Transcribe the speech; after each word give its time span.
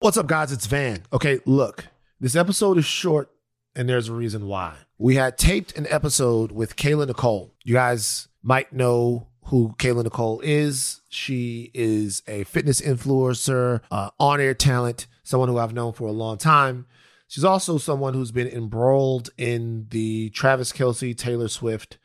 What's 0.00 0.16
up, 0.16 0.28
guys? 0.28 0.52
It's 0.52 0.66
Van. 0.66 1.02
Okay, 1.12 1.40
look, 1.44 1.86
this 2.20 2.36
episode 2.36 2.78
is 2.78 2.84
short, 2.84 3.32
and 3.74 3.88
there's 3.88 4.08
a 4.08 4.12
reason 4.12 4.46
why. 4.46 4.76
We 4.96 5.16
had 5.16 5.36
taped 5.36 5.76
an 5.76 5.88
episode 5.90 6.52
with 6.52 6.76
Kayla 6.76 7.08
Nicole. 7.08 7.52
You 7.64 7.74
guys 7.74 8.28
might 8.40 8.72
know 8.72 9.26
who 9.46 9.74
Kayla 9.76 10.04
Nicole 10.04 10.38
is. 10.44 11.00
She 11.08 11.72
is 11.74 12.22
a 12.28 12.44
fitness 12.44 12.80
influencer, 12.80 13.80
uh, 13.90 14.10
on 14.20 14.40
air 14.40 14.54
talent, 14.54 15.08
someone 15.24 15.48
who 15.48 15.58
I've 15.58 15.74
known 15.74 15.92
for 15.94 16.06
a 16.06 16.12
long 16.12 16.38
time. 16.38 16.86
She's 17.26 17.42
also 17.42 17.76
someone 17.76 18.14
who's 18.14 18.30
been 18.30 18.46
embroiled 18.46 19.30
in 19.36 19.88
the 19.90 20.30
Travis 20.30 20.70
Kelce, 20.70 21.18
Taylor 21.18 21.48
Swift 21.48 21.98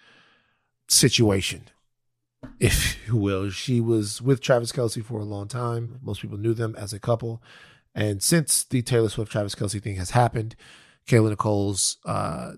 situation, 0.88 1.70
if 2.60 2.98
you 3.08 3.18
will. 3.18 3.52
She 3.52 3.80
was 3.80 4.20
with 4.20 4.42
Travis 4.42 4.72
Kelce 4.72 5.06
for 5.06 5.20
a 5.20 5.24
long 5.24 5.48
time. 5.48 6.00
Most 6.02 6.24
people 6.24 6.40
knew 6.40 6.56
them 6.56 6.76
as 6.76 6.92
a 6.92 7.00
couple. 7.00 7.40
And 7.96 8.24
since 8.24 8.64
the 8.64 8.82
Taylor 8.82 9.10
Swift 9.10 9.32
Travis 9.32 9.56
Kelce 9.56 9.82
thing 9.82 9.96
has 9.98 10.12
happened, 10.12 10.56
Kayla 11.08 11.30
Nicole's 11.30 11.98
uh, 12.06 12.54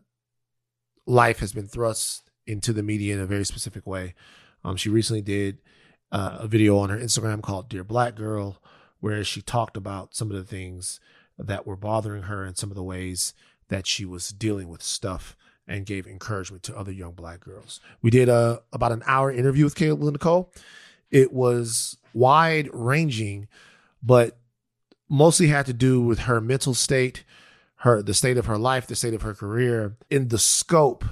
life 1.05 1.39
has 1.39 1.53
been 1.53 1.67
thrust 1.67 2.29
into 2.47 2.73
the 2.73 2.83
media 2.83 3.15
in 3.15 3.19
a 3.19 3.25
very 3.25 3.43
specific 3.43 3.85
way. 3.85 4.13
Um, 4.63 4.77
she 4.77 4.89
recently 4.89 5.21
did 5.21 5.59
uh, 6.11 6.37
a 6.41 6.47
video 6.47 6.77
on 6.77 6.89
her 6.89 6.97
Instagram 6.97 7.41
called 7.41 7.69
Dear 7.69 7.83
Black 7.83 8.15
Girl, 8.15 8.61
where 8.99 9.23
she 9.23 9.41
talked 9.41 9.77
about 9.77 10.15
some 10.15 10.31
of 10.31 10.37
the 10.37 10.43
things 10.43 10.99
that 11.37 11.67
were 11.67 11.75
bothering 11.75 12.23
her 12.23 12.45
and 12.45 12.57
some 12.57 12.71
of 12.71 12.75
the 12.75 12.83
ways 12.83 13.33
that 13.67 13.85
she 13.87 14.05
was 14.05 14.29
dealing 14.29 14.69
with 14.69 14.81
stuff 14.81 15.35
and 15.67 15.85
gave 15.85 16.05
encouragement 16.05 16.63
to 16.63 16.77
other 16.77 16.91
young 16.91 17.13
black 17.13 17.39
girls. 17.39 17.79
We 18.01 18.11
did 18.11 18.29
a 18.29 18.61
about 18.71 18.91
an 18.91 19.03
hour 19.07 19.31
interview 19.31 19.65
with 19.65 19.75
Kayla 19.75 20.11
Nicole. 20.11 20.53
It 21.09 21.33
was 21.33 21.97
wide 22.13 22.69
ranging, 22.71 23.47
but 24.01 24.37
mostly 25.09 25.47
had 25.47 25.65
to 25.67 25.73
do 25.73 26.01
with 26.01 26.19
her 26.19 26.41
mental 26.41 26.73
state, 26.73 27.23
her 27.77 28.01
the 28.01 28.13
state 28.13 28.37
of 28.37 28.45
her 28.45 28.57
life, 28.57 28.87
the 28.87 28.95
state 28.95 29.13
of 29.13 29.21
her 29.21 29.33
career, 29.33 29.97
in 30.09 30.29
the 30.29 30.39
scope 30.39 31.05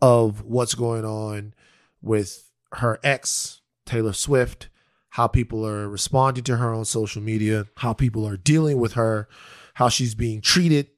of 0.00 0.42
what's 0.42 0.74
going 0.74 1.04
on 1.04 1.54
with 2.00 2.50
her 2.74 2.98
ex, 3.02 3.60
Taylor 3.84 4.12
Swift, 4.12 4.68
how 5.10 5.26
people 5.26 5.66
are 5.66 5.88
responding 5.88 6.44
to 6.44 6.56
her 6.56 6.72
on 6.72 6.84
social 6.84 7.20
media, 7.20 7.66
how 7.78 7.92
people 7.92 8.26
are 8.26 8.36
dealing 8.36 8.78
with 8.78 8.92
her, 8.94 9.28
how 9.74 9.88
she's 9.88 10.14
being 10.14 10.40
treated, 10.40 10.88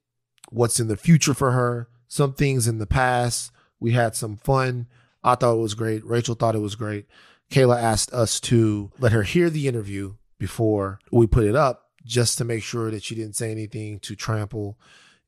what's 0.50 0.78
in 0.78 0.88
the 0.88 0.96
future 0.96 1.34
for 1.34 1.52
her, 1.52 1.88
some 2.08 2.34
things 2.34 2.68
in 2.68 2.78
the 2.78 2.86
past. 2.86 3.50
We 3.80 3.92
had 3.92 4.14
some 4.14 4.36
fun. 4.36 4.86
I 5.24 5.34
thought 5.34 5.54
it 5.54 5.60
was 5.60 5.74
great. 5.74 6.04
Rachel 6.04 6.34
thought 6.34 6.54
it 6.54 6.60
was 6.60 6.74
great. 6.74 7.06
Kayla 7.50 7.80
asked 7.80 8.12
us 8.12 8.38
to 8.40 8.90
let 8.98 9.12
her 9.12 9.22
hear 9.22 9.50
the 9.50 9.66
interview 9.66 10.14
before 10.38 10.98
we 11.10 11.26
put 11.26 11.44
it 11.44 11.56
up 11.56 11.81
just 12.04 12.38
to 12.38 12.44
make 12.44 12.62
sure 12.62 12.90
that 12.90 13.02
she 13.02 13.14
didn't 13.14 13.36
say 13.36 13.50
anything 13.50 13.98
to 14.00 14.14
trample 14.14 14.78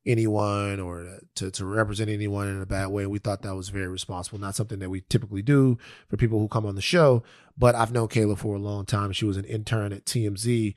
anyone 0.06 0.80
or 0.80 1.19
to, 1.34 1.50
to 1.50 1.64
represent 1.64 2.11
anyone 2.11 2.48
in 2.48 2.61
a 2.61 2.67
bad 2.67 2.89
way. 2.89 3.06
We 3.06 3.19
thought 3.19 3.42
that 3.42 3.56
was 3.56 3.70
very 3.70 3.89
responsible, 3.89 4.39
not 4.39 4.55
something 4.55 4.78
that 4.80 4.91
we 4.91 5.02
typically 5.02 5.42
do 5.42 5.78
for 6.08 6.17
people 6.17 6.39
who 6.39 6.48
come 6.48 6.67
on 6.67 6.75
the 6.75 6.83
show. 6.83 7.22
But 7.56 7.75
I've 7.75 7.92
known 7.92 8.08
Kayla 8.08 8.39
for 8.39 8.56
a 8.56 8.61
long 8.61 8.84
time. 8.84 9.12
She 9.12 9.25
was 9.25 9.36
an 9.36 9.45
intern 9.45 9.92
at 9.92 10.05
TMZ 10.05 10.75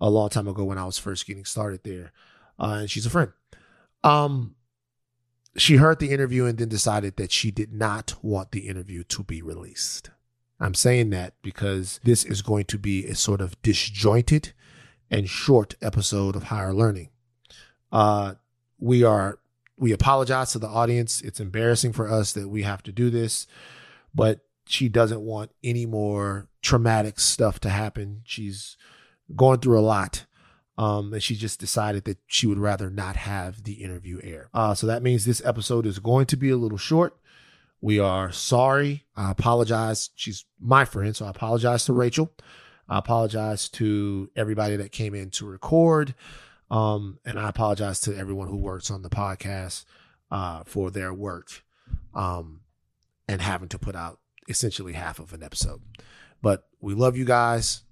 a 0.00 0.10
long 0.10 0.28
time 0.28 0.48
ago 0.48 0.64
when 0.64 0.78
I 0.78 0.84
was 0.84 0.98
first 0.98 1.26
getting 1.26 1.44
started 1.44 1.82
there. 1.84 2.12
Uh, 2.58 2.78
and 2.80 2.90
she's 2.90 3.06
a 3.06 3.10
friend. 3.10 3.32
Um, 4.04 4.54
she 5.56 5.76
heard 5.76 5.98
the 5.98 6.10
interview 6.10 6.44
and 6.44 6.58
then 6.58 6.68
decided 6.68 7.16
that 7.16 7.32
she 7.32 7.50
did 7.50 7.72
not 7.72 8.14
want 8.22 8.52
the 8.52 8.68
interview 8.68 9.02
to 9.04 9.24
be 9.24 9.42
released. 9.42 10.10
I'm 10.60 10.74
saying 10.74 11.10
that 11.10 11.34
because 11.42 12.00
this 12.04 12.24
is 12.24 12.42
going 12.42 12.66
to 12.66 12.78
be 12.78 13.06
a 13.06 13.14
sort 13.14 13.40
of 13.40 13.60
disjointed 13.62 14.52
and 15.10 15.28
short 15.28 15.74
episode 15.82 16.36
of 16.36 16.44
Higher 16.44 16.72
Learning. 16.72 17.10
Uh, 17.90 18.34
we 18.78 19.02
are 19.02 19.38
we 19.76 19.92
apologize 19.92 20.52
to 20.52 20.58
the 20.58 20.68
audience. 20.68 21.22
It's 21.22 21.40
embarrassing 21.40 21.92
for 21.92 22.10
us 22.10 22.32
that 22.34 22.48
we 22.48 22.62
have 22.62 22.82
to 22.84 22.92
do 22.92 23.10
this, 23.10 23.46
but 24.14 24.40
she 24.66 24.88
doesn't 24.88 25.22
want 25.22 25.50
any 25.64 25.86
more 25.86 26.48
traumatic 26.62 27.18
stuff 27.18 27.58
to 27.60 27.70
happen. 27.70 28.20
She's 28.24 28.76
going 29.34 29.60
through 29.60 29.78
a 29.78 29.82
lot. 29.82 30.26
Um, 30.78 31.12
and 31.12 31.22
she 31.22 31.34
just 31.34 31.60
decided 31.60 32.04
that 32.04 32.18
she 32.26 32.46
would 32.46 32.58
rather 32.58 32.88
not 32.88 33.16
have 33.16 33.64
the 33.64 33.82
interview 33.82 34.18
air. 34.22 34.48
Uh, 34.54 34.74
so 34.74 34.86
that 34.86 35.02
means 35.02 35.24
this 35.24 35.42
episode 35.44 35.84
is 35.84 35.98
going 35.98 36.24
to 36.26 36.36
be 36.36 36.48
a 36.48 36.56
little 36.56 36.78
short. 36.78 37.18
We 37.82 37.98
are 37.98 38.32
sorry. 38.32 39.04
I 39.16 39.30
apologize. 39.30 40.10
She's 40.14 40.44
my 40.58 40.84
friend, 40.84 41.14
so 41.14 41.26
I 41.26 41.30
apologize 41.30 41.84
to 41.86 41.92
Rachel. 41.92 42.32
I 42.90 42.98
apologize 42.98 43.68
to 43.70 44.28
everybody 44.34 44.74
that 44.76 44.90
came 44.90 45.14
in 45.14 45.30
to 45.30 45.46
record. 45.46 46.14
Um, 46.72 47.20
and 47.24 47.38
I 47.38 47.48
apologize 47.48 48.00
to 48.02 48.16
everyone 48.16 48.48
who 48.48 48.56
works 48.56 48.90
on 48.90 49.02
the 49.02 49.08
podcast 49.08 49.84
uh, 50.30 50.64
for 50.64 50.90
their 50.90 51.14
work 51.14 51.64
um, 52.14 52.62
and 53.28 53.40
having 53.40 53.68
to 53.68 53.78
put 53.78 53.94
out 53.94 54.18
essentially 54.48 54.94
half 54.94 55.20
of 55.20 55.32
an 55.32 55.42
episode. 55.42 55.80
But 56.42 56.66
we 56.80 56.94
love 56.94 57.16
you 57.16 57.24
guys. 57.24 57.82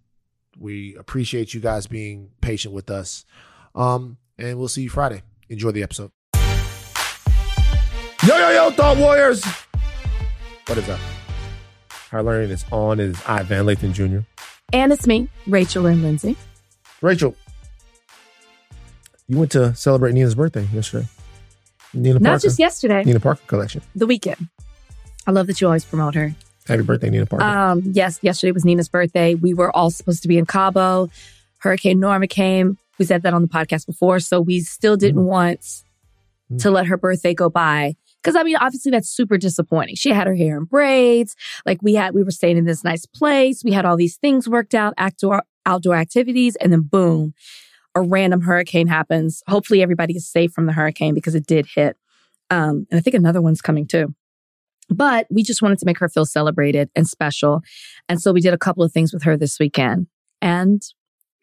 We 0.58 0.96
appreciate 0.96 1.54
you 1.54 1.60
guys 1.60 1.86
being 1.86 2.30
patient 2.40 2.74
with 2.74 2.90
us. 2.90 3.24
Um, 3.76 4.16
and 4.36 4.58
we'll 4.58 4.66
see 4.66 4.82
you 4.82 4.90
Friday. 4.90 5.22
Enjoy 5.48 5.70
the 5.70 5.84
episode. 5.84 6.10
Yo, 8.26 8.36
yo, 8.36 8.50
yo, 8.50 8.70
Thought 8.72 8.96
Warriors. 8.98 9.44
What 10.66 10.76
is 10.76 10.88
up? 10.88 10.98
Our 12.10 12.24
learning 12.24 12.50
is 12.50 12.64
on. 12.72 12.98
It 12.98 13.10
is 13.10 13.22
I, 13.26 13.44
Van 13.44 13.64
Lathan 13.64 13.92
Jr. 13.92 14.20
And 14.72 14.92
it's 14.92 15.06
me, 15.06 15.28
Rachel 15.46 15.86
and 15.86 16.02
Lindsay. 16.02 16.36
Rachel, 17.00 17.34
you 19.26 19.38
went 19.38 19.52
to 19.52 19.74
celebrate 19.74 20.12
Nina's 20.12 20.34
birthday 20.34 20.68
yesterday. 20.74 21.06
Nina 21.94 22.18
Not 22.18 22.42
just 22.42 22.58
yesterday. 22.58 23.02
Nina 23.02 23.18
Parker 23.18 23.40
collection. 23.46 23.80
The 23.94 24.06
weekend. 24.06 24.48
I 25.26 25.30
love 25.30 25.46
that 25.46 25.60
you 25.60 25.66
always 25.66 25.86
promote 25.86 26.14
her. 26.16 26.34
Happy 26.66 26.82
birthday, 26.82 27.08
Nina 27.08 27.24
Parker. 27.24 27.44
Um, 27.44 27.82
yes, 27.92 28.18
yesterday 28.20 28.52
was 28.52 28.64
Nina's 28.64 28.90
birthday. 28.90 29.34
We 29.34 29.54
were 29.54 29.74
all 29.74 29.90
supposed 29.90 30.22
to 30.22 30.28
be 30.28 30.36
in 30.36 30.44
Cabo. 30.44 31.08
Hurricane 31.58 31.98
Norma 31.98 32.26
came. 32.26 32.76
We 32.98 33.06
said 33.06 33.22
that 33.22 33.32
on 33.32 33.40
the 33.40 33.48
podcast 33.48 33.86
before. 33.86 34.20
So 34.20 34.40
we 34.40 34.60
still 34.60 34.96
didn't 34.96 35.22
mm 35.22 35.26
want 35.26 35.60
mm 35.60 35.84
to 36.60 36.70
let 36.70 36.86
her 36.86 36.96
birthday 36.96 37.34
go 37.34 37.50
by. 37.50 37.94
Cause 38.28 38.36
I 38.36 38.42
mean, 38.42 38.56
obviously 38.56 38.90
that's 38.90 39.08
super 39.08 39.38
disappointing. 39.38 39.96
She 39.96 40.10
had 40.10 40.26
her 40.26 40.34
hair 40.34 40.58
in 40.58 40.64
braids. 40.64 41.34
Like 41.66 41.82
we 41.82 41.94
had, 41.94 42.14
we 42.14 42.22
were 42.22 42.30
staying 42.30 42.56
in 42.56 42.64
this 42.64 42.84
nice 42.84 43.06
place. 43.06 43.64
We 43.64 43.72
had 43.72 43.84
all 43.84 43.96
these 43.96 44.16
things 44.16 44.48
worked 44.48 44.74
out, 44.74 44.94
outdoor, 44.98 45.42
outdoor 45.66 45.96
activities. 45.96 46.56
And 46.56 46.72
then 46.72 46.82
boom, 46.82 47.34
a 47.94 48.02
random 48.02 48.42
hurricane 48.42 48.86
happens. 48.86 49.42
Hopefully 49.48 49.82
everybody 49.82 50.14
is 50.14 50.28
safe 50.28 50.52
from 50.52 50.66
the 50.66 50.72
hurricane 50.72 51.14
because 51.14 51.34
it 51.34 51.46
did 51.46 51.66
hit. 51.74 51.96
Um, 52.50 52.86
and 52.90 52.98
I 52.98 53.00
think 53.00 53.14
another 53.14 53.42
one's 53.42 53.60
coming 53.60 53.86
too. 53.86 54.14
But 54.88 55.26
we 55.30 55.42
just 55.42 55.60
wanted 55.60 55.78
to 55.80 55.86
make 55.86 55.98
her 55.98 56.08
feel 56.08 56.24
celebrated 56.24 56.90
and 56.96 57.06
special. 57.06 57.60
And 58.08 58.20
so 58.20 58.32
we 58.32 58.40
did 58.40 58.54
a 58.54 58.58
couple 58.58 58.82
of 58.82 58.92
things 58.92 59.12
with 59.12 59.22
her 59.24 59.36
this 59.36 59.58
weekend. 59.58 60.06
And 60.40 60.82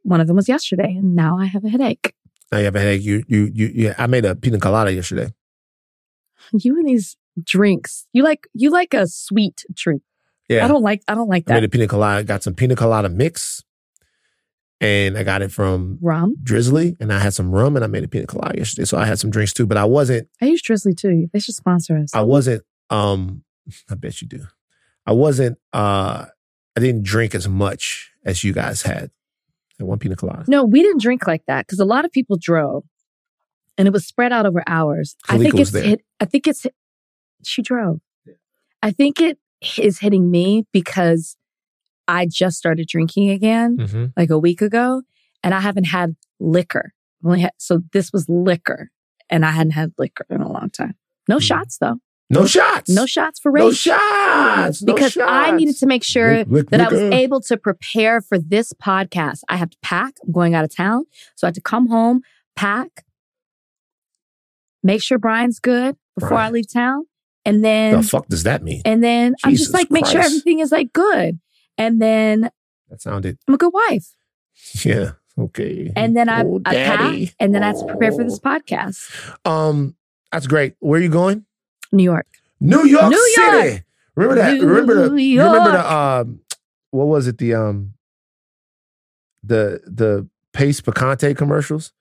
one 0.01 0.19
of 0.19 0.27
them 0.27 0.35
was 0.35 0.47
yesterday. 0.47 0.95
And 0.97 1.15
now 1.15 1.37
I 1.37 1.45
have 1.45 1.63
a 1.63 1.69
headache. 1.69 2.13
Now 2.51 2.59
you 2.59 2.65
have 2.65 2.75
a 2.75 2.79
headache. 2.79 3.03
You, 3.03 3.23
you, 3.27 3.51
you, 3.53 3.71
yeah, 3.73 3.95
I 3.97 4.07
made 4.07 4.25
a 4.25 4.35
pina 4.35 4.59
colada 4.59 4.93
yesterday. 4.93 5.31
You 6.53 6.77
and 6.77 6.87
these 6.87 7.17
drinks. 7.43 8.07
You 8.13 8.23
like, 8.23 8.47
you 8.53 8.69
like 8.69 8.93
a 8.93 9.07
sweet 9.07 9.65
drink. 9.73 10.01
Yeah. 10.47 10.63
I 10.63 10.67
don't 10.67 10.83
like, 10.83 11.01
I 11.07 11.15
don't 11.15 11.29
like 11.29 11.45
that. 11.45 11.53
I 11.53 11.55
made 11.57 11.65
a 11.65 11.69
pina 11.69 11.87
colada, 11.87 12.23
got 12.23 12.43
some 12.43 12.53
pina 12.53 12.75
colada 12.75 13.09
mix 13.09 13.63
and 14.81 15.17
I 15.17 15.23
got 15.23 15.41
it 15.41 15.51
from 15.51 15.97
rum 16.01 16.35
Drizly, 16.43 16.95
and 16.99 17.11
I 17.13 17.19
had 17.19 17.33
some 17.33 17.51
rum, 17.51 17.75
and 17.75 17.83
I 17.83 17.87
made 17.87 18.03
a 18.03 18.07
pina 18.07 18.27
colada 18.27 18.57
yesterday. 18.57 18.85
So 18.85 18.97
I 18.97 19.05
had 19.05 19.19
some 19.19 19.29
drinks 19.29 19.53
too, 19.53 19.65
but 19.65 19.77
I 19.77 19.85
wasn't. 19.85 20.27
I 20.41 20.45
use 20.45 20.61
Drizly 20.61 20.95
too. 20.95 21.29
They 21.31 21.39
should 21.39 21.55
sponsor 21.55 21.97
us. 21.97 22.13
I 22.13 22.21
wasn't. 22.21 22.63
Um, 22.89 23.43
I 23.89 23.95
bet 23.95 24.21
you 24.21 24.27
do. 24.27 24.45
I 25.05 25.13
wasn't. 25.13 25.57
Uh, 25.73 26.25
I 26.75 26.79
didn't 26.79 27.03
drink 27.03 27.35
as 27.35 27.47
much 27.47 28.11
as 28.25 28.43
you 28.43 28.53
guys 28.53 28.81
had. 28.81 29.11
At 29.79 29.87
one 29.87 29.99
pina 29.99 30.15
colada. 30.15 30.45
No, 30.47 30.63
we 30.63 30.81
didn't 30.81 31.01
drink 31.01 31.27
like 31.27 31.45
that 31.47 31.65
because 31.65 31.81
a 31.81 31.85
lot 31.85 32.05
of 32.05 32.11
people 32.11 32.37
drove, 32.37 32.85
and 33.77 33.87
it 33.87 33.91
was 33.91 34.05
spread 34.05 34.31
out 34.31 34.45
over 34.45 34.63
hours. 34.67 35.15
Kalika 35.27 35.33
I 35.33 35.37
think 35.37 35.59
it's. 35.59 35.73
Hit, 35.73 36.01
I 36.19 36.25
think 36.25 36.47
it's. 36.47 36.65
She 37.43 37.61
drove. 37.61 37.99
I 38.81 38.91
think 38.91 39.19
it 39.19 39.37
is 39.77 39.99
hitting 39.99 40.29
me 40.29 40.65
because 40.71 41.37
I 42.07 42.27
just 42.29 42.57
started 42.57 42.87
drinking 42.87 43.29
again 43.29 43.77
mm-hmm. 43.77 44.05
like 44.15 44.29
a 44.29 44.37
week 44.37 44.61
ago 44.61 45.01
and 45.43 45.53
I 45.53 45.59
haven't 45.59 45.85
had 45.85 46.15
liquor. 46.39 46.93
only 47.23 47.41
had, 47.41 47.51
so 47.57 47.81
this 47.93 48.11
was 48.11 48.27
liquor 48.29 48.89
and 49.29 49.45
I 49.45 49.51
hadn't 49.51 49.71
had 49.71 49.93
liquor 49.97 50.25
in 50.29 50.41
a 50.41 50.51
long 50.51 50.69
time. 50.69 50.95
No 51.27 51.37
mm-hmm. 51.37 51.41
shots 51.41 51.77
though. 51.79 51.97
No 52.29 52.47
shots. 52.47 52.89
No 52.89 53.05
shots 53.05 53.39
for 53.39 53.51
race. 53.51 53.63
No 53.63 53.71
shots. 53.71 54.81
No 54.81 54.93
because 54.93 55.13
shots. 55.13 55.31
I 55.31 55.51
needed 55.51 55.77
to 55.77 55.85
make 55.85 56.03
sure 56.03 56.43
that 56.43 56.81
I 56.81 56.87
was 56.89 57.01
able 57.01 57.39
to 57.41 57.55
prepare 57.55 58.19
for 58.19 58.39
this 58.39 58.73
podcast. 58.73 59.41
I 59.47 59.57
have 59.57 59.69
to 59.69 59.77
pack. 59.83 60.15
I'm 60.23 60.31
going 60.31 60.55
out 60.55 60.63
of 60.63 60.75
town. 60.75 61.05
So 61.35 61.45
I 61.45 61.49
had 61.49 61.55
to 61.55 61.61
come 61.61 61.87
home, 61.87 62.21
pack, 62.55 63.05
make 64.85 65.01
sure 65.01 65.17
Brian's 65.17 65.59
good 65.59 65.97
before 66.15 66.29
Brian. 66.29 66.47
I 66.47 66.51
leave 66.51 66.71
town. 66.71 67.05
And 67.43 67.63
then 67.63 68.01
the 68.01 68.07
fuck 68.07 68.27
does 68.27 68.43
that 68.43 68.63
mean? 68.63 68.81
And 68.85 69.03
then 69.03 69.33
Jesus 69.33 69.43
I'm 69.43 69.55
just 69.55 69.73
like, 69.73 69.89
Christ. 69.89 69.91
make 69.91 70.05
sure 70.11 70.21
everything 70.21 70.59
is 70.59 70.71
like 70.71 70.93
good. 70.93 71.39
And 71.77 72.01
then 72.01 72.49
that 72.89 73.01
sounded 73.01 73.37
I'm 73.47 73.53
a 73.55 73.57
good 73.57 73.73
wife. 73.73 74.07
Yeah. 74.85 75.11
Okay. 75.37 75.91
And 75.97 76.15
then 76.15 76.29
I, 76.29 76.43
Oh, 76.43 76.61
I 76.65 76.73
pack, 76.75 77.35
and 77.41 77.53
then 77.53 77.61
I 77.61 77.67
had 77.67 77.75
to 77.77 77.85
prepare 77.85 78.11
for 78.13 78.21
Oh. 78.21 78.25
this 78.25 78.39
podcast. 78.39 79.35
Um, 79.45 79.95
that's 80.31 80.47
great. 80.47 80.75
Where 80.79 80.99
are 80.99 81.03
you 81.03 81.09
going? 81.09 81.45
New 81.91 82.03
York. 82.03 82.27
New 82.61 82.85
York 82.85 83.09
New 83.11 83.29
City. 83.35 83.67
York. 83.67 83.83
Remember 84.15 84.35
that? 84.41 84.53
New 84.53 84.65
remember 84.65 85.09
the 85.09 85.21
you 85.21 85.43
remember 85.43 85.71
the 85.73 85.93
um 85.93 86.39
what 86.91 87.05
was 87.07 87.27
it? 87.27 87.37
The 87.37 87.53
um 87.53 87.93
the 89.43 89.81
the 89.85 90.27
Pace 90.53 90.79
Picante 90.81 91.35
commercials? 91.35 91.91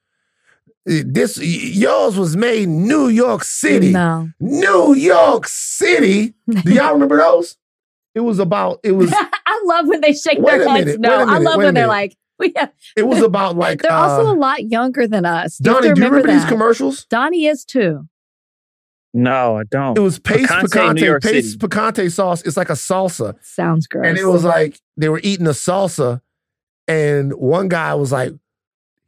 This 0.86 1.38
yours 1.38 2.18
was 2.18 2.36
made 2.36 2.64
in 2.64 2.86
New 2.86 3.08
York 3.08 3.42
City. 3.44 3.90
No. 3.92 4.28
New 4.38 4.94
York 4.94 5.46
City. 5.48 6.34
Do 6.48 6.72
y'all 6.74 6.92
remember 6.92 7.16
those? 7.16 7.56
It 8.14 8.20
was 8.20 8.38
about 8.38 8.80
it 8.84 8.92
was 8.92 9.12
I 9.14 9.62
love 9.64 9.88
when 9.88 10.00
they 10.00 10.12
shake 10.12 10.38
Wait 10.38 10.58
their 10.58 10.62
a 10.62 10.70
heads. 10.70 10.84
minute, 10.86 11.00
no, 11.00 11.08
wait 11.08 11.16
a 11.16 11.20
I 11.22 11.24
minute, 11.38 11.42
love 11.44 11.56
when 11.56 11.74
they're 11.74 11.86
like, 11.86 12.16
we 12.38 12.52
have, 12.56 12.70
it 12.96 13.06
was 13.06 13.22
about 13.22 13.56
like 13.56 13.82
they're 13.82 13.90
also 13.92 14.28
uh, 14.28 14.32
a 14.32 14.36
lot 14.36 14.64
younger 14.64 15.08
than 15.08 15.24
us. 15.24 15.58
You 15.64 15.72
have 15.72 15.82
Donnie, 15.82 15.94
do 15.94 16.00
you 16.02 16.06
remember 16.08 16.32
these 16.32 16.44
commercials? 16.44 17.06
Donnie 17.06 17.46
is 17.46 17.64
too. 17.64 18.06
No, 19.14 19.56
I 19.58 19.62
don't. 19.64 19.96
It 19.96 20.00
was 20.00 20.18
Pace 20.18 20.46
Picante, 20.46 20.62
New 20.62 20.68
Picante, 20.68 21.00
York 21.04 21.22
Pace 21.22 21.52
City. 21.52 21.58
Picante 21.66 22.10
sauce. 22.12 22.42
It's 22.42 22.56
like 22.56 22.68
a 22.68 22.74
salsa. 22.74 23.36
Sounds 23.42 23.86
gross. 23.86 24.06
And 24.06 24.18
it 24.18 24.26
was 24.26 24.44
like 24.44 24.78
they 24.96 25.08
were 25.08 25.20
eating 25.22 25.46
a 25.46 25.50
salsa, 25.50 26.20
and 26.86 27.32
one 27.32 27.68
guy 27.68 27.94
was 27.94 28.12
like, 28.12 28.32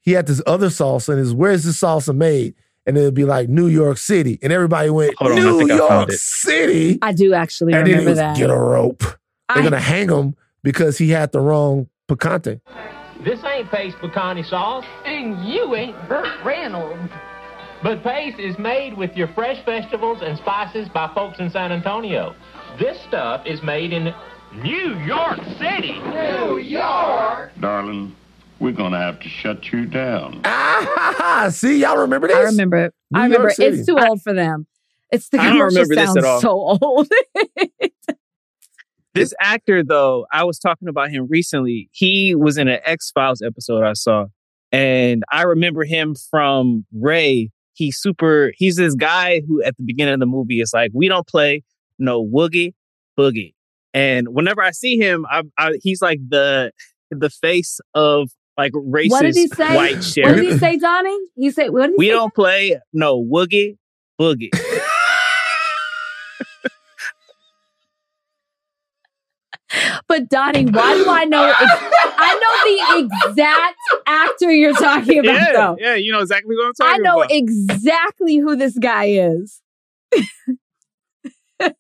he 0.06 0.12
had 0.12 0.26
this 0.26 0.40
other 0.46 0.68
salsa, 0.68 1.10
and 1.10 1.18
his 1.18 1.34
where's 1.34 1.64
this 1.64 1.78
salsa 1.78 2.16
made? 2.16 2.54
And 2.86 2.96
it'd 2.96 3.14
be 3.14 3.24
like 3.24 3.48
New 3.50 3.66
York 3.66 3.98
City, 3.98 4.38
and 4.42 4.52
everybody 4.52 4.88
went 4.88 5.14
Hold 5.18 5.32
on, 5.32 5.38
I 5.38 5.40
New 5.42 5.58
think 5.58 5.72
I 5.72 5.76
York. 5.76 6.12
City, 6.12 6.98
I 7.02 7.12
do 7.12 7.34
actually 7.34 7.72
and 7.74 7.80
then 7.80 7.86
he 7.86 7.92
remember 7.92 8.10
was 8.12 8.18
that. 8.18 8.36
get 8.36 8.48
a 8.48 8.56
rope. 8.56 9.00
They're 9.00 9.16
I- 9.48 9.62
gonna 9.62 9.78
hang 9.80 10.08
him 10.08 10.34
because 10.62 10.96
he 10.96 11.10
had 11.10 11.32
the 11.32 11.40
wrong 11.40 11.88
picante. 12.08 12.60
This 13.24 13.40
ain't 13.44 13.70
Pace 13.70 13.94
Picante 13.94 14.48
sauce, 14.48 14.84
And 15.04 15.44
you 15.48 15.74
ain't 15.74 15.96
Burt 16.08 16.28
Reynolds. 16.44 17.10
but 17.82 18.02
Pace 18.04 18.34
is 18.38 18.56
made 18.58 18.96
with 18.96 19.16
your 19.16 19.28
fresh 19.34 19.58
vegetables 19.64 20.18
and 20.22 20.38
spices 20.38 20.88
by 20.94 21.10
folks 21.14 21.38
in 21.40 21.50
San 21.50 21.72
Antonio. 21.72 22.34
This 22.78 22.96
stuff 23.08 23.44
is 23.46 23.62
made 23.62 23.92
in 23.92 24.14
New 24.62 24.94
York 25.00 25.38
City. 25.58 25.98
New 26.00 26.58
York. 26.58 27.50
Darling, 27.60 28.14
we're 28.58 28.72
gonna 28.72 28.98
have 28.98 29.20
to 29.20 29.28
shut 29.28 29.72
you 29.72 29.86
down. 29.86 30.40
Ah, 30.44 31.48
see, 31.52 31.80
y'all 31.80 31.98
remember 31.98 32.28
this? 32.28 32.36
I 32.36 32.42
remember 32.42 32.76
it. 32.76 32.94
New 33.10 33.20
I 33.20 33.24
remember 33.24 33.48
it. 33.48 33.58
It's 33.58 33.86
too 33.86 33.98
old 33.98 34.22
for 34.22 34.32
them. 34.32 34.66
It's 35.10 35.28
the 35.28 35.38
I 35.38 35.44
don't 35.44 35.52
commercial 35.54 35.82
remember 35.82 35.94
this 35.94 36.04
sounds 36.06 36.16
at 36.16 36.24
all. 36.24 36.40
so 36.40 36.78
old. 36.82 37.08
This 39.14 39.32
actor, 39.40 39.82
though, 39.82 40.26
I 40.30 40.44
was 40.44 40.58
talking 40.58 40.88
about 40.88 41.10
him 41.10 41.26
recently. 41.30 41.88
He 41.92 42.34
was 42.34 42.58
in 42.58 42.68
an 42.68 42.80
X 42.84 43.10
Files 43.12 43.40
episode 43.40 43.82
I 43.82 43.94
saw, 43.94 44.26
and 44.72 45.22
I 45.32 45.42
remember 45.42 45.84
him 45.84 46.14
from 46.30 46.84
Ray. 46.92 47.50
He's 47.72 47.98
super. 47.98 48.52
He's 48.56 48.76
this 48.76 48.94
guy 48.94 49.42
who, 49.46 49.62
at 49.62 49.76
the 49.76 49.84
beginning 49.84 50.14
of 50.14 50.20
the 50.20 50.26
movie, 50.26 50.60
is 50.60 50.72
like, 50.74 50.90
"We 50.94 51.08
don't 51.08 51.26
play 51.26 51.62
no 51.98 52.22
woogie 52.22 52.74
boogie." 53.18 53.54
And 53.94 54.28
whenever 54.28 54.62
I 54.62 54.72
see 54.72 54.98
him, 54.98 55.24
I, 55.30 55.42
I, 55.56 55.78
he's 55.80 56.02
like 56.02 56.18
the 56.28 56.72
the 57.10 57.30
face 57.30 57.80
of 57.94 58.30
like 58.56 58.72
racist 58.72 59.10
what 59.10 59.22
did 59.22 59.34
he 59.36 59.46
say? 59.48 59.74
white 59.76 59.96
What 60.18 60.36
did 60.36 60.44
he 60.44 60.58
say, 60.58 60.76
Donnie? 60.78 61.18
He 61.36 61.50
said, 61.50 61.70
"What 61.70 61.86
did 61.88 61.90
he 61.92 61.96
we 61.98 62.06
say? 62.06 62.12
don't 62.12 62.34
play 62.34 62.80
no 62.92 63.22
woogie 63.22 63.76
boogie. 64.20 64.50
But 70.08 70.28
Donnie, 70.28 70.64
why 70.66 70.94
do 70.94 71.04
I 71.08 71.24
know? 71.24 71.44
Ex- 71.44 71.60
I 72.18 72.94
know 72.94 73.04
the 73.04 73.28
exact 73.28 73.76
actor 74.06 74.50
you're 74.52 74.72
talking 74.72 75.18
about, 75.18 75.34
yeah, 75.34 75.52
though. 75.52 75.76
yeah, 75.78 75.94
you 75.96 76.12
know 76.12 76.20
exactly 76.20 76.54
what 76.56 76.72
I'm 76.80 76.86
I 76.94 76.98
know 76.98 77.18
about. 77.22 77.32
exactly 77.32 78.36
who 78.36 78.54
this 78.56 78.78
guy 78.78 79.06
is. 79.06 79.60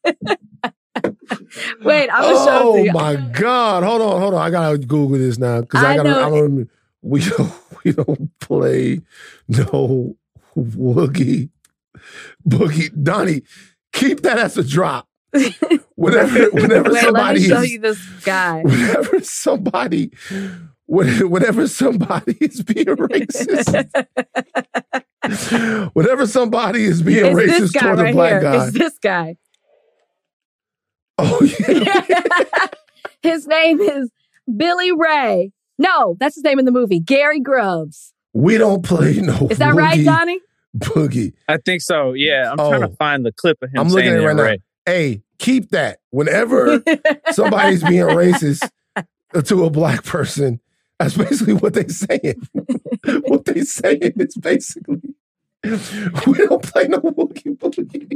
Wait, 1.82 2.08
I'm 2.10 2.22
gonna 2.22 2.44
show 2.44 2.76
oh 2.78 2.84
my 2.92 3.16
God! 3.32 3.82
Hold 3.82 4.02
on, 4.02 4.20
hold 4.20 4.34
on. 4.34 4.40
I 4.40 4.50
gotta 4.50 4.78
Google 4.78 5.18
this 5.18 5.38
now 5.38 5.60
because 5.60 5.82
I, 5.84 5.92
I 5.92 5.96
gotta. 5.96 6.10
know- 6.10 6.26
I 6.26 6.30
don't. 6.30 6.70
We 7.02 7.20
don't. 7.20 7.52
We 7.84 7.92
don't 7.92 8.30
play 8.40 9.02
no 9.46 10.16
woogie 10.56 11.50
boogie. 12.48 12.90
Donnie, 13.00 13.42
keep 13.92 14.22
that 14.22 14.38
as 14.38 14.58
a 14.58 14.64
drop. 14.64 15.06
Whenever, 15.94 16.50
whenever 16.52 16.90
Wait, 16.90 16.92
let 16.94 17.04
somebody 17.04 17.40
me 17.40 17.46
show 17.46 17.60
is, 17.60 17.70
you 17.70 17.78
this 17.78 18.00
guy. 18.24 18.62
whenever 18.62 19.20
somebody, 19.22 20.10
when- 20.86 21.30
whenever 21.30 21.68
somebody 21.68 22.36
is 22.40 22.62
being 22.62 22.86
racist, 22.86 23.86
whenever 25.94 26.26
somebody 26.26 26.84
is 26.84 27.02
being 27.02 27.24
it's 27.26 27.36
this 27.36 27.70
racist 27.70 27.72
guy 27.74 27.80
toward 27.80 27.98
a 27.98 28.02
right 28.02 28.14
black 28.14 28.30
here. 28.32 28.40
guy, 28.42 28.64
It's 28.66 28.78
this 28.78 28.98
guy. 28.98 29.36
Oh 31.18 31.42
yeah, 31.68 32.66
his 33.22 33.46
name 33.46 33.80
is 33.80 34.10
Billy 34.56 34.92
Ray. 34.92 35.52
No, 35.78 36.16
that's 36.20 36.34
his 36.36 36.44
name 36.44 36.58
in 36.58 36.64
the 36.64 36.72
movie. 36.72 37.00
Gary 37.00 37.40
Grubbs. 37.40 38.12
we 38.32 38.56
don't 38.58 38.82
play 38.84 39.14
no. 39.20 39.48
Is 39.50 39.58
that 39.58 39.74
right, 39.74 39.98
woogie 40.00 40.04
Donnie? 40.04 40.40
Boogie. 40.76 41.32
I 41.48 41.56
think 41.58 41.80
so. 41.82 42.12
Yeah, 42.12 42.50
I'm 42.50 42.56
trying 42.56 42.82
Oh. 42.82 42.88
to 42.88 42.96
find 42.96 43.24
the 43.24 43.32
clip 43.32 43.58
of 43.62 43.70
him. 43.70 43.80
I'm 43.80 43.88
looking 43.88 44.10
saying 44.10 44.16
at 44.18 44.22
it 44.22 44.26
right 44.26 44.36
now. 44.36 44.42
right. 44.42 44.62
Hey, 44.84 45.22
keep 45.38 45.70
that. 45.70 45.98
Whenever 46.10 46.82
somebody's 47.32 47.82
being 47.82 48.04
racist 48.06 48.68
to 49.44 49.64
a 49.64 49.70
black 49.70 50.04
person, 50.04 50.60
that's 50.98 51.16
basically 51.16 51.54
what 51.54 51.74
they 51.74 51.88
saying. 51.88 52.48
what 53.26 53.44
they 53.46 53.62
saying 53.62 54.12
is 54.16 54.34
basically 54.36 55.05
we 56.26 56.34
don't 56.46 56.62
play 56.62 56.88
no 56.88 56.98
woogie 56.98 57.56
boogie. 57.58 58.06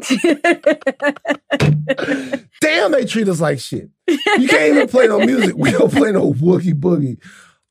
Damn, 2.60 2.92
they 2.92 3.04
treat 3.04 3.28
us 3.28 3.40
like 3.40 3.58
shit. 3.60 3.90
You 4.08 4.48
can't 4.48 4.74
even 4.76 4.88
play 4.88 5.06
no 5.06 5.18
music. 5.20 5.54
We 5.56 5.70
don't 5.70 5.92
play 5.92 6.12
no 6.12 6.32
woogie 6.32 6.74
boogie. 6.74 7.18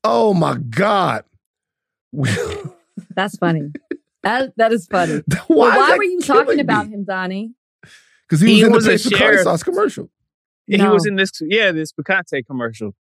Oh 0.04 0.34
my 0.34 0.56
God. 0.56 1.24
That's 3.14 3.36
funny. 3.38 3.70
That 4.22 4.52
that 4.56 4.72
is 4.72 4.86
funny. 4.86 5.22
why 5.46 5.46
Well, 5.48 5.78
why 5.78 5.96
were 5.96 6.04
you 6.04 6.20
talking 6.20 6.56
me? 6.56 6.60
about 6.62 6.88
him, 6.88 7.04
Donnie? 7.04 7.52
Because 8.28 8.40
he 8.40 8.46
was 8.48 8.56
He 8.58 8.62
in 8.64 8.72
was 8.72 8.84
the 8.84 8.94
a 9.14 9.18
paper 9.18 9.42
sauce 9.42 9.62
commercial. 9.62 10.10
He 10.66 10.80
was 10.86 11.04
in 11.06 11.16
this, 11.16 11.32
yeah, 11.40 11.72
this 11.72 11.92
Picante 11.92 12.46
commercial. 12.46 12.94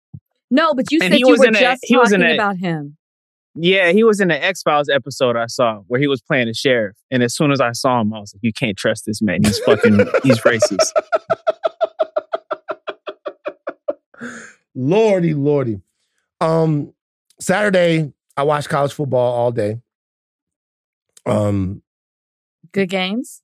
No, 0.51 0.73
but 0.75 0.91
you 0.91 1.01
And 1.03 1.11
said 1.13 1.17
he 1.17 1.19
you 1.19 1.29
was 1.29 1.41
were 1.41 1.47
in 1.49 1.57
a- 1.57 1.61
just 1.61 1.85
he 1.85 1.97
was 1.97 2.11
talking 2.11 2.25
a- 2.25 2.35
about 2.35 2.57
him. 2.57 2.97
Yeah, 3.61 3.91
he 3.93 4.05
was 4.05 4.21
in 4.21 4.29
the 4.29 4.43
X 4.43 4.63
Files 4.63 4.89
episode 4.89 5.35
I 5.37 5.47
saw 5.47 5.79
where 5.89 5.99
he 6.01 6.07
was 6.07 6.21
playing 6.21 6.47
the 6.47 6.55
sheriff. 6.55 6.97
And 7.11 7.23
as 7.23 7.35
soon 7.35 7.51
as 7.51 7.61
I 7.61 7.73
saw 7.73 8.01
him, 8.01 8.13
I 8.15 8.21
was 8.21 8.33
like, 8.35 8.41
you 8.43 8.53
can't 8.53 8.77
trust 8.77 9.05
this 9.07 9.21
man. 9.21 9.43
He's 9.43 9.59
fucking, 9.61 9.99
he's 10.23 10.41
racist. 10.41 10.93
Lordy, 14.75 15.35
lordy. 15.35 15.81
Um, 16.41 16.93
Saturday, 17.41 18.13
I 18.37 18.45
watched 18.45 18.69
college 18.69 18.93
football 18.93 19.35
all 19.35 19.51
day. 19.51 19.81
Um, 21.27 21.83
Good 22.73 22.89
games. 22.89 23.43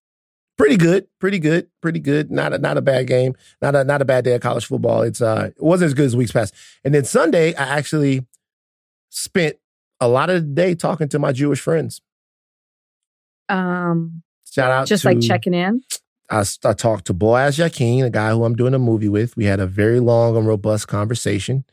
pretty 0.56 0.76
good, 0.76 1.08
pretty 1.18 1.38
good, 1.40 1.66
pretty 1.82 1.98
good. 1.98 2.30
Not 2.30 2.52
a, 2.52 2.58
not 2.58 2.76
a 2.76 2.82
bad 2.82 3.08
game. 3.08 3.34
Not 3.60 3.74
a 3.74 3.82
not 3.82 4.00
a 4.00 4.04
bad 4.04 4.24
day 4.24 4.34
of 4.34 4.42
college 4.42 4.66
football. 4.66 5.02
It's 5.02 5.20
uh, 5.20 5.50
it 5.56 5.62
wasn't 5.62 5.88
as 5.88 5.94
good 5.94 6.06
as 6.06 6.14
weeks 6.14 6.30
past. 6.30 6.54
And 6.84 6.94
then 6.94 7.04
Sunday, 7.04 7.54
I 7.56 7.64
actually 7.64 8.24
spent 9.08 9.56
a 10.04 10.08
lot 10.08 10.30
of 10.30 10.42
the 10.42 10.48
day 10.54 10.74
talking 10.74 11.08
to 11.08 11.18
my 11.18 11.32
Jewish 11.32 11.60
friends. 11.60 12.00
Um, 13.48 14.22
Shout 14.50 14.70
out, 14.70 14.86
just 14.86 15.02
to, 15.02 15.08
like 15.08 15.20
checking 15.20 15.54
in. 15.54 15.82
I, 16.30 16.44
I 16.64 16.72
talked 16.72 17.06
to 17.06 17.12
Boaz 17.14 17.58
Yakin, 17.58 18.04
a 18.04 18.10
guy 18.10 18.30
who 18.30 18.44
I'm 18.44 18.54
doing 18.54 18.74
a 18.74 18.78
movie 18.78 19.08
with. 19.08 19.36
We 19.36 19.44
had 19.44 19.60
a 19.60 19.66
very 19.66 20.00
long 20.00 20.36
and 20.36 20.46
robust 20.46 20.88
conversation. 20.88 21.64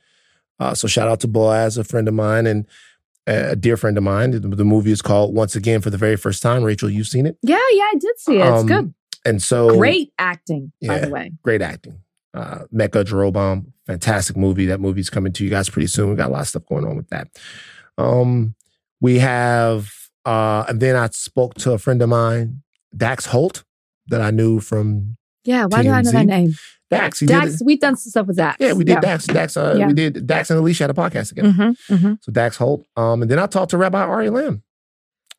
Uh, 0.60 0.74
so 0.74 0.88
shout 0.88 1.08
out 1.08 1.20
to 1.22 1.28
Boaz, 1.28 1.78
a 1.78 1.84
friend 1.84 2.08
of 2.08 2.14
mine 2.14 2.46
and 2.46 2.68
a 3.28 3.56
dear 3.56 3.78
friend 3.78 3.98
of 3.98 4.04
mine. 4.04 4.32
The, 4.32 4.40
the 4.40 4.66
movie 4.66 4.92
is 4.92 5.02
called 5.02 5.34
Once 5.34 5.56
Again 5.56 5.82
for 5.82 5.90
the 5.90 5.98
very 5.98 6.18
first 6.18 6.42
time. 6.44 6.64
Rachel, 6.64 6.90
you've 6.90 7.08
seen 7.08 7.26
it, 7.26 7.38
Yeah, 7.42 7.56
yeah, 7.72 7.84
I 7.84 7.94
did 8.00 8.20
see 8.20 8.36
it. 8.38 8.42
It's 8.48 8.62
Um, 8.62 8.66
good. 8.68 8.94
and 9.26 9.42
so 9.42 9.78
Great 9.78 10.12
acting, 10.20 10.72
by 10.86 11.00
the 11.00 11.10
way. 11.10 11.32
great 11.44 11.62
acting. 11.62 12.02
Uh, 12.34 12.60
Mecca 12.72 13.04
Jerobam, 13.04 13.68
fantastic 13.86 14.38
movie. 14.38 14.66
That 14.68 14.80
movie's 14.80 15.10
coming 15.10 15.34
to 15.34 15.44
you 15.44 15.50
guys 15.50 15.70
pretty 15.70 15.88
soon. 15.88 16.10
We 16.10 16.16
got 16.16 16.30
a 16.30 16.34
lot 16.34 16.42
of 16.42 16.48
stuff 16.48 16.66
going 16.68 16.86
on 16.86 16.96
with 16.98 17.10
that. 17.10 17.28
Um, 18.01 18.55
we 19.00 19.20
have, 19.20 19.91
uh, 20.25 20.65
and 20.67 20.79
then 20.79 20.96
I 20.96 21.08
spoke 21.10 21.55
to 21.55 21.72
a 21.74 21.77
friend 21.77 22.01
of 22.01 22.10
mine, 22.10 22.62
Dax 22.96 23.25
Holt, 23.27 23.63
that 24.08 24.22
I 24.22 24.31
knew 24.31 24.60
from 24.60 25.17
Yeah, 25.43 25.65
why 25.65 25.84
do 25.84 25.89
I 25.89 26.01
know 26.01 26.12
that 26.12 26.25
name? 26.25 26.53
Dax. 26.89 27.20
Dax, 27.22 27.62
we've 27.63 27.79
done 27.79 27.96
some 27.96 28.10
stuff 28.10 28.27
with 28.27 28.36
Dax. 28.36 28.58
Yeah, 28.60 28.74
we 28.74 28.84
did 28.84 29.00
Dax. 29.01 29.25
Dax. 29.25 29.55
Uh, 29.55 29.75
Yeah. 29.77 29.88
We 29.88 29.93
did 29.93 30.27
Dax 30.27 30.50
and 30.50 30.60
Alicia 30.60 30.84
had 30.84 30.89
a 30.91 30.93
podcast 30.93 31.29
together. 31.29 31.50
Mm-hmm, 31.50 31.93
mm-hmm. 31.93 32.13
So 32.20 32.31
Dax 32.34 32.58
Holt. 32.58 32.86
Um, 32.98 33.22
and 33.22 33.31
then 33.31 33.39
I 33.39 33.46
talked 33.48 33.72
to 33.72 33.77
Rabbi 33.77 33.98
Ari 34.01 34.29
Lamm 34.29 34.62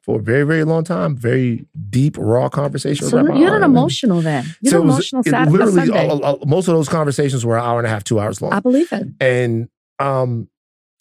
for 0.01 0.19
a 0.19 0.23
very, 0.23 0.45
very 0.45 0.65
long 0.65 0.83
time. 0.83 1.15
Very 1.15 1.67
deep, 1.91 2.17
raw 2.19 2.49
conversation. 2.49 3.07
So 3.07 3.19
with 3.19 3.27
Rabbi 3.27 3.39
you're 3.41 3.51
Lamm. 3.61 3.65
emotional 3.65 4.23
then. 4.23 4.47
You 4.63 4.71
So 4.71 4.81
an 4.81 4.87
was- 4.87 4.95
emotional 4.97 5.21
it 5.21 5.29
Saturday, 5.31 5.51
literally, 5.59 5.87
Sunday. 5.89 6.09
uh, 6.09 6.17
uh, 6.33 6.37
most 6.47 6.69
of 6.69 6.75
those 6.75 6.89
conversations 6.89 7.45
were 7.45 7.59
an 7.59 7.65
hour 7.65 7.79
and 7.79 7.87
a 7.87 7.91
half, 7.91 8.03
two 8.03 8.19
hours 8.19 8.41
long. 8.41 8.53
I 8.55 8.61
believe 8.61 8.91
it. 8.91 9.09
and 9.21 9.69
um, 9.99 10.49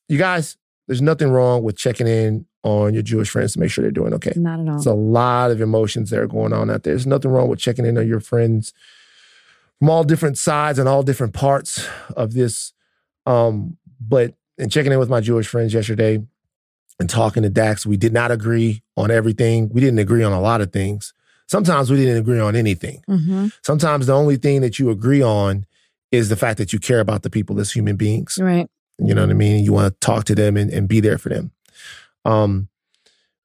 you 0.10 0.18
guys, 0.18 0.58
there's 0.92 1.02
nothing 1.02 1.32
wrong 1.32 1.64
with 1.64 1.78
checking 1.78 2.06
in 2.06 2.46
on 2.64 2.94
your 2.94 3.02
Jewish 3.02 3.30
friends 3.30 3.54
to 3.54 3.62
make 3.62 3.72
sure 3.72 3.82
they're 3.82 3.92
doing 3.92 4.14
okay. 4.16 4.34
Not 4.36 4.60
at 4.60 4.68
all. 4.68 4.76
It's 4.76 4.86
a 4.86 4.94
lot 4.94 5.50
of 5.50 5.62
emotions 5.62 6.10
that 6.10 6.20
are 6.20 6.28
going 6.28 6.52
on 6.52 6.70
out 6.70 6.84
there. 6.84 6.92
There's 6.92 7.08
nothing 7.08 7.32
wrong 7.32 7.48
with 7.48 7.60
checking 7.60 7.86
in 7.86 7.98
on 7.98 8.06
your 8.06 8.20
friends 8.20 8.74
from 9.80 9.90
all 9.90 10.04
different 10.04 10.38
sides 10.38 10.80
and 10.80 10.90
all 10.90 11.02
different 11.02 11.34
parts 11.34 11.88
of 12.18 12.34
this. 12.34 12.74
Um, 13.26 13.78
but 14.02 14.34
in 14.58 14.70
checking 14.70 14.92
in 14.92 15.00
with 15.00 15.10
my 15.10 15.22
Jewish 15.22 15.48
friends 15.48 15.74
yesterday 15.74 16.22
and 17.00 17.10
talking 17.10 17.44
to 17.44 17.50
Dax, 17.50 17.86
we 17.86 17.96
did 17.96 18.12
not 18.12 18.30
agree 18.30 18.84
on 18.98 19.12
everything. 19.12 19.70
We 19.70 19.80
didn't 19.80 20.00
agree 20.00 20.24
on 20.24 20.34
a 20.34 20.42
lot 20.42 20.60
of 20.60 20.74
things. 20.74 21.14
Sometimes 21.48 21.90
we 21.90 21.96
didn't 21.96 22.18
agree 22.18 22.42
on 22.42 22.58
anything. 22.58 23.02
hmm 23.08 23.48
Sometimes 23.64 24.08
the 24.08 24.14
only 24.14 24.36
thing 24.36 24.60
that 24.60 24.78
you 24.78 24.90
agree 24.90 25.22
on 25.22 25.66
is 26.12 26.28
the 26.28 26.36
fact 26.36 26.58
that 26.58 26.74
you 26.74 26.80
care 26.80 27.00
about 27.00 27.24
the 27.24 27.30
people 27.30 27.62
as 27.62 27.72
human 27.72 27.96
beings. 27.96 28.38
Right. 28.42 28.70
You 29.08 29.16
know 29.16 29.22
what 29.22 29.30
I 29.30 29.34
mean? 29.34 29.64
You 29.64 29.74
want 29.74 29.94
to 29.94 30.06
talk 30.06 30.26
to 30.26 30.36
them 30.36 30.58
and, 30.58 30.72
and 30.72 30.88
be 30.88 31.00
there 31.00 31.18
for 31.18 31.30
them. 31.30 31.52
Um, 32.26 32.70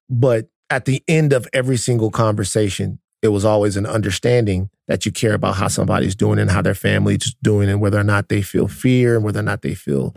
but 0.09 0.49
at 0.69 0.85
the 0.85 1.03
end 1.07 1.33
of 1.33 1.47
every 1.53 1.77
single 1.77 2.11
conversation, 2.11 2.99
it 3.21 3.29
was 3.29 3.43
always 3.43 3.75
an 3.77 3.85
understanding 3.85 4.69
that 4.87 5.05
you 5.05 5.11
care 5.11 5.33
about 5.33 5.55
how 5.55 5.67
somebody's 5.67 6.15
doing 6.15 6.39
and 6.39 6.51
how 6.51 6.61
their 6.61 6.75
family's 6.75 7.35
doing 7.41 7.69
and 7.69 7.81
whether 7.81 7.99
or 7.99 8.03
not 8.03 8.29
they 8.29 8.41
feel 8.41 8.67
fear 8.67 9.15
and 9.15 9.23
whether 9.23 9.39
or 9.39 9.43
not 9.43 9.61
they 9.63 9.73
feel 9.73 10.15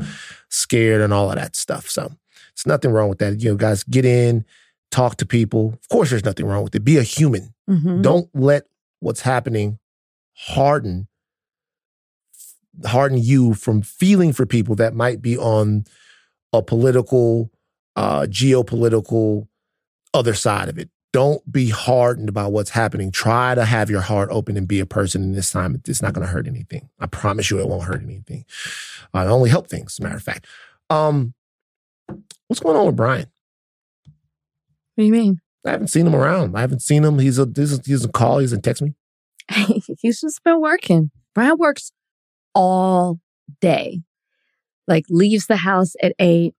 scared 0.48 1.00
and 1.00 1.12
all 1.12 1.30
of 1.30 1.36
that 1.36 1.56
stuff. 1.56 1.88
So 1.88 2.12
it's 2.52 2.66
nothing 2.66 2.90
wrong 2.90 3.08
with 3.08 3.18
that. 3.18 3.40
You 3.40 3.50
know, 3.50 3.56
guys, 3.56 3.82
get 3.84 4.04
in, 4.04 4.44
talk 4.90 5.16
to 5.16 5.26
people. 5.26 5.72
Of 5.72 5.88
course, 5.88 6.10
there's 6.10 6.24
nothing 6.24 6.46
wrong 6.46 6.62
with 6.62 6.74
it. 6.74 6.84
Be 6.84 6.98
a 6.98 7.02
human. 7.02 7.54
hmm 7.66 8.02
Don't 8.02 8.28
let 8.34 8.64
what's 9.00 9.22
happening 9.22 9.78
harden 10.34 11.08
harden 12.86 13.18
you 13.18 13.54
from 13.54 13.82
feeling 13.82 14.32
for 14.32 14.46
people 14.46 14.74
that 14.76 14.94
might 14.94 15.22
be 15.22 15.36
on 15.36 15.84
a 16.52 16.62
political, 16.62 17.50
uh, 17.96 18.22
geopolitical 18.22 19.48
other 20.14 20.34
side 20.34 20.68
of 20.68 20.78
it. 20.78 20.90
Don't 21.12 21.50
be 21.50 21.70
hardened 21.70 22.32
by 22.32 22.46
what's 22.46 22.70
happening. 22.70 23.10
Try 23.10 23.56
to 23.56 23.64
have 23.64 23.90
your 23.90 24.00
heart 24.00 24.28
open 24.30 24.56
and 24.56 24.68
be 24.68 24.78
a 24.78 24.86
person 24.86 25.22
in 25.22 25.32
this 25.32 25.50
time. 25.50 25.80
It's 25.86 26.00
not 26.00 26.12
going 26.12 26.24
to 26.24 26.32
hurt 26.32 26.46
anything. 26.46 26.88
I 27.00 27.06
promise 27.06 27.50
you, 27.50 27.58
it 27.58 27.68
won't 27.68 27.84
hurt 27.84 28.02
anything. 28.02 28.44
Uh, 29.12 29.20
it 29.20 29.28
only 29.28 29.50
help 29.50 29.68
things. 29.68 29.94
As 29.94 29.98
a 29.98 30.02
matter 30.04 30.16
of 30.16 30.22
fact, 30.22 30.46
um, 30.88 31.34
what's 32.46 32.60
going 32.60 32.76
on 32.76 32.86
with 32.86 32.96
Brian? 32.96 33.26
What 34.94 35.02
do 35.02 35.04
you 35.04 35.12
mean? 35.12 35.40
I 35.66 35.70
haven't 35.70 35.88
seen 35.88 36.06
him 36.06 36.14
around. 36.14 36.56
I 36.56 36.60
haven't 36.60 36.82
seen 36.82 37.04
him. 37.04 37.18
He's 37.18 37.38
a 37.38 37.48
he's 37.54 37.78
a, 37.78 37.82
he's 37.84 38.04
a 38.04 38.08
call. 38.08 38.38
He's 38.38 38.52
a 38.52 38.60
text 38.60 38.82
me. 38.82 38.94
He's 40.00 40.20
just 40.20 40.42
been 40.44 40.60
working. 40.60 41.10
Brian 41.34 41.58
works 41.58 41.92
all 42.54 43.20
day. 43.60 44.00
Like 44.86 45.04
leaves 45.08 45.46
the 45.46 45.56
house 45.56 45.94
at 46.02 46.14
eight, 46.18 46.54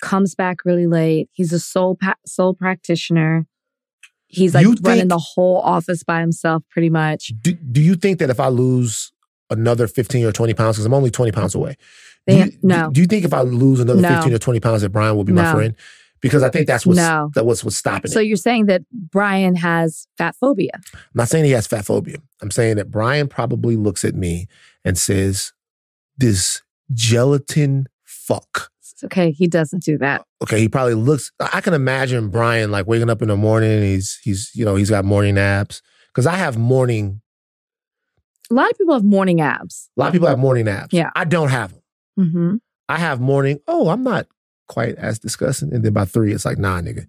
comes 0.00 0.34
back 0.34 0.64
really 0.64 0.86
late. 0.86 1.28
He's 1.32 1.52
a 1.52 1.58
sole 1.60 1.96
pa- 2.00 2.14
sole 2.26 2.54
practitioner. 2.54 3.46
He's 4.26 4.54
like 4.54 4.62
You 4.62 4.76
running 4.82 5.00
think- 5.00 5.08
the 5.10 5.18
whole 5.18 5.58
office 5.58 6.04
by 6.04 6.20
himself, 6.20 6.62
pretty 6.70 6.90
much. 6.90 7.32
Do, 7.40 7.52
do 7.52 7.80
you 7.80 7.96
think 7.96 8.20
that 8.20 8.30
if 8.30 8.38
I 8.38 8.48
lose 8.48 9.12
another 9.50 9.88
15 9.88 10.24
or 10.24 10.30
20 10.32 10.54
pounds, 10.54 10.76
because 10.76 10.86
I'm 10.86 10.94
only 10.94 11.10
20 11.10 11.32
pounds 11.32 11.54
away, 11.56 11.76
do 12.28 12.36
you, 12.36 12.52
no. 12.62 12.86
do, 12.88 12.92
do 12.92 13.00
you 13.00 13.06
think 13.08 13.24
if 13.24 13.32
I 13.34 13.40
lose 13.40 13.80
another 13.80 14.00
No. 14.00 14.08
15 14.08 14.32
or 14.34 14.38
20 14.38 14.60
pounds 14.60 14.82
that 14.82 14.90
Brian 14.90 15.16
will 15.16 15.24
be 15.24 15.32
my 15.32 15.52
friend? 15.52 15.74
Because 16.20 16.42
I 16.44 16.50
think 16.50 16.66
that's 16.68 16.84
what's, 16.86 16.98
No. 16.98 17.30
that 17.34 17.44
what's, 17.46 17.64
what's 17.64 17.76
stopping 17.76 18.10
it. 18.10 18.12
So 18.12 18.20
it. 18.20 18.26
you're 18.26 18.36
saying 18.36 18.66
that 18.66 18.82
Brian 18.92 19.56
has 19.56 20.06
fat 20.18 20.36
phobia? 20.36 20.70
I'm 20.74 20.82
not 21.14 21.28
saying 21.28 21.46
he 21.46 21.52
has 21.52 21.66
fat 21.66 21.86
phobia. 21.86 22.18
I'm 22.42 22.50
saying 22.50 22.76
that 22.76 22.90
Brian 22.90 23.26
probably 23.26 23.74
looks 23.74 24.04
at 24.04 24.14
me 24.14 24.46
and 24.84 24.96
says, 24.98 25.52
this 26.16 26.62
gelatin 26.92 27.86
fuck. 28.04 28.70
Okay. 29.02 29.30
He 29.30 29.46
doesn't 29.48 29.82
do 29.82 29.96
that. 29.98 30.24
Okay, 30.42 30.60
he 30.60 30.68
probably 30.68 30.94
looks. 30.94 31.32
I 31.40 31.62
can 31.62 31.72
imagine 31.72 32.28
Brian 32.28 32.70
like 32.70 32.86
waking 32.86 33.08
up 33.08 33.22
in 33.22 33.28
the 33.28 33.36
morning. 33.36 33.70
And 33.70 33.82
he's 33.84 34.18
he's 34.22 34.50
you 34.54 34.64
know 34.64 34.74
he's 34.74 34.90
got 34.90 35.04
morning 35.06 35.36
naps 35.36 35.80
because 36.08 36.26
I 36.26 36.36
have 36.36 36.58
morning. 36.58 37.22
A 38.50 38.54
lot 38.54 38.70
of 38.70 38.76
people 38.76 38.92
have 38.94 39.04
morning 39.04 39.40
abs. 39.40 39.88
A 39.96 40.00
lot 40.00 40.06
of 40.08 40.12
people 40.12 40.28
have 40.28 40.38
morning 40.38 40.66
naps. 40.66 40.92
Yeah. 40.92 41.10
I 41.16 41.24
don't 41.24 41.48
have 41.48 41.72
them. 41.72 41.82
hmm 42.30 42.54
I 42.90 42.98
have 42.98 43.20
morning. 43.20 43.60
Oh, 43.68 43.88
I'm 43.88 44.02
not 44.02 44.26
quite 44.68 44.96
as 44.96 45.18
disgusting. 45.18 45.72
And 45.72 45.84
then 45.84 45.92
by 45.92 46.04
three, 46.04 46.32
it's 46.34 46.44
like 46.44 46.58
nah, 46.58 46.80
nigga. 46.80 47.06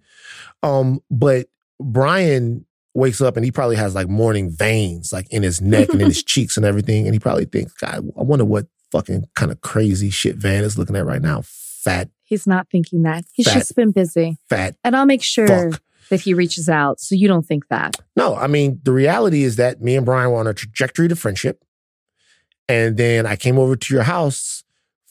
Um, 0.62 1.00
but 1.10 1.48
Brian 1.80 2.64
wakes 2.94 3.20
up 3.20 3.36
and 3.36 3.44
he 3.44 3.50
probably 3.50 3.76
has 3.76 3.94
like 3.94 4.08
morning 4.08 4.50
veins 4.50 5.12
like 5.12 5.26
in 5.32 5.42
his 5.42 5.60
neck 5.60 5.88
and 5.90 6.00
in 6.02 6.08
his 6.08 6.22
cheeks 6.24 6.56
and 6.56 6.66
everything. 6.66 7.06
And 7.06 7.14
he 7.14 7.18
probably 7.18 7.46
thinks, 7.46 7.72
God, 7.74 8.06
I 8.18 8.22
wonder 8.22 8.44
what 8.44 8.66
fucking 8.90 9.24
kind 9.34 9.50
of 9.50 9.60
crazy 9.62 10.10
shit 10.10 10.36
Van 10.36 10.64
is 10.64 10.76
looking 10.76 10.96
at 10.96 11.06
right 11.06 11.22
now. 11.22 11.42
Fat, 11.44 12.10
He's 12.24 12.46
not 12.46 12.68
thinking 12.70 13.02
that. 13.02 13.24
He's 13.32 13.46
Fat. 13.46 13.54
just 13.54 13.74
been 13.76 13.90
busy. 13.90 14.36
fat 14.48 14.76
And 14.84 14.94
I'll 14.96 15.06
make 15.06 15.22
sure 15.22 15.70
fuck. 15.72 15.82
that 16.10 16.20
he 16.20 16.32
reaches 16.34 16.68
out 16.68 17.00
so 17.00 17.14
you 17.14 17.28
don't 17.28 17.44
think 17.46 17.68
that. 17.68 17.96
No, 18.16 18.34
I 18.36 18.46
mean, 18.46 18.80
the 18.84 18.92
reality 18.92 19.42
is 19.42 19.56
that 19.56 19.80
me 19.82 19.96
and 19.96 20.06
Brian 20.06 20.30
were 20.30 20.38
on 20.38 20.46
a 20.46 20.54
trajectory 20.54 21.08
to 21.08 21.16
friendship. 21.16 21.64
And 22.68 22.96
then 22.96 23.26
I 23.26 23.36
came 23.36 23.58
over 23.58 23.74
to 23.76 23.94
your 23.94 24.04
house 24.04 24.61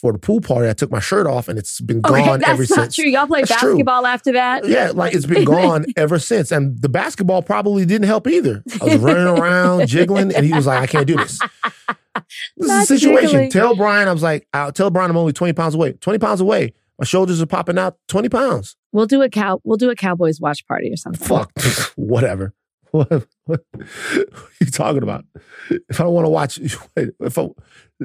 for 0.02 0.12
the 0.12 0.18
pool 0.18 0.40
party. 0.40 0.68
I 0.68 0.72
took 0.72 0.90
my 0.90 0.98
shirt 0.98 1.26
off 1.28 1.48
and 1.48 1.56
it's 1.58 1.80
been 1.80 2.00
oh, 2.04 2.10
Okay, 2.12 2.24
gone 2.26 2.40
that's 2.40 2.50
ever 2.50 2.62
not 2.62 2.68
since. 2.68 2.96
true. 2.96 3.04
Y'all 3.06 3.26
played 3.28 3.46
That's 3.46 3.60
true. 3.60 3.70
basketball 3.74 4.04
after 4.04 4.32
that? 4.32 4.66
Yeah, 4.66 4.90
like 4.92 5.14
it's 5.14 5.24
been 5.26 5.44
gone 5.44 5.86
ever 5.96 6.18
since. 6.18 6.50
And 6.50 6.82
the 6.82 6.88
basketball 6.88 7.40
probably 7.40 7.86
didn't 7.86 8.08
help 8.08 8.26
either. 8.26 8.62
I 8.80 8.84
was 8.84 8.96
running 8.96 9.26
around, 9.26 9.86
jiggling, 9.86 10.34
and 10.34 10.44
he 10.44 10.52
was 10.52 10.66
like, 10.66 10.80
I 10.80 10.86
can't 10.88 11.06
do 11.06 11.16
this. 11.16 11.38
This 11.38 12.68
Not 12.68 12.82
is 12.82 12.90
a 12.90 12.98
situation. 12.98 13.28
jiggling. 13.30 13.50
Tell 13.50 13.76
Brian, 13.76 14.08
I 14.08 14.12
was 14.12 14.22
like, 14.24 14.46
I'll 14.52 14.72
tell 14.72 14.90
Brian 14.90 15.10
I'm 15.10 15.16
only 15.16 15.32
20 15.32 15.52
pounds 15.54 15.74
away. 15.76 15.92
20 15.92 16.18
pounds 16.18 16.40
away. 16.40 16.74
My 16.98 17.04
shoulders 17.04 17.40
are 17.40 17.46
popping 17.46 17.78
out 17.78 17.96
20 18.08 18.28
pounds. 18.28 18.76
We'll 18.92 19.06
do 19.06 19.22
a 19.22 19.30
cow. 19.30 19.60
We'll 19.64 19.78
do 19.78 19.88
a 19.90 19.94
Cowboys 19.96 20.40
watch 20.40 20.66
party 20.66 20.92
or 20.92 20.96
something. 20.96 21.24
Fuck. 21.26 21.50
Whatever. 21.96 22.52
What, 22.90 23.08
what, 23.10 23.26
what 23.46 23.60
are 23.80 24.50
you 24.60 24.66
talking 24.66 25.02
about? 25.02 25.24
If 25.70 26.00
I 26.00 26.04
don't 26.04 26.12
want 26.12 26.26
to 26.26 26.28
watch, 26.28 26.58
if 26.58 27.38
I, 27.38 27.48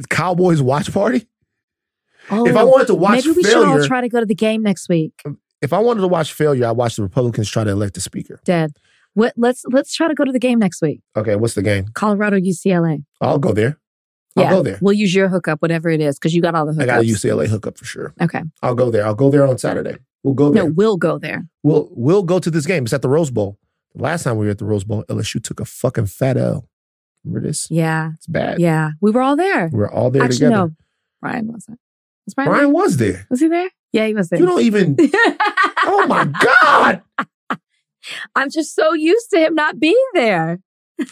Cowboys 0.10 0.62
watch 0.62 0.94
party? 0.94 1.28
Oh, 2.30 2.46
If 2.48 2.56
I 2.56 2.62
oh, 2.62 2.68
wanted 2.68 2.88
to 2.88 2.96
watch 2.96 3.26
maybe 3.26 3.38
we 3.38 3.44
should 3.44 3.66
all 3.66 3.86
try 3.86 4.02
to 4.02 4.10
go 4.10 4.20
to 4.20 4.26
the 4.26 4.36
game 4.36 4.62
next 4.64 4.90
week. 4.90 5.14
If 5.62 5.74
I 5.74 5.80
wanted 5.80 6.02
to 6.02 6.08
watch 6.08 6.34
failure, 6.34 6.68
I 6.68 6.72
watch 6.72 6.96
the 6.98 7.04
Republicans 7.04 7.50
try 7.50 7.64
to 7.64 7.72
elect 7.72 7.98
a 7.98 8.02
speaker. 8.02 8.40
Dad, 8.44 8.72
what? 9.14 9.34
Let's 9.38 9.64
let's 9.72 9.94
try 9.96 10.08
to 10.08 10.14
go 10.14 10.24
to 10.24 10.32
the 10.32 10.40
game 10.40 10.60
next 10.60 10.82
week. 10.82 11.02
Okay, 11.16 11.36
what's 11.36 11.56
the 11.56 11.64
game? 11.64 11.88
Colorado 11.94 12.38
UCLA. 12.38 13.04
I'll 13.22 13.40
go 13.40 13.54
there. 13.54 13.80
I'll 14.36 14.44
yeah, 14.44 14.50
go 14.52 14.62
there. 14.62 14.78
We'll 14.82 14.94
use 14.94 15.16
your 15.16 15.30
hookup, 15.30 15.62
whatever 15.64 15.90
it 15.90 16.00
is, 16.00 16.20
because 16.20 16.36
you 16.36 16.42
got 16.44 16.54
all 16.54 16.68
the 16.68 16.74
hookups. 16.74 16.84
I 16.84 16.86
got 16.86 17.00
a 17.00 17.04
UCLA 17.08 17.48
hookup 17.48 17.78
for 17.78 17.86
sure. 17.86 18.14
Okay. 18.22 18.44
I'll 18.62 18.76
go 18.76 18.92
there. 18.92 19.04
I'll 19.06 19.16
go 19.16 19.32
there 19.32 19.48
on 19.48 19.58
Saturday. 19.58 19.98
We'll 20.24 20.36
go 20.36 20.52
there. 20.52 20.66
No, 20.66 20.70
we'll 20.72 20.98
go 20.98 21.18
there. 21.18 21.48
We'll 21.64 21.90
we'll 21.92 22.24
go 22.24 22.38
to 22.38 22.52
this 22.52 22.66
game. 22.66 22.84
It's 22.84 22.94
at 22.94 23.02
the 23.02 23.10
Rose 23.10 23.32
Bowl. 23.32 23.58
Last 23.96 24.24
time 24.24 24.38
we 24.38 24.46
were 24.46 24.52
at 24.52 24.60
the 24.60 24.66
Rose 24.66 24.84
Bowl, 24.84 25.04
LSU 25.06 25.42
took 25.42 25.60
a 25.60 25.66
fucking 25.66 26.06
fat 26.06 26.38
L. 26.38 26.70
Remember 27.24 27.48
this? 27.48 27.68
Yeah, 27.72 28.12
It's 28.16 28.28
bad. 28.28 28.60
yeah. 28.60 28.92
We 29.02 29.10
were 29.12 29.22
all 29.22 29.36
there. 29.36 29.70
We 29.72 29.80
were 29.80 29.92
all 29.92 30.12
there 30.12 30.22
Actually, 30.24 30.38
together. 30.38 30.56
no. 30.56 30.72
Brian 31.20 31.48
wasn't. 31.52 31.80
Was 32.28 32.34
Brian? 32.34 32.50
Brian 32.50 32.66
there? 32.66 32.74
was 32.74 32.98
there. 32.98 33.28
Was 33.30 33.40
he 33.40 33.48
there? 33.48 33.70
Yeah, 33.94 34.06
he 34.08 34.14
was 34.14 34.28
there. 34.30 34.40
You 34.40 34.46
don't 34.46 34.62
even. 34.62 34.98
oh 35.02 36.06
my 36.08 36.26
god! 36.26 37.02
I'm 38.36 38.50
just 38.52 38.76
so 38.76 38.94
used 38.94 39.30
to 39.32 39.40
him 39.40 39.56
not 39.56 39.80
being 39.80 39.96
there. 40.14 40.60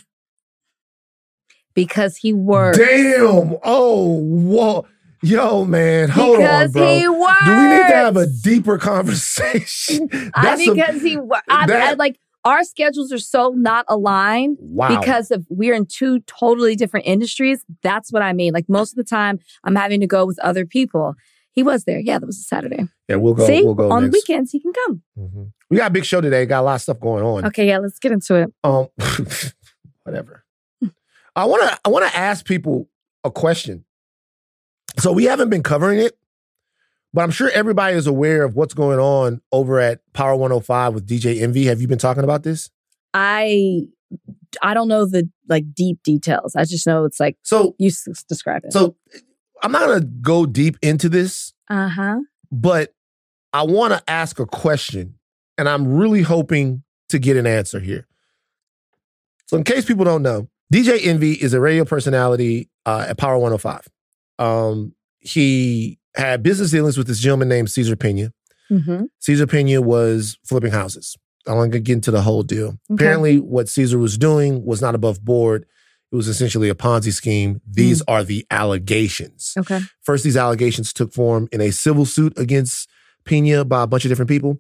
because 1.74 2.18
he 2.18 2.34
works. 2.34 2.78
Damn! 2.78 3.56
Oh, 3.64 4.20
whoa, 4.20 4.86
yo, 5.22 5.66
man, 5.66 6.10
hold 6.10 6.38
because 6.38 6.76
on, 6.76 6.82
bro. 6.82 7.00
Do 7.46 7.58
we 7.58 7.68
need 7.70 7.88
to 7.88 7.96
have 7.96 8.18
a 8.18 8.28
deeper 8.28 8.78
conversation? 8.78 10.10
I, 10.34 10.54
a- 10.56 10.58
because 10.58 11.02
he 11.02 11.18
works. 11.18 11.46
I, 11.50 11.68
that- 11.68 11.90
I, 11.90 11.94
like 11.94 12.20
our 12.46 12.64
schedules 12.64 13.12
are 13.12 13.18
so 13.18 13.50
not 13.50 13.86
aligned 13.90 14.58
wow. 14.62 15.00
because 15.00 15.32
of 15.32 15.46
we're 15.50 15.74
in 15.74 15.88
two 15.88 16.20
totally 16.22 16.76
different 16.76 17.08
industries. 17.08 17.66
That's 17.82 18.12
what 18.12 18.22
I 18.22 18.34
mean. 18.34 18.54
Like 18.54 18.70
most 18.70 18.92
of 18.92 18.98
the 18.98 19.04
time, 19.04 19.40
I'm 19.64 19.76
having 19.76 20.00
to 20.02 20.08
go 20.08 20.26
with 20.26 20.40
other 20.40 20.66
people. 20.66 21.16
He 21.52 21.64
was 21.64 21.86
there. 21.86 22.00
Yeah, 22.00 22.20
that 22.20 22.26
was 22.26 22.38
a 22.38 22.44
Saturday. 22.44 22.88
yeah, 23.10 23.16
we'll 23.16 23.34
go. 23.34 23.48
See, 23.48 23.64
we'll 23.64 23.74
go 23.74 23.92
on 23.92 24.04
next. 24.04 24.14
weekends 24.14 24.52
he 24.52 24.60
can 24.60 24.74
come. 24.86 25.02
Mhm. 25.18 25.52
We 25.70 25.78
got 25.78 25.88
a 25.88 25.94
big 25.94 26.06
show 26.06 26.22
today. 26.22 26.46
Got 26.46 26.62
a 26.62 26.64
lot 26.64 26.76
of 26.76 26.82
stuff 26.82 27.00
going 27.00 27.24
on. 27.24 27.46
Okay, 27.46 27.68
yeah, 27.68 27.80
let's 27.80 27.98
get 27.98 28.12
into 28.12 28.36
it. 28.36 28.54
Um, 28.64 28.88
whatever. 30.04 30.44
I 31.36 31.46
want 31.46 31.64
to. 31.64 31.80
I 31.84 31.90
want 31.90 32.06
to 32.10 32.16
ask 32.18 32.46
people 32.46 32.88
a 33.24 33.32
question. 33.32 33.86
So 35.00 35.12
we 35.12 35.26
haven't 35.26 35.50
been 35.50 35.64
covering 35.64 36.00
it, 36.00 36.18
but 37.16 37.22
I'm 37.24 37.32
sure 37.32 37.50
everybody 37.52 37.96
is 37.96 38.06
aware 38.08 38.44
of 38.44 38.56
what's 38.56 38.74
going 38.74 39.00
on 39.00 39.42
over 39.52 39.80
at 39.80 40.02
Power 40.14 40.36
105 40.36 40.94
with 40.94 41.08
DJ 41.08 41.42
Envy. 41.42 41.66
Have 41.66 41.82
you 41.82 41.88
been 41.88 41.98
talking 41.98 42.24
about 42.24 42.44
this? 42.44 42.70
I 43.14 43.84
I 44.62 44.74
don't 44.74 44.88
know 44.88 45.06
the 45.06 45.28
like 45.50 45.74
deep 45.74 46.04
details. 46.04 46.56
I 46.56 46.66
just 46.66 46.86
know 46.86 47.06
it's 47.06 47.20
like 47.20 47.38
So, 47.44 47.76
you 47.80 47.88
s- 47.88 48.24
describe 48.28 48.64
it. 48.66 48.74
so 48.74 48.96
I'm 49.64 49.72
not 49.72 49.88
going 49.88 50.02
to 50.02 50.06
go 50.06 50.46
deep 50.46 50.78
into 50.82 51.10
this, 51.10 51.54
uh 51.70 51.88
huh. 51.88 52.20
but 52.52 52.94
I 53.54 53.64
want 53.64 53.94
to 53.94 54.04
ask 54.10 54.40
a 54.40 54.46
question, 54.46 55.16
and 55.58 55.68
I'm 55.70 55.88
really 55.96 56.22
hoping 56.22 56.84
to 57.10 57.18
get 57.20 57.38
an 57.38 57.48
answer 57.48 57.80
here. 57.80 58.06
So, 59.48 59.56
in 59.58 59.64
case 59.64 59.86
people 59.86 60.04
don't 60.06 60.22
know, 60.24 60.50
DJ 60.74 61.06
Envy 61.06 61.32
is 61.34 61.54
a 61.54 61.62
radio 61.62 61.86
personality 61.86 62.70
uh, 62.86 63.06
at 63.10 63.18
Power 63.18 63.38
105. 63.38 63.88
Um, 64.40 64.94
he 65.22 65.98
had 66.16 66.44
business 66.44 66.72
dealings 66.72 66.98
with 66.98 67.08
this 67.08 67.20
gentleman 67.20 67.50
named 67.50 67.70
Cesar 67.72 67.96
Pina. 67.96 68.32
Mm-hmm. 68.72 69.06
Cesar 69.20 69.48
Pina 69.48 69.82
was 69.82 70.38
flipping 70.46 70.72
houses. 70.72 71.16
I'm 71.48 71.56
going 71.56 71.72
to 71.72 71.80
get 71.80 71.94
into 71.94 72.12
the 72.12 72.22
whole 72.22 72.42
deal. 72.44 72.70
Okay. 72.70 72.94
Apparently, 72.96 73.40
what 73.40 73.70
Cesar 73.70 74.00
was 74.00 74.18
doing 74.18 74.66
was 74.66 74.82
not 74.82 74.96
above 74.96 75.24
board. 75.24 75.66
It 76.12 76.16
was 76.16 76.28
essentially 76.28 76.70
a 76.70 76.76
Ponzi 76.76 77.12
scheme. 77.14 77.62
These 77.70 78.00
Hmm. 78.00 78.04
are 78.12 78.24
the 78.24 78.46
allegations. 78.50 79.54
Okay. 79.58 79.80
First, 80.02 80.24
these 80.24 80.38
allegations 80.38 80.94
took 80.94 81.14
form 81.14 81.48
in 81.52 81.62
a 81.62 81.72
civil 81.72 82.06
suit 82.06 82.34
against 82.38 82.90
Pina 83.26 83.66
by 83.66 83.84
a 83.84 83.88
bunch 83.88 84.06
of 84.06 84.10
different 84.10 84.30
people. 84.30 84.58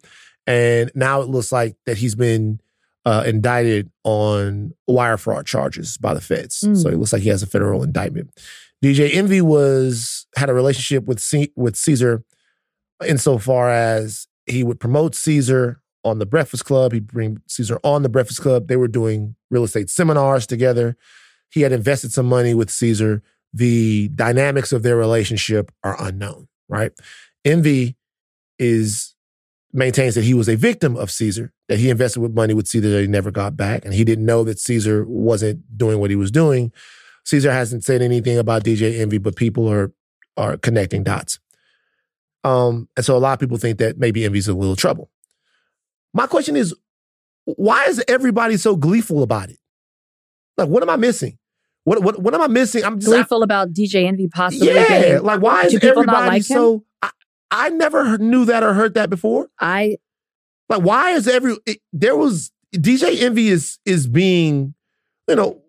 And 0.47 0.91
now 0.93 1.21
it 1.21 1.29
looks 1.29 1.51
like 1.51 1.75
that 1.85 1.97
he's 1.97 2.15
been 2.15 2.59
uh, 3.05 3.23
indicted 3.25 3.89
on 4.03 4.73
wire 4.87 5.17
fraud 5.17 5.45
charges 5.45 5.97
by 5.97 6.13
the 6.15 6.21
feds. 6.21 6.61
Mm. 6.61 6.75
So 6.81 6.89
it 6.89 6.97
looks 6.97 7.13
like 7.13 7.21
he 7.21 7.29
has 7.29 7.43
a 7.43 7.47
federal 7.47 7.83
indictment. 7.83 8.31
DJ 8.85 9.15
Envy 9.15 9.41
was 9.41 10.27
had 10.35 10.47
a 10.47 10.53
relationship 10.53 11.05
with 11.05 11.19
C- 11.19 11.51
with 11.55 11.75
Cesar 11.75 12.23
insofar 13.03 13.67
as 13.67 14.27
he 14.45 14.63
would 14.63 14.79
promote 14.79 15.15
Cesar 15.15 15.81
on 16.03 16.19
the 16.19 16.25
Breakfast 16.27 16.65
Club. 16.65 16.93
He'd 16.93 17.07
bring 17.07 17.41
Cesar 17.47 17.79
on 17.83 18.03
the 18.03 18.09
Breakfast 18.09 18.41
Club. 18.41 18.67
They 18.67 18.75
were 18.75 18.87
doing 18.87 19.35
real 19.49 19.63
estate 19.63 19.89
seminars 19.89 20.45
together. 20.45 20.95
He 21.49 21.61
had 21.61 21.71
invested 21.71 22.13
some 22.13 22.27
money 22.27 22.53
with 22.53 22.69
Cesar. 22.69 23.23
The 23.51 24.09
dynamics 24.09 24.71
of 24.71 24.83
their 24.83 24.97
relationship 24.97 25.71
are 25.83 25.95
unknown, 25.99 26.47
right? 26.69 26.91
Envy 27.43 27.95
is 28.59 29.15
maintains 29.73 30.13
that 30.13 30.25
he 30.25 30.35
was 30.35 30.47
a 30.47 30.55
victim 30.55 30.95
of 30.95 31.09
Cesar, 31.09 31.51
that 31.69 31.79
he 31.79 31.89
invested 31.89 32.19
with 32.19 32.35
money 32.35 32.53
with 32.53 32.67
Cesar 32.67 32.91
that 32.91 33.01
he 33.01 33.07
never 33.07 33.31
got 33.31 33.57
back, 33.57 33.83
and 33.83 33.95
he 33.95 34.03
didn't 34.03 34.27
know 34.27 34.43
that 34.43 34.59
Cesar 34.59 35.05
wasn't 35.07 35.75
doing 35.75 35.97
what 35.97 36.11
he 36.11 36.15
was 36.15 36.29
doing. 36.29 36.71
Cesar 37.25 37.51
hasn't 37.51 37.83
said 37.83 38.01
anything 38.01 38.37
about 38.37 38.63
DJ 38.63 38.99
Envy, 38.99 39.17
but 39.17 39.35
people 39.35 39.67
are 39.71 39.91
are 40.37 40.57
connecting 40.57 41.03
dots. 41.03 41.39
Um, 42.43 42.87
and 42.95 43.05
so 43.05 43.15
a 43.15 43.19
lot 43.19 43.33
of 43.33 43.39
people 43.39 43.57
think 43.57 43.79
that 43.79 43.97
maybe 43.97 44.23
Envy's 44.25 44.47
in 44.47 44.55
a 44.55 44.57
little 44.59 44.75
trouble. 44.75 45.09
My 46.13 46.27
question 46.27 46.55
is, 46.55 46.75
why 47.45 47.85
is 47.85 48.03
everybody 48.07 48.57
so 48.57 48.75
gleeful 48.75 49.23
about 49.23 49.49
it? 49.49 49.57
Like, 50.57 50.69
what 50.69 50.83
am 50.83 50.89
I 50.89 50.95
missing? 50.95 51.37
What 51.83 52.01
what 52.03 52.19
what 52.21 52.33
am 52.33 52.41
I 52.41 52.47
missing? 52.47 52.83
I'm 52.83 52.99
just 52.99 53.11
Gleeful 53.11 53.43
about 53.43 53.73
DJ 53.73 54.05
Envy 54.07 54.27
possibly. 54.27 54.67
yeah. 54.67 54.87
getting- 54.87 55.23
Like, 55.23 55.41
why 55.41 55.63
is 55.63 55.75
everybody 55.83 56.27
like 56.27 56.43
so? 56.43 56.83
I, 57.01 57.09
I 57.51 57.69
never 57.69 58.17
knew 58.17 58.45
that 58.45 58.63
or 58.63 58.73
heard 58.73 58.93
that 58.95 59.09
before. 59.09 59.49
I 59.59 59.97
Like, 60.69 60.81
why 60.81 61.11
is 61.11 61.27
every 61.27 61.57
it, 61.65 61.79
there 61.93 62.15
was 62.15 62.51
DJ 62.75 63.21
Envy 63.21 63.49
is 63.49 63.77
is 63.85 64.07
being, 64.07 64.73
you 65.27 65.35
know, 65.35 65.61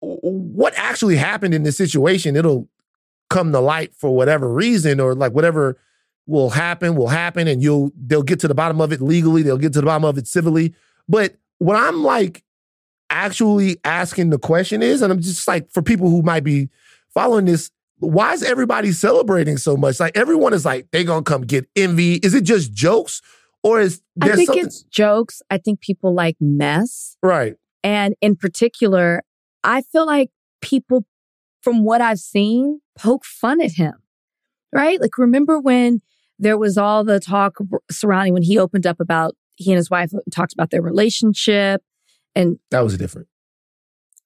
what 0.00 0.72
actually 0.76 1.16
happened 1.16 1.54
in 1.54 1.62
this 1.62 1.76
situation? 1.76 2.36
It'll 2.36 2.68
come 3.28 3.52
to 3.52 3.60
light 3.60 3.94
for 3.94 4.14
whatever 4.14 4.52
reason 4.52 5.00
or 5.00 5.14
like 5.14 5.32
whatever 5.32 5.78
will 6.26 6.50
happen 6.50 6.94
will 6.94 7.08
happen, 7.08 7.48
and 7.48 7.62
you'll 7.62 7.90
they'll 8.06 8.22
get 8.22 8.40
to 8.40 8.48
the 8.48 8.54
bottom 8.54 8.80
of 8.80 8.92
it 8.92 9.00
legally. 9.00 9.42
They'll 9.42 9.58
get 9.58 9.72
to 9.74 9.80
the 9.80 9.86
bottom 9.86 10.04
of 10.04 10.18
it 10.18 10.26
civilly. 10.26 10.74
But 11.08 11.36
what 11.58 11.76
I'm 11.76 12.02
like 12.02 12.44
actually 13.10 13.78
asking 13.84 14.30
the 14.30 14.38
question 14.38 14.82
is, 14.82 15.02
and 15.02 15.12
I'm 15.12 15.20
just 15.20 15.46
like 15.48 15.70
for 15.70 15.82
people 15.82 16.08
who 16.08 16.22
might 16.22 16.44
be 16.44 16.70
following 17.12 17.44
this. 17.44 17.70
Why 17.98 18.32
is 18.32 18.42
everybody 18.42 18.92
celebrating 18.92 19.58
so 19.58 19.76
much? 19.76 20.00
Like 20.00 20.16
everyone 20.16 20.54
is 20.54 20.64
like, 20.64 20.90
they 20.90 21.04
gonna 21.04 21.22
come 21.22 21.42
get 21.42 21.68
envy. 21.76 22.14
Is 22.14 22.32
it 22.32 22.44
just 22.44 22.72
jokes? 22.72 23.20
Or 23.62 23.78
is 23.78 24.00
I 24.22 24.30
think 24.30 24.46
something 24.46 24.64
it's 24.64 24.84
jokes. 24.84 25.42
I 25.50 25.58
think 25.58 25.80
people 25.80 26.14
like 26.14 26.36
mess. 26.40 27.18
right? 27.22 27.56
And 27.84 28.14
in 28.22 28.36
particular, 28.36 29.22
I 29.64 29.82
feel 29.82 30.06
like 30.06 30.30
people, 30.60 31.04
from 31.62 31.84
what 31.84 32.00
I've 32.00 32.18
seen, 32.18 32.80
poke 32.98 33.24
fun 33.24 33.60
at 33.60 33.72
him, 33.72 33.94
right? 34.74 35.00
Like, 35.00 35.18
remember 35.18 35.60
when 35.60 36.00
there 36.38 36.56
was 36.58 36.78
all 36.78 37.04
the 37.04 37.20
talk 37.20 37.56
surrounding 37.90 38.32
when 38.32 38.42
he 38.42 38.58
opened 38.58 38.86
up 38.86 39.00
about 39.00 39.34
he 39.56 39.70
and 39.72 39.76
his 39.76 39.90
wife 39.90 40.14
uh, 40.14 40.18
talked 40.32 40.52
about 40.54 40.70
their 40.70 40.80
relationship. 40.80 41.82
And 42.34 42.58
That 42.70 42.80
was 42.80 42.96
different. 42.96 43.28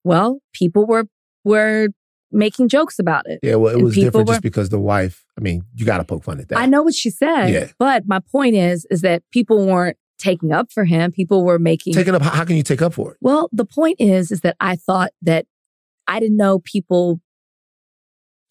well, 0.04 0.40
people 0.52 0.86
were, 0.86 1.06
were 1.44 1.88
making 2.30 2.68
jokes 2.68 2.98
about 2.98 3.26
it. 3.28 3.40
Yeah, 3.42 3.56
well, 3.56 3.72
it 3.72 3.76
And 3.76 3.84
was 3.84 3.94
different 3.94 4.28
were- 4.28 4.34
just 4.34 4.42
because 4.42 4.68
the 4.68 4.78
wife. 4.78 5.24
I 5.38 5.40
mean, 5.40 5.64
you 5.74 5.84
got 5.86 5.98
to 5.98 6.04
poke 6.04 6.24
fun 6.24 6.38
at 6.40 6.48
that. 6.48 6.58
I 6.58 6.66
know 6.66 6.82
what 6.82 6.94
she 6.94 7.10
said, 7.10 7.48
Yeah. 7.48 7.68
but 7.78 8.06
my 8.06 8.20
point 8.20 8.54
is, 8.54 8.86
is 8.90 9.00
that 9.00 9.22
people 9.32 9.66
weren't 9.66 9.96
taking 10.24 10.52
up 10.52 10.72
for 10.72 10.84
him. 10.84 11.12
People 11.12 11.44
were 11.44 11.58
making 11.58 11.94
Taking 11.94 12.14
up. 12.14 12.22
How 12.22 12.44
can 12.44 12.56
you 12.56 12.62
take 12.62 12.82
up 12.82 12.94
for 12.94 13.12
it? 13.12 13.18
Well, 13.20 13.48
the 13.52 13.64
point 13.64 13.96
is, 14.00 14.30
is 14.30 14.40
that 14.40 14.56
I 14.60 14.76
thought 14.76 15.10
that 15.22 15.46
I 16.06 16.20
didn't 16.20 16.36
know 16.36 16.60
people 16.60 17.20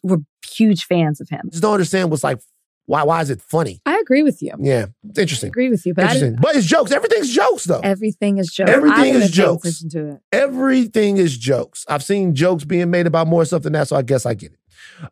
were 0.03 0.19
huge 0.47 0.85
fans 0.85 1.19
of 1.19 1.29
him. 1.29 1.49
Just 1.51 1.61
don't 1.63 1.73
understand 1.73 2.11
what's 2.11 2.23
like. 2.23 2.39
Why? 2.85 3.03
Why 3.03 3.21
is 3.21 3.29
it 3.29 3.41
funny? 3.41 3.81
I 3.85 3.97
agree 3.99 4.23
with 4.23 4.41
you. 4.41 4.51
Yeah, 4.59 4.87
it's 5.07 5.17
interesting. 5.17 5.47
I 5.47 5.51
agree 5.51 5.69
with 5.69 5.85
you, 5.85 5.93
but 5.93 6.03
Interesting. 6.03 6.35
But 6.35 6.57
it's 6.57 6.67
jokes. 6.67 6.91
Everything's 6.91 7.33
jokes, 7.33 7.63
though. 7.63 7.79
everything 7.79 8.39
is 8.39 8.49
jokes. 8.49 8.69
Everything 8.69 9.15
is 9.15 9.31
jokes. 9.31 9.67
attention 9.67 9.89
to 9.91 10.15
it. 10.15 10.21
Everything 10.33 11.15
is 11.15 11.37
jokes. 11.37 11.85
I've 11.87 12.03
seen 12.03 12.35
jokes 12.35 12.65
being 12.65 12.91
made 12.91 13.07
about 13.07 13.27
more 13.27 13.45
stuff 13.45 13.61
than 13.61 13.71
that, 13.73 13.87
so 13.87 13.95
I 13.95 14.01
guess 14.01 14.25
I 14.25 14.33
get 14.33 14.51
it. 14.51 14.59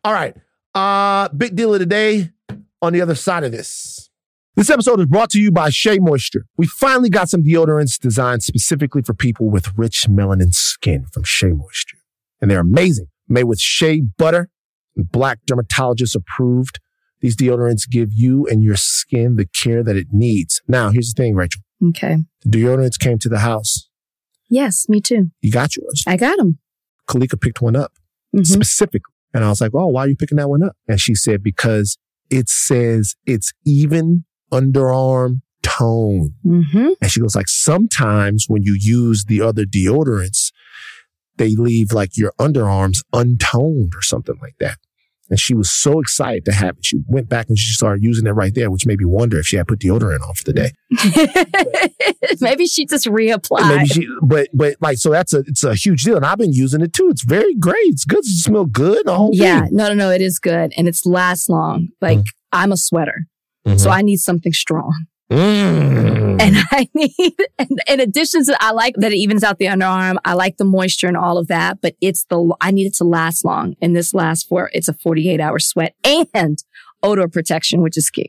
All 0.04 0.12
right. 0.12 0.36
Uh, 0.74 1.30
big 1.30 1.56
deal 1.56 1.72
of 1.72 1.80
the 1.80 1.86
day 1.86 2.30
on 2.82 2.92
the 2.92 3.00
other 3.00 3.14
side 3.14 3.42
of 3.42 3.52
this. 3.52 4.10
This 4.54 4.68
episode 4.68 5.00
is 5.00 5.06
brought 5.06 5.30
to 5.30 5.40
you 5.40 5.50
by 5.50 5.70
Shea 5.70 5.98
Moisture. 5.98 6.44
We 6.58 6.66
finally 6.66 7.08
got 7.08 7.30
some 7.30 7.42
deodorants 7.42 7.98
designed 7.98 8.42
specifically 8.42 9.00
for 9.02 9.14
people 9.14 9.48
with 9.50 9.76
rich 9.78 10.06
melanin 10.08 10.52
skin 10.52 11.06
from 11.10 11.22
Shea 11.24 11.52
Moisture. 11.52 11.96
And 12.40 12.50
they're 12.50 12.60
amazing. 12.60 13.06
Made 13.28 13.44
with 13.44 13.60
shea 13.60 14.02
butter 14.18 14.50
and 14.94 15.10
black 15.10 15.38
dermatologist 15.46 16.14
approved. 16.14 16.80
These 17.20 17.36
deodorants 17.36 17.88
give 17.88 18.10
you 18.12 18.46
and 18.46 18.62
your 18.62 18.76
skin 18.76 19.36
the 19.36 19.46
care 19.46 19.82
that 19.82 19.96
it 19.96 20.08
needs. 20.12 20.60
Now, 20.68 20.90
here's 20.90 21.14
the 21.14 21.22
thing, 21.22 21.34
Rachel. 21.34 21.62
Okay. 21.88 22.18
The 22.44 22.50
deodorants 22.62 22.98
came 22.98 23.18
to 23.20 23.28
the 23.30 23.38
house. 23.38 23.88
Yes, 24.50 24.86
me 24.86 25.00
too. 25.00 25.30
You 25.40 25.50
got 25.50 25.76
yours. 25.76 26.04
I 26.06 26.16
got 26.18 26.36
them. 26.36 26.58
Kalika 27.08 27.40
picked 27.40 27.62
one 27.62 27.74
up 27.76 27.92
Mhm. 28.36 28.46
specifically. 28.46 29.14
And 29.32 29.44
I 29.44 29.48
was 29.48 29.62
like, 29.62 29.70
oh, 29.74 29.86
why 29.86 30.02
are 30.04 30.08
you 30.08 30.16
picking 30.16 30.36
that 30.36 30.50
one 30.50 30.62
up? 30.62 30.76
And 30.86 31.00
she 31.00 31.14
said, 31.14 31.42
because 31.42 31.96
it 32.28 32.50
says 32.50 33.14
it's 33.24 33.52
even 33.64 34.24
underarm 34.52 35.40
tone. 35.62 36.34
Mm-hmm. 36.44 36.88
And 37.00 37.10
she 37.10 37.20
goes 37.20 37.34
like, 37.36 37.48
sometimes 37.48 38.46
when 38.48 38.62
you 38.62 38.76
use 38.78 39.24
the 39.24 39.40
other 39.40 39.64
deodorants, 39.64 40.52
they 41.36 41.54
leave 41.56 41.92
like 41.92 42.16
your 42.16 42.32
underarms 42.38 42.98
untoned 43.12 43.94
or 43.94 44.02
something 44.02 44.36
like 44.42 44.56
that. 44.60 44.76
And 45.30 45.40
she 45.40 45.54
was 45.54 45.70
so 45.70 45.98
excited 46.00 46.44
to 46.44 46.52
have 46.52 46.76
it. 46.76 46.84
She 46.84 46.98
went 47.06 47.30
back 47.30 47.48
and 47.48 47.56
she 47.56 47.72
started 47.72 48.04
using 48.04 48.26
it 48.26 48.32
right 48.32 48.54
there, 48.54 48.70
which 48.70 48.84
made 48.84 48.98
me 48.98 49.06
wonder 49.06 49.38
if 49.38 49.46
she 49.46 49.56
had 49.56 49.66
put 49.66 49.78
deodorant 49.78 50.20
on 50.20 50.34
for 50.34 50.44
the 50.44 50.52
day. 50.52 50.72
Maybe 52.40 52.66
she 52.66 52.84
just 52.84 53.06
reapplied. 53.06 53.68
Maybe 53.68 53.86
she, 53.86 54.08
but 54.22 54.48
but 54.52 54.76
like 54.80 54.98
so 54.98 55.10
that's 55.10 55.32
a 55.32 55.38
it's 55.46 55.64
a 55.64 55.74
huge 55.74 56.04
deal, 56.04 56.16
and 56.16 56.26
I've 56.26 56.36
been 56.38 56.52
using 56.52 56.82
it 56.82 56.92
too. 56.92 57.08
It's 57.08 57.24
very 57.24 57.54
great. 57.54 57.76
It's 57.84 58.04
good. 58.04 58.18
It 58.18 58.26
smells 58.26 58.68
good. 58.72 59.06
The 59.06 59.14
whole 59.16 59.30
yeah, 59.32 59.62
thing. 59.62 59.76
no, 59.76 59.88
no, 59.88 59.94
no. 59.94 60.10
It 60.10 60.20
is 60.20 60.38
good, 60.38 60.72
and 60.76 60.86
it's 60.86 61.06
lasts 61.06 61.48
long. 61.48 61.88
Like 62.02 62.18
Mm. 62.18 62.24
I'm 62.52 62.72
a 62.72 62.76
sweater, 62.76 63.24
Mhm. 63.66 63.78
so 63.80 63.90
I 63.90 64.02
need 64.02 64.18
something 64.18 64.52
strong. 64.52 65.06
Mm. 65.30 66.40
And 66.42 66.56
I 66.72 66.88
need, 66.94 67.36
and 67.58 67.80
in 67.88 68.00
addition 68.00 68.44
to, 68.46 68.56
I 68.60 68.72
like 68.72 68.94
that 68.98 69.12
it 69.12 69.16
evens 69.16 69.42
out 69.44 69.58
the 69.58 69.66
underarm. 69.66 70.16
I 70.24 70.34
like 70.34 70.56
the 70.58 70.64
moisture 70.64 71.06
and 71.08 71.16
all 71.16 71.38
of 71.38 71.48
that, 71.48 71.80
but 71.80 71.94
it's 72.00 72.24
the, 72.24 72.54
I 72.60 72.70
need 72.70 72.86
it 72.86 72.94
to 72.96 73.04
last 73.04 73.44
long. 73.44 73.74
And 73.80 73.96
this 73.96 74.12
lasts 74.12 74.44
for, 74.44 74.70
it's 74.74 74.88
a 74.88 74.92
48 74.94 75.40
hour 75.40 75.58
sweat 75.58 75.94
and 76.04 76.58
odor 77.02 77.28
protection, 77.28 77.82
which 77.82 77.96
is 77.96 78.10
key. 78.10 78.28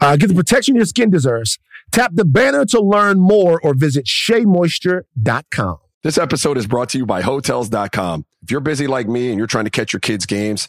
Uh, 0.00 0.16
get 0.16 0.28
the 0.28 0.34
protection 0.34 0.74
your 0.76 0.84
skin 0.84 1.10
deserves. 1.10 1.58
Tap 1.92 2.10
the 2.14 2.24
banner 2.24 2.64
to 2.66 2.80
learn 2.80 3.18
more 3.18 3.58
or 3.62 3.72
visit 3.74 4.04
SheaMoisture.com. 4.06 5.78
This 6.04 6.18
episode 6.18 6.56
is 6.58 6.66
brought 6.66 6.90
to 6.90 6.98
you 6.98 7.06
by 7.06 7.22
Hotels.com. 7.22 8.24
If 8.42 8.50
you're 8.50 8.60
busy 8.60 8.86
like 8.86 9.08
me 9.08 9.30
and 9.30 9.38
you're 9.38 9.46
trying 9.48 9.64
to 9.64 9.70
catch 9.70 9.92
your 9.92 10.00
kids' 10.00 10.26
games, 10.26 10.68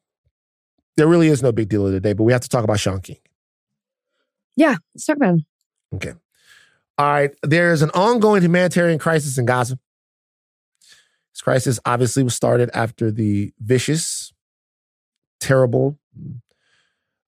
There 0.97 1.07
really 1.07 1.27
is 1.27 1.41
no 1.41 1.51
big 1.51 1.69
deal 1.69 1.87
of 1.87 1.93
the 1.93 1.99
day, 1.99 2.13
but 2.13 2.23
we 2.23 2.31
have 2.33 2.41
to 2.41 2.49
talk 2.49 2.63
about 2.63 2.79
Shaun 2.79 3.01
King. 3.01 3.17
Yeah. 4.55 4.75
Let's 4.93 5.05
talk 5.05 5.17
about 5.17 5.35
him. 5.35 5.45
Okay. 5.95 6.13
All 6.97 7.05
right. 7.05 7.31
There's 7.43 7.81
an 7.81 7.89
ongoing 7.91 8.43
humanitarian 8.43 8.99
crisis 8.99 9.37
in 9.37 9.45
Gaza. 9.45 9.79
This 11.33 11.41
crisis 11.41 11.79
obviously 11.85 12.23
was 12.23 12.35
started 12.35 12.69
after 12.73 13.09
the 13.09 13.53
vicious, 13.59 14.33
terrible, 15.39 15.97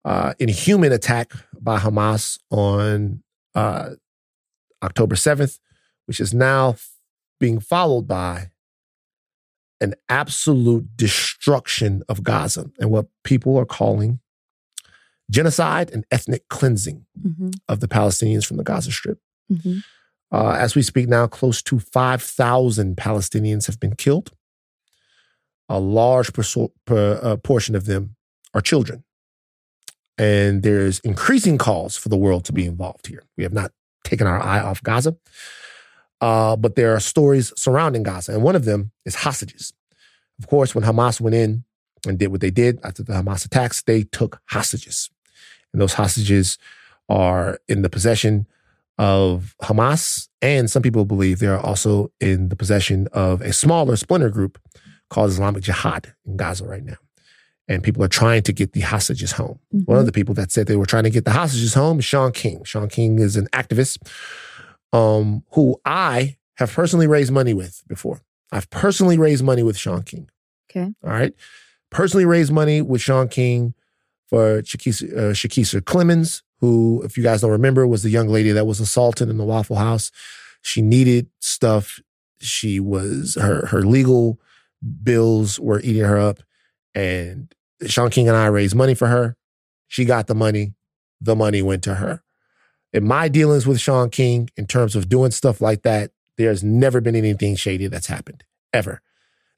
uh, 0.04 0.34
inhuman 0.40 0.92
attack 0.92 1.32
by 1.60 1.78
Hamas 1.78 2.40
on 2.50 3.24
uh, 3.54 3.92
October 4.82 5.16
7th, 5.16 5.60
which 6.06 6.20
is 6.20 6.34
now 6.34 6.76
being 7.40 7.60
followed 7.60 8.08
by 8.08 8.51
an 9.82 9.96
absolute 10.08 10.88
destruction 10.96 12.04
of 12.08 12.24
Gaza 12.24 12.70
and 12.80 12.90
what 12.92 13.08
people 13.24 13.58
are 13.58 13.66
calling 13.66 14.20
genocide 15.30 15.90
and 15.92 16.06
ethnic 16.12 16.48
cleansing 16.50 17.06
Mm-hmm. 17.22 17.52
of 17.70 17.82
the 17.82 17.88
Palestinians 17.88 18.46
from 18.46 18.58
the 18.58 18.64
Gaza 18.64 18.92
Strip. 18.92 19.20
Mm-hmm. 19.52 19.78
Uh, 20.32 20.54
as 20.54 20.74
we 20.76 20.82
speak 20.82 21.08
now, 21.08 21.28
close 21.28 21.62
to 21.62 21.80
5,000 21.80 22.98
Palestinians 22.98 23.68
have 23.68 23.80
been 23.80 23.96
killed. 23.96 24.32
A 25.70 25.80
large 25.80 26.32
per, 26.34 27.20
uh, 27.22 27.36
portion 27.38 27.76
of 27.76 27.86
them 27.86 28.16
are 28.56 28.62
children. 28.62 29.04
And 30.18 30.64
there's 30.64 31.00
increasing 31.00 31.58
calls 31.60 31.96
for 31.96 32.10
the 32.10 32.18
world 32.18 32.44
to 32.46 32.54
be 32.54 32.66
involved 32.66 33.08
here. 33.08 33.24
We 33.38 33.44
have 33.44 33.54
not 33.54 33.72
taken 34.04 34.26
our 34.26 34.42
eye 34.42 34.62
off 34.62 34.82
Gaza, 34.82 35.16
uh, 36.22 36.56
but 36.56 36.76
there 36.76 36.94
are 36.96 37.00
stories 37.00 37.52
surrounding 37.58 38.04
Gaza, 38.04 38.32
and 38.32 38.44
one 38.44 38.56
of 38.56 38.66
them 38.66 38.92
is 39.06 39.16
hostages. 39.16 39.74
Of 40.40 40.48
course, 40.48 40.74
when 40.74 40.84
Hamas 40.84 41.20
went 41.20 41.36
in 41.36 41.64
and 42.08 42.18
did 42.18 42.28
what 42.28 42.42
they 42.42 42.52
did 42.52 42.80
after 42.84 43.04
the 43.04 43.14
Hamas 43.14 43.46
attacks, 43.46 43.82
they 43.82 44.04
took 44.04 44.40
hostages. 44.46 45.10
And 45.74 45.82
those 45.82 45.94
hostages 45.94 46.58
are 47.10 47.60
in 47.68 47.82
the 47.82 47.90
possession 47.90 48.48
of 48.98 49.56
Hamas, 49.64 50.30
and 50.42 50.70
some 50.70 50.84
people 50.84 51.06
believe 51.06 51.40
they 51.40 51.48
are 51.48 51.60
also 51.60 52.12
in 52.20 52.50
the 52.50 52.56
possession 52.56 53.08
of 53.14 53.42
a 53.42 53.52
smaller 53.52 53.96
splinter 53.96 54.30
group 54.30 54.60
called 55.10 55.30
Islamic 55.30 55.64
Jihad 55.64 56.14
in 56.26 56.38
Gaza 56.38 56.66
right 56.66 56.84
now. 56.84 56.98
And 57.68 57.84
people 57.84 58.04
are 58.04 58.10
trying 58.10 58.44
to 58.44 58.54
get 58.54 58.74
the 58.74 58.82
hostages 58.82 59.34
home. 59.34 59.60
One 59.86 59.98
of 59.98 60.06
the 60.06 60.12
people 60.12 60.36
that 60.36 60.52
said 60.52 60.68
they 60.68 60.76
were 60.76 60.86
trying 60.86 61.04
to 61.04 61.10
get 61.10 61.26
the 61.26 61.32
hostages 61.32 61.74
home 61.74 62.00
is 62.00 62.06
Shaun 62.06 62.32
King. 62.32 62.64
Shaun 62.64 62.90
King 62.90 63.20
is 63.20 63.38
an 63.38 63.48
activist 63.54 63.98
um, 64.94 65.44
who 65.52 65.80
I 65.86 66.38
have 66.56 66.72
personally 66.72 67.08
raised 67.08 67.32
money 67.32 67.54
with 67.54 67.84
before. 67.88 68.22
I've 68.52 68.70
personally 68.70 69.18
raised 69.18 69.44
money 69.44 69.64
with 69.64 69.78
Shaun 69.78 70.04
King. 70.04 70.30
Okay. 70.70 70.94
All 71.04 71.10
right. 71.10 71.34
Personally 71.90 72.26
raised 72.26 72.52
money 72.52 72.82
with 72.82 73.02
Shaun 73.02 73.28
King 73.28 73.74
for 74.28 74.62
Chikesia, 74.62 75.12
uh, 75.12 75.32
Chikesia 75.34 75.82
Clemons, 75.82 76.42
who, 76.60 77.02
if 77.04 77.18
you 77.18 77.24
guys 77.24 77.42
don't 77.42 77.52
remember, 77.52 77.86
was 77.86 78.04
the 78.04 78.10
young 78.10 78.28
lady 78.28 78.52
that 78.52 78.66
was 78.66 78.80
assaulted 78.80 79.30
in 79.30 79.38
the 79.38 79.44
Waffle 79.44 79.76
House. 79.78 80.12
She 80.62 80.82
needed 80.82 81.30
stuff. 81.40 82.00
She 82.40 82.80
was 82.80 83.38
her 83.40 83.68
her 83.68 83.82
legal 83.82 84.40
bills 85.04 85.60
were 85.60 85.80
eating 85.82 86.04
her 86.04 86.18
up, 86.18 86.40
and 86.96 87.54
Shaun 87.86 88.10
King 88.10 88.28
and 88.28 88.38
I 88.38 88.48
raised 88.48 88.76
money 88.76 88.96
for 88.96 89.08
her. 89.08 89.36
She 89.88 90.06
got 90.06 90.28
the 90.28 90.36
money. 90.36 90.74
The 91.20 91.36
money 91.36 91.62
went 91.62 91.84
to 91.84 91.96
her. 91.96 92.24
In 92.94 93.08
my 93.08 93.28
dealings 93.28 93.66
with 93.66 93.80
Shaun 93.80 94.10
King, 94.10 94.50
in 94.58 94.68
terms 94.68 94.96
of 94.96 95.08
doing 95.08 95.32
stuff 95.32 95.62
like 95.62 95.84
that, 95.84 96.12
there's 96.38 96.64
never 96.64 97.02
been 97.02 97.16
anything 97.16 97.56
shady 97.56 97.88
that's 97.88 98.08
happened 98.08 98.44
ever. 98.74 99.02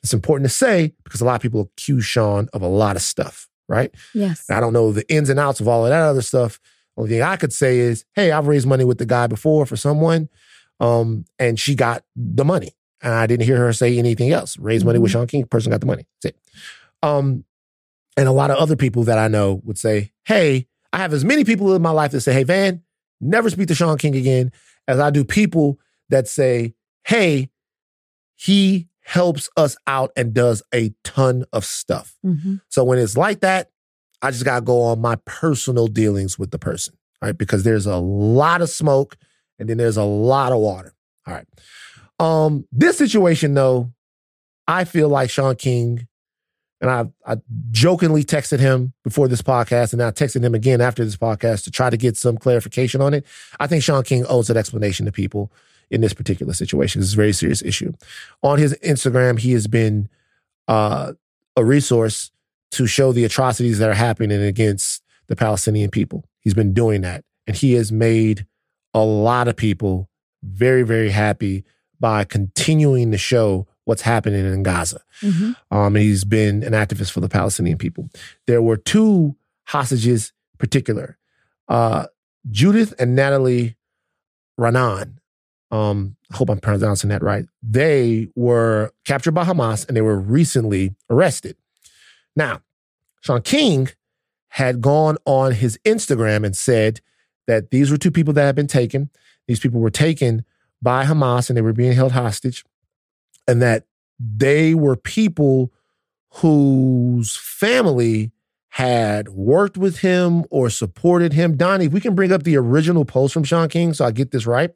It's 0.04 0.13
important 0.13 0.50
to 0.50 0.56
say 0.56 0.93
because 1.04 1.22
a 1.22 1.26
lot 1.26 1.36
of 1.36 1.41
people 1.41 1.62
accuse 1.62 2.06
Shaun 2.06 2.50
of 2.54 2.62
a 2.62 2.67
lot 2.67 2.96
of 2.96 3.02
stuff, 3.02 3.48
right? 3.69 3.93
Yes. 4.13 4.50
I 4.50 4.60
don't 4.60 4.74
know 4.74 4.91
the 4.91 5.10
ins 5.10 5.30
and 5.30 5.39
outs 5.39 5.62
of 5.62 5.67
all 5.67 5.86
of 5.86 5.89
that 5.89 6.02
other 6.02 6.22
stuff. 6.22 6.60
Only 6.98 7.12
thing 7.12 7.22
I 7.22 7.38
could 7.38 7.54
say 7.54 7.80
is, 7.80 8.06
hey, 8.13 8.32
I've 8.32 8.48
raised 8.48 8.67
money 8.67 8.84
with 8.84 8.98
the 8.98 9.06
guy 9.06 9.28
before 9.28 9.65
for 9.65 9.76
someone, 9.76 10.30
um, 10.80 11.26
and 11.39 11.60
she 11.60 11.74
got 11.74 12.04
the 12.15 12.46
money. 12.46 12.76
And 13.02 13.13
I 13.13 13.28
didn't 13.28 13.46
hear 13.46 13.58
her 13.58 13.74
say 13.74 13.98
anything 13.98 14.32
else. 14.32 14.58
Raised 14.60 14.86
money 14.86 15.00
with 15.00 15.12
Shaun 15.12 15.28
King, 15.28 15.46
person 15.46 15.72
got 15.72 15.80
the 15.80 15.88
money. 15.88 16.06
That's 16.22 16.36
it. 16.36 16.41
Um, 17.02 17.46
and 18.15 18.28
a 18.28 18.32
lot 18.32 18.52
of 18.52 18.58
other 18.58 18.76
people 18.76 19.04
that 19.04 19.17
I 19.17 19.28
know 19.28 19.62
would 19.63 19.78
say, 19.78 20.12
hey, 20.26 20.67
I 20.91 20.98
have 20.98 21.13
as 21.13 21.26
many 21.26 21.43
people 21.43 21.74
in 21.76 21.82
my 21.82 21.89
life 21.89 22.12
that 22.12 22.22
say, 22.22 22.34
hey, 22.34 22.43
Van, 22.43 22.84
never 23.24 23.50
speak 23.50 23.68
to 23.70 23.76
Shaun 23.76 23.98
King 23.98 24.16
again, 24.16 24.52
as 24.88 25.00
I 25.00 25.10
do 25.10 25.24
people 25.24 25.80
that 26.10 26.28
say, 26.28 26.74
hey, 27.06 27.50
he 28.36 28.88
helps 29.02 29.50
us 29.58 29.76
out 29.88 30.12
and 30.16 30.34
does 30.34 30.64
a 30.74 30.94
ton 31.04 31.46
of 31.54 31.66
stuff. 31.66 32.16
Mm-hmm. 32.26 32.56
So 32.70 32.84
when 32.84 33.00
it's 33.00 33.18
like 33.18 33.42
that, 33.42 33.70
I 34.22 34.32
just 34.32 34.46
got 34.46 34.60
to 34.60 34.66
go 34.66 34.82
on 34.82 35.02
my 35.02 35.16
personal 35.26 35.88
dealings 35.88 36.40
with 36.40 36.52
the 36.52 36.60
person, 36.60 36.96
right? 37.22 37.38
Because 37.38 37.64
there's 37.64 37.86
a 37.86 37.98
lot 37.98 38.62
of 38.62 38.70
smoke 38.70 39.18
and 39.60 39.70
then 39.70 39.78
there's 39.78 39.98
a 39.98 40.04
lot 40.04 40.52
of 40.52 40.60
water. 40.60 40.94
All 41.28 41.34
right. 41.34 41.48
Um, 42.20 42.66
this 42.72 42.98
situation 42.98 43.54
though, 43.54 43.92
I 44.68 44.86
feel 44.86 45.10
like 45.10 45.30
Shaun 45.30 45.58
King, 45.58 46.08
and 46.84 46.91
I, 46.91 47.32
I 47.32 47.38
jokingly 47.72 48.26
texted 48.26 48.60
him 48.60 48.91
before 49.06 49.30
this 49.30 49.41
podcast, 49.41 49.93
and 49.93 50.04
I 50.04 50.12
texted 50.12 50.43
him 50.43 50.54
again 50.54 50.82
after 50.82 51.06
this 51.06 51.15
podcast 51.15 51.63
to 51.63 51.72
try 51.72 51.89
to 51.89 51.96
get 51.96 52.17
some 52.17 52.38
clarification 52.38 53.02
on 53.02 53.13
it. 53.13 53.26
I 53.58 53.67
think 53.67 53.84
Shaun 53.84 54.04
King 54.04 54.26
owes 54.28 54.50
an 54.50 54.58
explanation 54.58 55.06
to 55.06 55.12
people 55.13 55.50
in 55.89 56.02
this 56.02 56.13
particular 56.13 56.54
situation. 56.54 57.02
It's 57.02 57.13
a 57.13 57.15
very 57.15 57.32
serious 57.32 57.62
issue. 57.62 57.93
On 58.41 58.60
his 58.60 58.78
Instagram, 58.84 59.39
he 59.39 59.54
has 59.54 59.65
been 59.65 60.10
uh, 60.67 61.13
a 61.56 61.63
resource 61.63 62.32
to 62.72 62.86
show 62.86 63.13
the 63.13 63.24
atrocities 63.24 63.80
that 63.80 63.89
are 63.89 63.93
happening 63.93 64.41
against 64.41 65.04
the 65.28 65.38
Palestinian 65.38 65.89
people. 65.89 66.26
He's 66.41 66.54
been 66.54 66.74
doing 66.74 67.00
that. 67.02 67.24
And 67.48 67.56
he 67.56 67.74
has 67.74 67.93
made 67.93 68.46
a 68.93 69.06
lot 69.06 69.48
of 69.48 69.56
people 69.56 70.10
very, 70.43 70.84
very 70.84 71.12
happy 71.12 71.63
by 71.98 72.26
continuing 72.26 73.12
to 73.12 73.17
show 73.17 73.67
what's 73.86 74.02
happening 74.02 74.46
in 74.46 74.63
Gaza. 74.63 75.02
Mm-hmm. 75.22 75.76
Um, 75.76 75.96
he's 75.96 76.24
been 76.24 76.63
an 76.63 76.74
activist 76.74 77.12
for 77.12 77.19
the 77.19 77.30
Palestinian 77.30 77.78
people. 77.78 78.10
There 78.48 78.62
were 78.62 78.78
two 78.78 79.36
hostages 79.65 80.32
in 80.54 80.58
particular, 80.58 81.17
uh, 81.67 82.08
Judith 82.50 82.93
and 83.00 83.15
Natalie 83.15 83.76
Raanan. 84.60 85.15
Um, 85.72 86.15
I 86.32 86.38
hope 86.38 86.50
I'm 86.50 86.60
pronouncing 86.60 87.10
that 87.10 87.24
right. 87.24 87.46
They 87.62 88.30
were 88.36 88.91
captured 89.06 89.32
by 89.32 89.46
Hamas 89.46 89.88
and 89.88 89.98
they 89.98 90.02
were 90.02 90.19
recently 90.19 90.96
arrested. 91.10 91.58
Now, 92.36 92.62
Shaun 93.22 93.41
King 93.41 93.89
had 94.50 94.82
gone 94.82 95.17
on 95.26 95.54
his 95.54 95.80
Instagram 95.86 96.46
and 96.46 96.56
said 96.56 97.02
that 97.48 97.72
these 97.72 97.89
were 97.89 97.98
two 97.98 98.12
people 98.12 98.34
that 98.34 98.46
had 98.46 98.56
been 98.56 98.67
taken. 98.67 99.10
These 99.48 99.60
people 99.60 99.80
were 99.80 99.89
taken 99.89 100.46
by 100.82 101.06
Hamas 101.06 101.50
and 101.50 101.58
they 101.58 101.62
were 101.62 101.74
being 101.74 101.93
held 101.93 102.12
hostage, 102.12 102.63
and 103.48 103.62
that 103.62 103.86
they 104.20 104.74
were 104.74 104.96
people 104.96 105.72
whose 106.36 107.36
family 107.36 108.32
had 108.70 109.30
worked 109.30 109.78
with 109.78 110.00
him 110.00 110.44
or 110.50 110.70
supported 110.70 111.34
him. 111.34 111.56
Donnie, 111.56 111.86
if 111.86 111.94
we 111.94 112.02
can 112.02 112.16
bring 112.16 112.32
up 112.32 112.44
the 112.44 112.58
original 112.58 113.06
post 113.06 113.34
from 113.34 113.44
Shaun 113.44 113.70
King 113.70 113.94
so 113.94 114.06
I 114.06 114.12
get 114.12 114.32
this 114.32 114.48
right, 114.48 114.72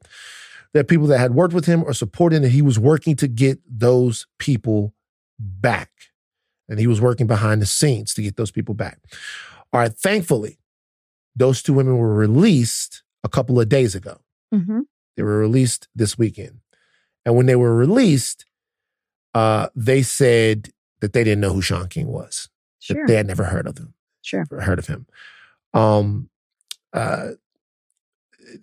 that 0.72 0.86
people 0.86 1.08
that 1.08 1.18
had 1.18 1.34
worked 1.34 1.54
with 1.54 1.66
him 1.66 1.82
or 1.82 1.92
supported 1.92 2.36
him, 2.36 2.42
that 2.42 2.50
he 2.50 2.62
was 2.62 2.78
working 2.78 3.16
to 3.16 3.26
get 3.26 3.58
those 3.68 4.26
people 4.38 4.94
back. 5.38 5.90
And 6.68 6.78
he 6.78 6.86
was 6.86 7.00
working 7.00 7.26
behind 7.26 7.62
the 7.62 7.66
scenes 7.66 8.14
to 8.14 8.22
get 8.22 8.36
those 8.36 8.50
people 8.50 8.74
back. 8.74 8.98
All 9.72 9.80
right, 9.80 9.92
thankfully, 9.92 10.58
those 11.34 11.62
two 11.62 11.72
women 11.72 11.96
were 11.98 12.14
released 12.14 13.02
a 13.24 13.28
couple 13.28 13.58
of 13.58 13.68
days 13.68 13.94
ago. 13.94 14.20
Mm-hmm. 14.54 14.80
They 15.16 15.22
were 15.22 15.38
released 15.38 15.88
this 15.94 16.16
weekend. 16.16 16.60
And 17.24 17.34
when 17.36 17.46
they 17.46 17.56
were 17.56 17.74
released, 17.74 18.44
uh, 19.34 19.68
they 19.74 20.02
said 20.02 20.70
that 21.00 21.12
they 21.12 21.24
didn't 21.24 21.40
know 21.40 21.52
who 21.52 21.62
Shaun 21.62 21.88
King 21.88 22.08
was. 22.08 22.48
Sure. 22.80 22.96
That 22.96 23.06
they 23.06 23.14
had 23.16 23.26
never 23.26 23.44
heard 23.44 23.66
of 23.66 23.78
him, 23.78 23.94
Sure. 24.22 24.46
heard 24.60 24.78
of 24.78 24.86
him. 24.86 25.06
Um, 25.74 26.30
uh, 26.92 27.30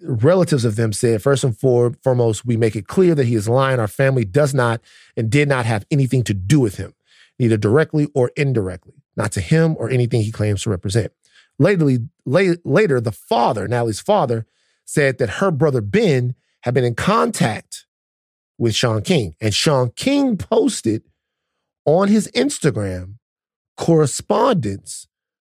relatives 0.02 0.66
of 0.66 0.76
them 0.76 0.94
said, 0.94 1.22
first 1.22 1.44
and 1.44 1.58
foremost, 1.58 2.46
we 2.46 2.58
make 2.58 2.76
it 2.76 2.88
clear 2.88 3.14
that 3.16 3.26
he 3.26 3.36
is 3.36 3.48
lying. 3.48 3.80
Our 3.80 3.88
family 3.88 4.26
does 4.26 4.54
not 4.54 4.82
and 5.16 5.30
did 5.30 5.48
not 5.48 5.66
have 5.66 5.86
anything 5.92 6.24
to 6.24 6.34
do 6.34 6.60
with 6.60 6.78
him, 6.78 6.94
neither 7.40 7.58
directly 7.58 8.08
or 8.16 8.32
indirectly, 8.36 9.04
not 9.16 9.32
to 9.34 9.42
him 9.42 9.76
or 9.78 9.90
anything 9.90 10.22
he 10.22 10.32
claims 10.32 10.64
to 10.64 10.70
represent. 10.70 11.12
Later, 11.60 12.00
la- 12.26 12.56
later 12.64 13.00
the 13.00 13.12
father, 13.12 13.68
Natalie's 13.68 14.02
father, 14.02 14.46
said 14.86 15.18
that 15.20 15.30
her 15.30 15.52
brother 15.52 15.82
Ben 15.82 16.36
had 16.62 16.74
been 16.74 16.84
in 16.84 16.96
contact 16.96 17.85
with 18.58 18.76
Shaun 18.76 19.02
King. 19.02 19.36
And 19.42 19.54
Shaun 19.54 19.92
King 19.96 20.38
posted 20.38 21.04
on 21.86 22.08
his 22.08 22.30
Instagram 22.34 23.16
correspondence 23.78 25.08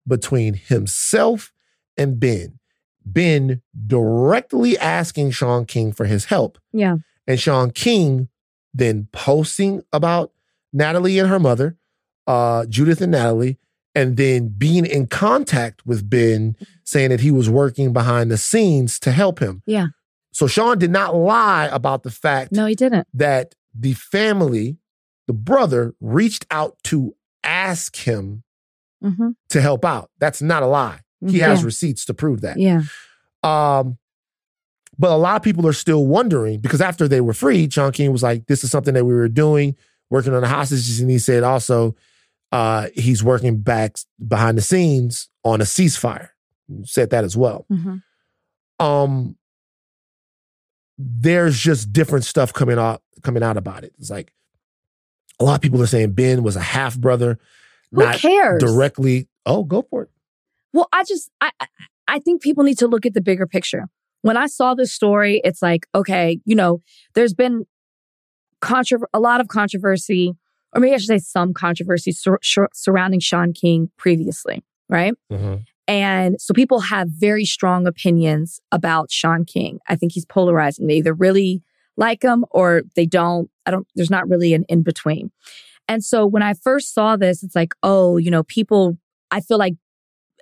between 0.07 0.55
himself 0.55 1.53
and 1.97 2.19
Ben. 2.19 2.59
Ben 3.05 3.63
directly 3.87 4.79
asking 4.79 5.31
Shaun 5.31 5.67
King 5.67 5.93
for 5.93 6.07
his 6.07 6.27
help. 6.27 6.59
Yeah. 6.73 6.97
And 7.27 7.39
Shaun 7.39 7.71
King 7.71 8.29
then 8.73 9.09
posting 9.13 9.83
about 9.93 10.33
Natalie 10.73 11.19
and 11.19 11.29
her 11.29 11.39
mother, 11.39 11.77
uh, 12.27 12.67
Judith 12.67 13.01
and 13.01 13.13
Natalie, 13.13 13.59
and 13.95 14.17
then 14.17 14.49
being 14.49 14.85
in 14.85 15.07
contact 15.07 15.87
with 15.87 16.11
Ben, 16.11 16.57
saying 16.83 17.11
that 17.11 17.21
he 17.21 17.31
was 17.31 17.49
working 17.49 17.93
behind 17.93 18.31
the 18.31 18.37
scenes 18.37 18.99
to 19.01 19.13
help 19.13 19.39
him. 19.39 19.63
Yeah. 19.67 19.89
So 20.35 20.47
Shaun 20.47 20.79
did 20.79 20.91
not 20.91 21.15
lie 21.15 21.67
about 21.73 22.03
the 22.03 22.11
fact 22.11 22.53
No, 22.53 22.67
he 22.67 22.75
didn't. 22.75 23.07
that 23.15 23.55
the 23.75 23.95
family, 23.95 24.77
the 25.27 25.33
brother, 25.33 25.95
reached 26.01 26.45
out 26.51 26.77
to 26.85 27.15
ask 27.43 27.97
him 27.97 28.43
Mm-hmm. 29.03 29.31
to 29.51 29.61
help 29.61 29.85
out. 29.85 30.11
That's 30.19 30.41
not 30.41 30.63
a 30.63 30.67
lie. 30.67 31.01
He 31.27 31.39
Yeah. 31.39 31.49
has 31.49 31.63
receipts 31.63 32.07
to 32.07 32.15
prove 32.15 32.41
that. 32.41 32.59
Yeah. 32.59 32.83
Um, 33.43 33.99
But 34.99 35.11
a 35.11 35.17
lot 35.17 35.37
of 35.37 35.43
people 35.43 35.67
are 35.67 35.73
still 35.75 36.07
wondering 36.07 36.61
because 36.61 36.81
after 36.81 37.07
they 37.09 37.21
were 37.21 37.35
freed, 37.35 37.73
Shaun 37.73 37.93
King 37.93 38.13
was 38.13 38.23
like, 38.23 38.47
"This 38.47 38.63
is 38.65 38.71
something 38.71 38.95
that 38.95 39.05
we 39.05 39.13
were 39.13 39.29
doing, 39.29 39.75
working 40.09 40.33
on 40.33 40.41
the 40.43 40.49
hostages," 40.49 41.01
and 41.01 41.11
he 41.11 41.19
said 41.19 41.43
also 41.43 41.97
uh, 42.53 42.87
he's 42.95 43.23
working 43.25 43.59
back 43.59 43.97
behind 44.27 44.57
the 44.57 44.63
scenes 44.63 45.29
on 45.45 45.61
a 45.61 45.65
ceasefire. 45.65 46.29
He 46.69 46.87
said 46.87 47.11
that 47.11 47.25
as 47.25 47.37
well. 47.37 47.67
Mm-hmm. 47.71 48.85
Um, 48.87 49.37
there's 50.99 51.59
just 51.59 51.93
different 51.93 52.25
stuff 52.25 52.53
coming 52.53 52.79
out 52.79 53.03
coming 53.23 53.43
out 53.43 53.57
about 53.57 53.85
it. 53.85 53.93
It's 53.99 54.11
like 54.11 54.33
a 55.41 55.45
lot 55.45 55.55
of 55.57 55.61
people 55.61 55.83
are 55.83 55.87
saying 55.87 56.13
Ben 56.13 56.43
was 56.43 56.57
a 56.57 56.61
half 56.61 56.97
brother, 56.99 57.39
Who 57.93 58.05
not 58.05 58.17
cares? 58.17 58.61
directly. 58.63 59.29
Oh, 59.47 59.65
go 59.65 59.83
for 59.83 60.03
it. 60.03 60.11
Well, 60.73 60.89
I 60.93 61.05
just 61.05 61.31
I 61.41 61.51
I- 61.61 61.67
I 62.07 62.19
think 62.19 62.43
people 62.43 62.65
need 62.65 62.77
to 62.79 62.87
look 62.87 63.07
at 63.07 63.15
the 63.15 63.23
bigger 63.23 63.47
picture. 63.47 63.85
When 64.21 64.37
I 64.37 64.47
saw 64.47 64.75
this 64.75 64.93
story, 64.93 65.41
it's 65.43 65.63
like, 65.63 65.87
okay, 65.95 66.39
you 66.45 66.55
know, 66.55 66.83
there's 67.15 67.33
been 67.33 67.65
contro- 68.61 69.07
a 69.15 69.21
lot 69.21 69.41
of 69.41 69.49
controversy, 69.49 70.35
or 70.75 70.81
maybe 70.83 70.95
I 70.95 70.99
should 70.99 71.07
say 71.09 71.19
some 71.19 71.55
controversy 71.55 72.13
sur- 72.13 72.41
sur- 72.43 72.69
surrounding 72.75 73.21
Shaun 73.21 73.53
King 73.55 73.91
previously, 73.97 74.63
right? 74.89 75.15
Mm-hmm. 75.33 75.63
And 75.87 76.41
so 76.41 76.55
people 76.55 76.81
have 76.81 77.09
very 77.11 77.45
strong 77.45 77.87
opinions 77.87 78.61
about 78.73 79.11
Shaun 79.11 79.45
King. 79.45 79.81
I 79.87 79.97
think 79.97 80.13
he's 80.13 80.25
polarizing. 80.25 80.87
They 80.87 80.95
either 80.95 81.13
really 81.13 81.63
like 81.97 82.23
him 82.23 82.45
or 82.51 82.83
they 82.97 83.07
don't. 83.07 83.51
I 83.67 83.71
don't, 83.71 83.87
there's 83.95 84.11
not 84.11 84.29
really 84.29 84.55
an 84.55 84.65
in 84.69 84.83
between. 84.83 85.31
And 85.87 86.03
so 86.03 86.27
when 86.27 86.43
I 86.43 86.55
first 86.55 86.95
saw 86.95 87.17
this, 87.17 87.43
it's 87.43 87.55
like, 87.55 87.75
oh, 87.83 88.17
you 88.17 88.31
know, 88.31 88.43
people, 88.43 88.97
I 89.31 89.41
feel 89.41 89.59
like 89.59 89.75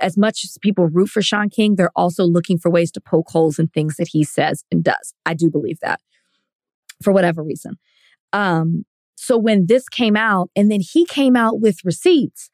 as 0.01 0.17
much 0.17 0.45
as 0.45 0.57
people 0.61 0.87
root 0.87 1.09
for 1.09 1.23
Shaun 1.23 1.51
King, 1.51 1.75
they're 1.75 1.91
also 1.97 2.25
looking 2.25 2.59
for 2.59 2.71
ways 2.71 2.93
to 2.93 3.01
poke 3.01 3.31
holes 3.31 3.59
in 3.59 3.69
things 3.69 3.97
that 3.97 4.09
he 4.09 4.25
says 4.25 4.65
and 4.71 4.85
does. 4.85 5.15
I 5.27 5.35
do 5.35 5.51
believe 5.51 5.81
that 5.81 6.01
for 7.03 7.13
whatever 7.13 7.43
reason. 7.43 7.79
Um, 8.33 8.85
so 9.17 9.37
when 9.37 9.67
this 9.67 9.89
came 9.89 10.17
out 10.17 10.51
and 10.57 10.71
then 10.71 10.81
he 10.81 11.05
came 11.05 11.37
out 11.37 11.61
with 11.61 11.85
receipts, 11.85 12.51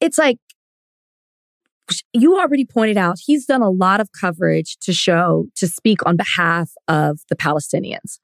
it's 0.00 0.18
like, 0.18 0.38
you 2.12 2.38
already 2.38 2.64
pointed 2.64 2.96
out, 2.96 3.18
he's 3.24 3.46
done 3.46 3.62
a 3.62 3.70
lot 3.70 4.00
of 4.00 4.10
coverage 4.12 4.76
to 4.78 4.92
show, 4.92 5.46
to 5.56 5.66
speak 5.66 6.04
on 6.06 6.16
behalf 6.16 6.70
of 6.88 7.20
the 7.28 7.36
Palestinians. 7.36 8.18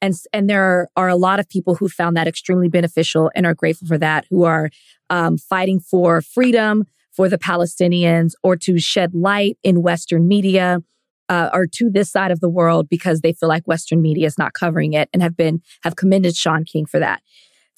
And, 0.00 0.14
and 0.32 0.50
there 0.50 0.88
are 0.96 1.08
a 1.08 1.16
lot 1.16 1.38
of 1.38 1.48
people 1.48 1.76
who 1.76 1.88
found 1.88 2.16
that 2.16 2.26
extremely 2.26 2.68
beneficial 2.68 3.30
and 3.36 3.46
are 3.46 3.54
grateful 3.54 3.86
for 3.86 3.98
that, 3.98 4.26
who 4.30 4.44
are 4.44 4.70
um, 5.10 5.38
fighting 5.38 5.78
for 5.78 6.20
freedom 6.20 6.86
for 7.12 7.28
the 7.28 7.38
Palestinians 7.38 8.32
or 8.42 8.56
to 8.56 8.78
shed 8.78 9.14
light 9.14 9.58
in 9.62 9.82
Western 9.82 10.26
media 10.26 10.82
uh, 11.28 11.50
or 11.52 11.66
to 11.66 11.90
this 11.90 12.10
side 12.10 12.30
of 12.30 12.40
the 12.40 12.48
world 12.48 12.88
because 12.88 13.20
they 13.20 13.32
feel 13.32 13.48
like 13.48 13.66
Western 13.66 14.02
media 14.02 14.26
is 14.26 14.38
not 14.38 14.54
covering 14.54 14.92
it 14.92 15.08
and 15.12 15.22
have 15.22 15.36
been 15.36 15.60
have 15.84 15.96
commended 15.96 16.34
Shaun 16.36 16.64
King 16.64 16.86
for 16.86 16.98
that. 16.98 17.22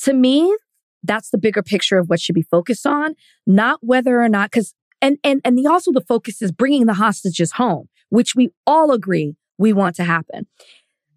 To 0.01 0.15
me, 0.15 0.57
that's 1.03 1.31
the 1.31 1.39
bigger 1.39 1.63
picture 1.63 1.99
of 1.99 2.09
what 2.09 2.21
should 2.21 2.35
be 2.35 2.43
focused 2.43 2.87
on, 2.87 3.15
not 3.47 3.79
whether 3.83 4.23
or 4.23 4.29
not 4.29 4.51
because 4.51 4.75
and 5.05 5.19
and 5.23 5.41
and 5.45 5.59
the, 5.59 5.67
also 5.67 5.93
the 5.93 6.01
focus 6.01 6.41
is 6.41 6.51
bringing 6.51 6.87
the 6.87 6.95
hostages 6.95 7.53
home, 7.53 7.89
which 8.09 8.35
we 8.35 8.51
all 8.67 8.91
agree 8.91 9.37
we 9.59 9.73
want 9.73 9.95
to 9.97 10.05
happen. 10.05 10.47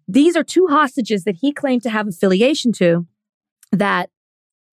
These 0.06 0.36
are 0.36 0.44
two 0.44 0.66
hostages 0.68 1.24
that 1.24 1.36
he 1.40 1.52
claimed 1.52 1.82
to 1.84 1.90
have 1.90 2.06
affiliation 2.06 2.72
to 2.74 3.06
that 3.72 4.10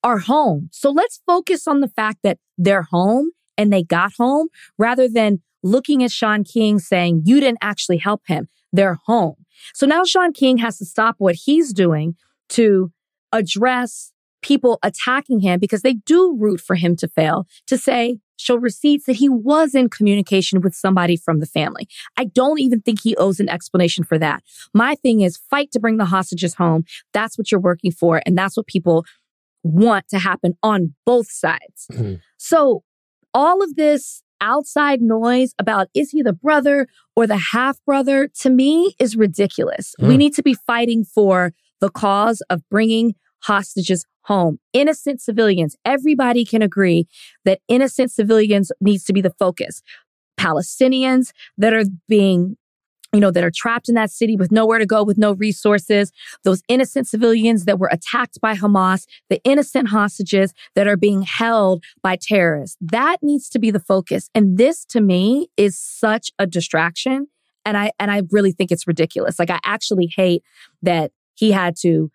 are 0.04 0.20
home. 0.20 0.70
So 0.72 0.92
let's 0.92 1.22
focus 1.26 1.68
on 1.68 1.80
the 1.80 1.88
fact 1.88 2.20
that 2.24 2.38
they're 2.58 2.84
home 2.84 3.32
and 3.58 3.72
they 3.72 3.84
got 3.84 4.14
home 4.18 4.50
rather 4.78 5.08
than 5.08 5.42
looking 5.64 6.04
at 6.04 6.12
Shaun 6.12 6.44
King 6.44 6.78
saying, 6.78 7.24
you 7.26 7.40
didn't 7.40 7.58
actually 7.62 7.98
help 7.98 8.22
him. 8.28 8.48
They're 8.72 9.00
home. 9.06 9.46
So 9.74 9.86
now 9.86 10.04
Shaun 10.04 10.32
King 10.34 10.58
has 10.58 10.78
to 10.78 10.86
stop 10.86 11.16
what 11.18 11.36
he's 11.36 11.74
doing 11.74 12.16
to 12.50 12.92
address 13.32 14.12
people 14.42 14.78
attacking 14.84 15.40
him 15.40 15.60
because 15.60 15.82
they 15.82 15.94
do 15.94 16.38
root 16.40 16.62
for 16.62 16.76
him 16.76 16.96
to 16.98 17.08
fail 17.08 17.48
to 17.66 17.78
say, 17.78 18.20
show 18.38 18.56
receipts 18.56 19.06
that 19.06 19.16
he 19.16 19.30
was 19.30 19.76
in 19.76 19.90
communication 19.90 20.62
with 20.62 20.74
somebody 20.76 21.16
from 21.18 21.40
the 21.40 21.46
family. 21.46 21.88
I 22.18 22.26
don't 22.26 22.60
even 22.60 22.82
think 22.82 23.02
he 23.02 23.16
owes 23.16 23.40
an 23.40 23.50
explanation 23.50 24.04
for 24.04 24.18
that. 24.20 24.44
My 24.74 24.96
thing 24.96 25.22
is 25.22 25.38
fight 25.38 25.72
to 25.72 25.80
bring 25.80 25.98
the 25.98 26.06
hostages 26.06 26.56
home. 26.56 26.84
That's 27.14 27.38
what 27.38 27.52
you're 27.52 27.62
working 27.62 27.92
for. 27.92 28.22
And 28.26 28.38
that's 28.38 28.58
what 28.58 28.68
people 28.68 29.06
want 29.64 30.08
to 30.10 30.20
happen 30.20 30.58
on 30.62 30.94
both 31.06 31.32
sides. 31.32 31.88
Mhm. 31.92 32.20
So 32.38 32.84
all 33.34 33.64
of 33.64 33.76
this 33.76 34.22
outside 34.42 35.02
noise 35.02 35.54
about 35.60 35.88
is 35.94 36.12
he 36.12 36.22
the 36.22 36.34
brother 36.34 36.88
or 37.16 37.26
the 37.26 37.38
half 37.38 37.84
brother 37.86 38.28
to 38.42 38.50
me 38.50 38.94
is 39.00 39.16
ridiculous. 39.16 39.96
We 40.00 40.16
Mm. 40.16 40.18
need 40.18 40.34
to 40.36 40.44
be 40.44 40.54
fighting 40.54 41.04
for 41.04 41.54
the 41.80 41.90
cause 41.90 42.42
of 42.50 42.62
bringing 42.70 43.16
hostages 43.44 44.06
home. 44.26 44.60
Innocent 44.74 45.22
civilians. 45.22 45.76
Everybody 45.86 46.46
can 46.46 46.62
agree 46.62 47.08
that 47.46 47.62
innocent 47.68 48.12
civilians 48.12 48.72
needs 48.82 49.04
to 49.06 49.14
be 49.14 49.22
the 49.22 49.34
focus. 49.40 49.82
Palestinians 50.40 51.32
that 51.58 51.74
are 51.74 51.86
being 52.08 52.58
you 53.14 53.22
know, 53.22 53.32
that 53.32 53.46
are 53.46 53.52
trapped 53.54 53.88
in 53.88 53.96
that 53.96 54.12
city 54.12 54.36
with 54.36 54.52
nowhere 54.52 54.78
to 54.78 54.86
go, 54.86 55.02
with 55.02 55.18
no 55.18 55.32
resources, 55.34 56.12
those 56.44 56.62
innocent 56.68 57.08
civilians 57.08 57.64
that 57.64 57.80
were 57.80 57.90
attacked 57.90 58.42
by 58.42 58.56
Hamas, 58.56 59.06
the 59.30 59.40
innocent 59.46 59.88
hostages 59.88 60.54
that 60.76 60.86
are 60.86 60.98
being 60.98 61.22
held 61.22 61.82
by 62.04 62.18
terrorists. 62.18 62.76
That 62.82 63.18
needs 63.22 63.48
to 63.50 63.60
be 63.60 63.72
the 63.72 63.80
focus. 63.80 64.30
And 64.36 64.58
this 64.58 64.84
to 64.88 65.00
me 65.00 65.48
is 65.56 65.80
such 65.80 66.32
a 66.40 66.46
distraction. 66.46 67.28
And 67.64 67.78
I, 67.78 67.92
and 68.00 68.12
I 68.12 68.24
really 68.32 68.52
think 68.52 68.70
it's 68.70 68.86
ridiculous. 68.86 69.40
Like 69.40 69.50
I 69.50 69.60
actually 69.64 70.12
hate 70.14 70.44
that 70.82 71.12
he 71.36 71.52
had 71.52 71.78
to, 71.82 72.12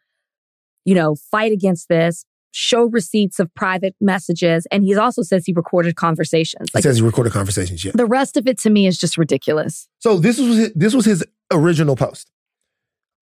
you 0.84 0.94
know, 0.94 1.14
fight 1.14 1.52
against 1.52 1.88
this, 1.88 2.24
show 2.52 2.84
receipts 2.84 3.38
of 3.38 3.52
private 3.54 3.94
messages. 4.00 4.66
And 4.70 4.84
he 4.84 4.96
also 4.96 5.22
says 5.22 5.46
he 5.46 5.52
recorded 5.52 5.96
conversations. 5.96 6.68
Like 6.74 6.82
says 6.82 6.96
he 6.96 7.02
recorded 7.02 7.32
conversations. 7.32 7.84
Yeah. 7.84 7.92
the 7.94 8.06
rest 8.06 8.36
of 8.36 8.46
it 8.46 8.58
to 8.60 8.70
me 8.70 8.86
is 8.86 8.98
just 8.98 9.16
ridiculous. 9.16 9.88
So 9.98 10.18
this 10.18 10.38
was 10.38 10.56
his, 10.56 10.72
this 10.74 10.94
was 10.94 11.04
his 11.04 11.24
original 11.52 11.96
post. 11.96 12.30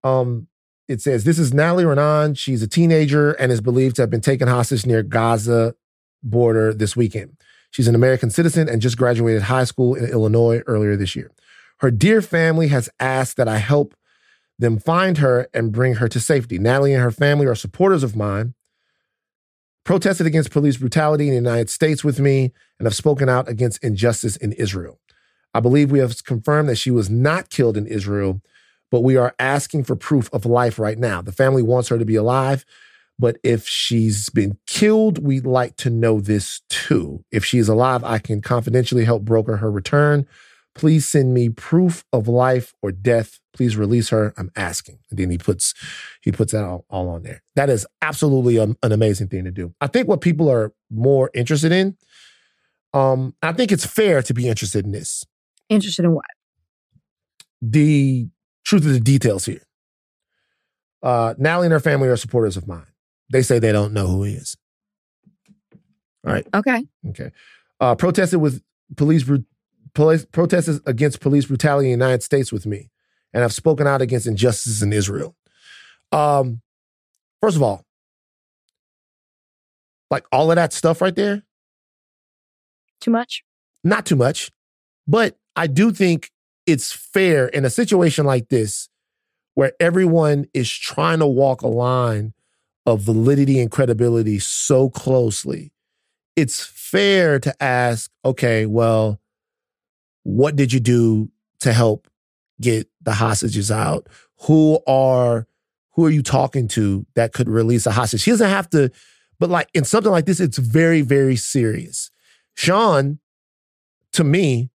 Um, 0.03 0.47
it 0.87 1.01
says 1.01 1.23
this 1.23 1.37
is 1.37 1.53
Natalie 1.53 1.83
Raanan. 1.83 2.37
She's 2.37 2.63
a 2.63 2.67
teenager 2.67 3.33
and 3.33 3.51
is 3.51 3.61
believed 3.61 3.97
to 3.97 4.01
have 4.01 4.09
been 4.09 4.21
taken 4.21 4.47
hostage 4.47 4.85
near 4.85 5.03
Gaza 5.03 5.75
border 6.23 6.73
this 6.73 6.95
weekend. 6.95 7.37
She's 7.71 7.87
an 7.87 7.95
American 7.95 8.31
citizen 8.31 8.67
and 8.67 8.81
just 8.81 8.97
graduated 8.97 9.43
high 9.43 9.65
school 9.65 9.93
in 9.93 10.05
Illinois 10.05 10.61
earlier 10.65 10.95
this 10.95 11.15
year. 11.15 11.31
Her 11.79 11.91
dear 11.91 12.21
family 12.21 12.69
has 12.69 12.89
asked 12.99 13.37
that 13.37 13.47
I 13.47 13.57
help 13.57 13.93
them 14.59 14.77
find 14.77 15.17
her 15.17 15.47
and 15.53 15.71
bring 15.71 15.95
her 15.95 16.07
to 16.09 16.19
safety. 16.19 16.59
Natalie 16.59 16.93
and 16.93 17.01
her 17.01 17.11
family 17.11 17.47
are 17.47 17.55
supporters 17.55 18.03
of 18.03 18.15
mine, 18.15 18.53
protested 19.85 20.27
against 20.27 20.51
police 20.51 20.77
brutality 20.77 21.23
in 21.23 21.31
the 21.31 21.35
United 21.49 21.69
States 21.69 22.03
with 22.03 22.19
me, 22.19 22.51
and 22.77 22.85
have 22.85 22.95
spoken 22.95 23.29
out 23.29 23.49
against 23.49 23.83
injustice 23.83 24.35
in 24.35 24.51
Israel. 24.53 24.99
I 25.53 25.61
believe 25.61 25.89
we 25.89 25.99
have 25.99 26.23
confirmed 26.25 26.69
that 26.69 26.75
she 26.75 26.91
was 26.91 27.09
not 27.09 27.49
killed 27.49 27.77
in 27.77 27.87
Israel, 27.87 28.41
but 28.91 29.01
we 29.01 29.17
are 29.17 29.33
asking 29.39 29.85
for 29.85 29.95
proof 29.95 30.29
of 30.33 30.45
life 30.45 30.77
right 30.77 30.97
now. 30.97 31.21
The 31.21 31.31
family 31.31 31.63
wants 31.63 31.87
her 31.89 31.97
to 31.97 32.05
be 32.05 32.15
alive, 32.15 32.65
but 33.17 33.37
if 33.43 33.67
she's 33.67 34.29
been 34.29 34.57
killed, 34.67 35.23
we'd 35.23 35.45
like 35.45 35.75
to 35.77 35.89
know 35.89 36.19
this 36.19 36.61
too. 36.69 37.23
If 37.31 37.43
she's 37.45 37.69
alive, 37.69 38.03
I 38.03 38.19
can 38.19 38.41
confidentially 38.41 39.05
help 39.05 39.23
broker 39.23 39.57
her 39.57 39.71
return. 39.71 40.27
Please 40.79 41.05
send 41.05 41.33
me 41.33 41.49
proof 41.49 42.05
of 42.13 42.29
life 42.29 42.73
or 42.81 42.93
death. 42.93 43.41
Please 43.53 43.75
release 43.75 44.07
her. 44.09 44.33
I'm 44.37 44.49
asking. 44.55 44.99
And 45.09 45.19
then 45.19 45.29
he 45.29 45.37
puts 45.37 45.73
he 46.21 46.31
puts 46.31 46.53
that 46.53 46.63
all, 46.63 46.85
all 46.89 47.09
on 47.09 47.23
there. 47.23 47.43
That 47.57 47.69
is 47.69 47.85
absolutely 48.01 48.55
an, 48.55 48.77
an 48.81 48.93
amazing 48.93 49.27
thing 49.27 49.43
to 49.43 49.51
do. 49.51 49.73
I 49.81 49.87
think 49.87 50.07
what 50.07 50.21
people 50.21 50.49
are 50.49 50.71
more 50.89 51.29
interested 51.33 51.73
in, 51.73 51.97
um, 52.93 53.35
I 53.41 53.51
think 53.51 53.73
it's 53.73 53.85
fair 53.85 54.21
to 54.21 54.33
be 54.33 54.47
interested 54.47 54.85
in 54.85 54.91
this 54.91 55.25
Interested 55.67 56.05
in 56.05 56.13
what? 56.13 56.23
the 57.61 58.29
truth 58.63 58.85
of 58.85 58.93
the 58.93 59.01
details 59.01 59.45
here. 59.45 59.63
Uh, 61.03 61.33
Natalie 61.37 61.67
and 61.67 61.73
her 61.73 61.81
family 61.81 62.07
are 62.07 62.15
supporters 62.15 62.55
of 62.55 62.69
mine. 62.69 62.87
They 63.29 63.41
say 63.41 63.59
they 63.59 63.73
don't 63.73 63.91
know 63.93 64.07
who 64.07 64.23
he 64.23 64.33
is. 64.35 64.55
All 66.25 66.31
right. 66.33 66.47
Okay. 66.55 66.85
Okay. 67.09 67.31
Uh, 67.81 67.95
protested 67.95 68.39
with 68.39 68.61
police, 68.95 69.29
police 69.93 70.25
protested 70.25 70.81
against 70.85 71.19
police 71.21 71.45
brutality 71.45 71.91
in 71.91 71.99
the 71.99 72.05
United 72.05 72.23
States 72.23 72.51
with 72.51 72.65
me, 72.65 72.89
and 73.33 73.43
I've 73.43 73.53
spoken 73.53 73.87
out 73.87 74.01
against 74.01 74.27
injustice 74.27 74.81
in 74.81 74.93
Israel. 74.93 75.35
Um, 76.11 76.61
first 77.41 77.55
of 77.55 77.63
all, 77.63 77.85
like 80.11 80.25
all 80.31 80.51
of 80.51 80.55
that 80.55 80.73
stuff 80.73 81.01
right 81.01 81.15
there, 81.15 81.43
Too 82.99 83.11
much? 83.11 83.43
not 83.83 84.05
too 84.05 84.15
much, 84.15 84.49
but 85.07 85.37
I 85.55 85.67
do 85.67 85.91
think 85.91 86.31
it's 86.65 86.91
fair 86.91 87.47
in 87.47 87.65
a 87.65 87.69
situation 87.69 88.25
like 88.25 88.49
this 88.49 88.89
where 89.55 89.73
everyone 89.79 90.45
is 90.53 90.71
trying 90.71 91.19
to 91.19 91.27
walk 91.27 91.61
a 91.61 91.67
line 91.67 92.33
of 92.85 93.01
validity 93.01 93.59
and 93.59 93.69
credibility 93.69 94.39
so 94.39 94.89
closely. 94.89 95.71
It's 96.35 96.63
fair 96.63 97.39
to 97.39 97.53
ask, 97.61 98.09
okay, 98.23 98.65
well, 98.65 99.19
what 100.23 100.55
did 100.55 100.73
you 100.73 100.79
do 100.79 101.29
to 101.61 101.73
help 101.73 102.07
get 102.61 102.87
the 103.01 103.13
hostages 103.13 103.71
out? 103.71 104.07
Who 104.41 104.79
are 104.87 105.47
who 105.93 106.05
are 106.05 106.09
you 106.09 106.23
talking 106.23 106.67
to 106.69 107.05
that 107.15 107.33
could 107.33 107.49
release 107.49 107.85
a 107.85 107.91
hostage? 107.91 108.23
He 108.23 108.31
doesn't 108.31 108.49
have 108.49 108.69
to, 108.69 108.89
but 109.39 109.49
like 109.49 109.69
in 109.73 109.83
something 109.83 110.11
like 110.11 110.25
this, 110.25 110.39
it's 110.39 110.57
very, 110.57 111.01
very 111.01 111.35
serious. 111.35 112.09
Shaun, 112.55 113.19
to 114.13 114.23
me, 114.23 114.69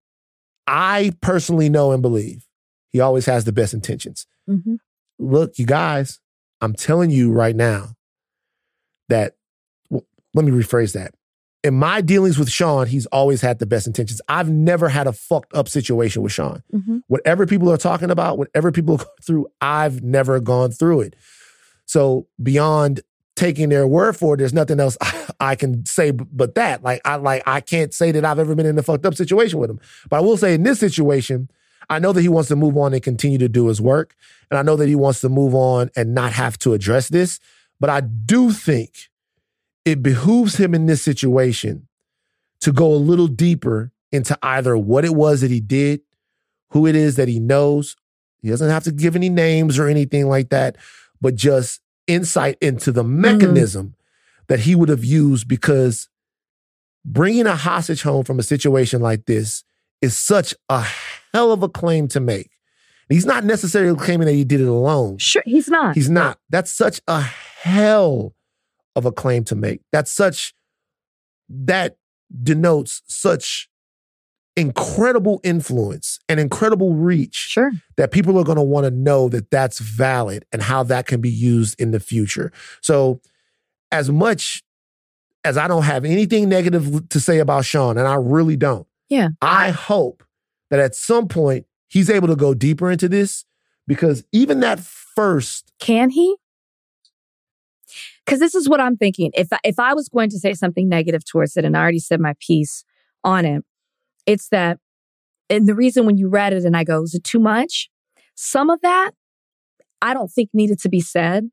I 0.67 1.13
personally 1.21 1.69
know 1.69 1.91
and 1.91 2.01
believe 2.01 2.45
he 2.91 2.99
always 2.99 3.25
has 3.25 3.43
the 3.45 3.51
best 3.51 3.73
intentions. 3.73 4.27
Mhm. 4.47 4.77
Look, 5.17 5.57
you 5.57 5.65
guys, 5.65 6.19
I'm 6.61 6.73
telling 6.73 7.09
you 7.09 7.31
right 7.31 7.55
now 7.55 7.95
that, 9.09 9.35
well, 9.89 10.05
let 10.33 10.45
me 10.45 10.51
rephrase 10.51 10.93
that. 10.93 11.13
In 11.65 11.73
my 11.73 11.99
dealings 11.99 12.37
with 12.37 12.47
Shaun, 12.47 12.85
he's 12.85 13.07
always 13.07 13.41
had 13.41 13.57
the 13.57 13.65
best 13.65 13.87
intentions. 13.87 14.21
I've 14.29 14.51
never 14.51 14.87
had 14.87 15.07
a 15.07 15.11
fucked 15.13 15.51
up 15.55 15.67
situation 15.67 16.21
with 16.21 16.31
Shaun. 16.31 16.61
Mhm. 16.71 17.01
Whatever 17.07 17.47
people 17.47 17.71
are 17.71 17.77
talking 17.77 18.11
about, 18.11 18.37
whatever 18.37 18.71
people 18.71 18.97
go 19.05 19.05
through, 19.23 19.47
I've 19.61 20.03
never 20.03 20.39
gone 20.39 20.69
through 20.71 21.01
it. 21.01 21.15
So 21.87 22.27
beyond 22.41 23.01
taking 23.35 23.69
their 23.69 23.87
word 23.87 24.15
for 24.15 24.35
it, 24.35 24.37
there's 24.37 24.53
nothing 24.53 24.79
else 24.79 24.95
I 25.39 25.55
can 25.55 25.83
say 25.87 26.11
but 26.11 26.53
that. 26.53 26.83
Like 26.83 27.01
I 27.03 27.15
like 27.15 27.41
I 27.47 27.61
can't 27.61 27.95
say 27.95 28.11
that 28.11 28.23
I've 28.23 28.37
ever 28.37 28.53
been 28.53 28.67
in 28.67 28.77
a 28.77 28.83
fucked 28.83 29.07
up 29.07 29.15
situation 29.15 29.57
with 29.57 29.71
him. 29.71 29.79
But 30.07 30.17
I 30.17 30.19
will 30.19 30.37
say 30.37 30.53
in 30.53 30.61
this 30.61 30.79
situation, 30.79 31.49
I 31.89 31.97
know 31.97 32.13
that 32.13 32.21
he 32.21 32.29
wants 32.29 32.49
to 32.49 32.55
move 32.55 32.77
on 32.77 32.93
and 32.93 33.01
continue 33.01 33.39
to 33.39 33.49
do 33.49 33.69
his 33.69 33.81
work. 33.81 34.15
And 34.51 34.59
I 34.59 34.61
know 34.61 34.75
that 34.75 34.87
he 34.87 34.95
wants 34.95 35.21
to 35.21 35.29
move 35.29 35.55
on 35.55 35.89
and 35.95 36.13
not 36.13 36.31
have 36.31 36.59
to 36.59 36.73
address 36.73 37.07
this. 37.07 37.39
But 37.79 37.89
I 37.89 38.01
do 38.01 38.51
think 38.51 39.09
it 39.85 40.01
behooves 40.01 40.57
him 40.57 40.73
in 40.73 40.87
this 40.87 41.03
situation 41.03 41.87
to 42.61 42.71
go 42.71 42.91
a 42.91 42.97
little 42.97 43.27
deeper 43.27 43.91
into 44.11 44.37
either 44.41 44.75
what 44.75 45.05
it 45.05 45.13
was 45.13 45.41
that 45.41 45.51
he 45.51 45.59
did, 45.59 46.01
who 46.71 46.87
it 46.87 46.95
is 46.95 47.15
that 47.15 47.27
he 47.27 47.39
knows. 47.39 47.95
He 48.41 48.49
doesn't 48.49 48.69
have 48.69 48.83
to 48.83 48.91
give 48.91 49.15
any 49.15 49.29
names 49.29 49.77
or 49.77 49.87
anything 49.87 50.27
like 50.27 50.49
that, 50.49 50.75
but 51.21 51.35
just 51.35 51.81
insight 52.07 52.57
into 52.61 52.91
the 52.91 53.03
mm-hmm. 53.03 53.21
mechanism 53.21 53.95
that 54.47 54.61
he 54.61 54.75
would 54.75 54.89
have 54.89 55.03
used 55.03 55.47
because 55.47 56.09
bringing 57.03 57.47
a 57.47 57.55
hostage 57.55 58.01
home 58.01 58.23
from 58.23 58.39
a 58.39 58.43
situation 58.43 59.01
like 59.01 59.25
this 59.25 59.63
is 60.01 60.17
such 60.17 60.55
a 60.69 60.85
hell 61.33 61.51
of 61.51 61.63
a 61.63 61.69
claim 61.69 62.07
to 62.09 62.19
make. 62.19 62.51
He's 63.09 63.25
not 63.25 63.43
necessarily 63.43 63.97
claiming 63.97 64.25
that 64.25 64.33
he 64.33 64.43
did 64.43 64.61
it 64.61 64.67
alone. 64.67 65.19
Sure, 65.19 65.43
he's 65.45 65.67
not. 65.67 65.93
He's 65.93 66.09
not. 66.09 66.39
That's 66.49 66.71
such 66.73 67.01
a 67.07 67.21
hell 67.21 68.33
of 68.95 69.05
a 69.05 69.11
claim 69.11 69.43
to 69.45 69.55
make. 69.55 69.81
That's 69.91 70.11
such, 70.11 70.53
that 71.49 71.97
denotes 72.43 73.01
such 73.07 73.69
incredible 74.57 75.41
influence 75.43 76.19
and 76.29 76.39
incredible 76.39 76.93
reach 76.93 77.35
Sure. 77.35 77.71
that 77.97 78.11
people 78.11 78.39
are 78.39 78.43
going 78.45 78.55
to 78.57 78.63
want 78.63 78.85
to 78.85 78.91
know 78.91 79.27
that 79.29 79.51
that's 79.51 79.79
valid 79.79 80.45
and 80.53 80.61
how 80.61 80.81
that 80.83 81.07
can 81.07 81.19
be 81.19 81.29
used 81.29 81.79
in 81.79 81.91
the 81.91 81.99
future. 81.99 82.51
So, 82.81 83.19
as 83.91 84.09
much 84.09 84.63
as 85.43 85.57
I 85.57 85.67
don't 85.67 85.83
have 85.83 86.05
anything 86.05 86.49
negative 86.49 87.07
to 87.09 87.19
say 87.19 87.39
about 87.39 87.65
Shaun, 87.65 87.97
and 87.97 88.07
I 88.07 88.15
really 88.15 88.55
don't, 88.57 88.87
Yeah. 89.09 89.29
I 89.41 89.71
hope 89.71 90.23
that 90.71 90.79
at 90.79 90.95
some 90.95 91.27
point 91.27 91.65
he's 91.87 92.09
able 92.09 92.27
to 92.29 92.35
go 92.35 92.53
deeper 92.53 92.89
into 92.89 93.07
this 93.09 93.45
because 93.87 94.23
even 94.31 94.61
that 94.61 94.79
first, 94.79 95.71
Can 95.79 96.09
he? 96.09 96.37
Because 98.25 98.39
this 98.39 98.55
is 98.55 98.67
what 98.67 98.79
I'm 98.81 98.97
thinking. 98.97 99.31
If 99.35 99.53
I, 99.53 99.59
if 99.63 99.77
I 99.79 99.93
was 99.93 100.09
going 100.09 100.29
to 100.31 100.39
say 100.39 100.53
something 100.53 100.89
negative 100.89 101.23
towards 101.25 101.55
it, 101.57 101.65
and 101.65 101.77
I 101.77 101.81
already 101.81 101.99
said 101.99 102.19
my 102.19 102.33
piece 102.39 102.83
on 103.23 103.45
it, 103.45 103.63
it's 104.25 104.49
that, 104.49 104.79
and 105.49 105.67
the 105.67 105.75
reason 105.75 106.05
when 106.05 106.17
you 106.17 106.27
read 106.27 106.53
it 106.53 106.63
and 106.65 106.75
I 106.75 106.83
go, 106.83 107.03
is 107.03 107.13
it 107.13 107.23
too 107.23 107.39
much? 107.39 107.89
Some 108.35 108.69
of 108.69 108.81
that 108.81 109.11
I 110.01 110.13
don't 110.13 110.29
think 110.31 110.49
needed 110.53 110.79
to 110.81 110.89
be 110.89 110.99
said 111.01 111.49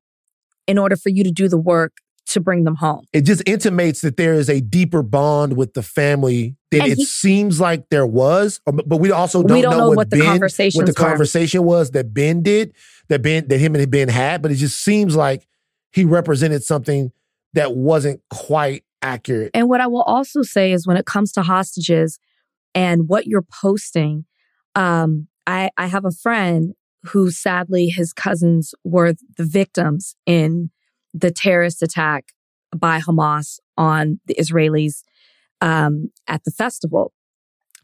in 0.67 0.79
order 0.79 0.97
for 0.97 1.11
you 1.11 1.25
to 1.25 1.31
do 1.31 1.49
the 1.49 1.59
work 1.59 1.93
to 2.25 2.41
bring 2.41 2.65
them 2.65 2.77
home. 2.77 3.05
it 3.13 3.23
just 3.23 3.43
intimates 3.47 4.01
that 4.01 4.17
there 4.17 4.33
is 4.33 4.49
a 4.49 4.61
deeper 4.61 5.03
bond 5.03 5.57
with 5.57 5.75
the 5.75 5.83
family 5.83 6.57
than 6.71 6.83
And 6.83 6.93
it 6.93 6.99
he- 6.99 7.05
seems 7.05 7.61
like 7.61 7.89
there 7.91 8.07
was. 8.07 8.61
Um, 8.67 8.81
but 8.87 8.99
we 8.99 9.11
also 9.11 9.43
don't, 9.43 9.57
We 9.57 9.63
don't 9.63 9.77
know 9.77 9.89
what, 9.89 9.97
what 9.97 10.11
the 10.11 10.19
ben, 10.19 10.27
conversations 10.27 10.77
what 10.77 10.87
the 10.87 10.93
were. 11.03 11.09
conversation 11.09 11.65
was 11.65 11.91
that 11.91 12.15
Ben 12.15 12.43
did, 12.43 12.75
that 13.09 13.23
Ben 13.23 13.49
that 13.49 13.59
him 13.59 13.75
and 13.75 13.91
Ben 13.91 14.09
had. 14.09 14.41
But 14.41 14.53
it 14.53 14.55
just 14.55 14.81
seems 14.81 15.17
like 15.17 15.47
he 15.93 16.05
represented 16.05 16.65
something 16.65 17.13
that 17.53 17.77
wasn't 17.77 18.21
quite 18.31 18.85
accurate. 19.03 19.51
And 19.55 19.69
what 19.69 19.81
I 19.81 19.87
will 19.87 20.03
also 20.03 20.43
say 20.43 20.73
is 20.73 20.87
when 20.87 20.97
it 20.97 21.07
comes 21.07 21.33
to 21.33 21.43
hostages 21.43 22.19
and 22.75 23.09
what 23.09 23.27
you're 23.27 23.43
posting, 23.43 24.25
um, 24.75 25.29
I, 25.47 25.71
I 25.77 25.87
have 25.87 26.05
a 26.05 26.11
friend 26.11 26.75
who 27.07 27.31
sadly 27.31 27.89
his 27.89 28.13
cousins 28.13 28.75
were 28.85 29.15
the 29.37 29.45
victims 29.45 30.15
in 30.25 30.71
the 31.13 31.31
terrorist 31.31 31.83
attack 31.83 32.27
by 32.75 33.01
Hamas 33.01 33.59
on 33.77 34.21
the 34.27 34.35
Israelis 34.37 35.03
um, 35.61 36.11
at 36.27 36.45
the 36.45 36.51
festival. 36.51 37.13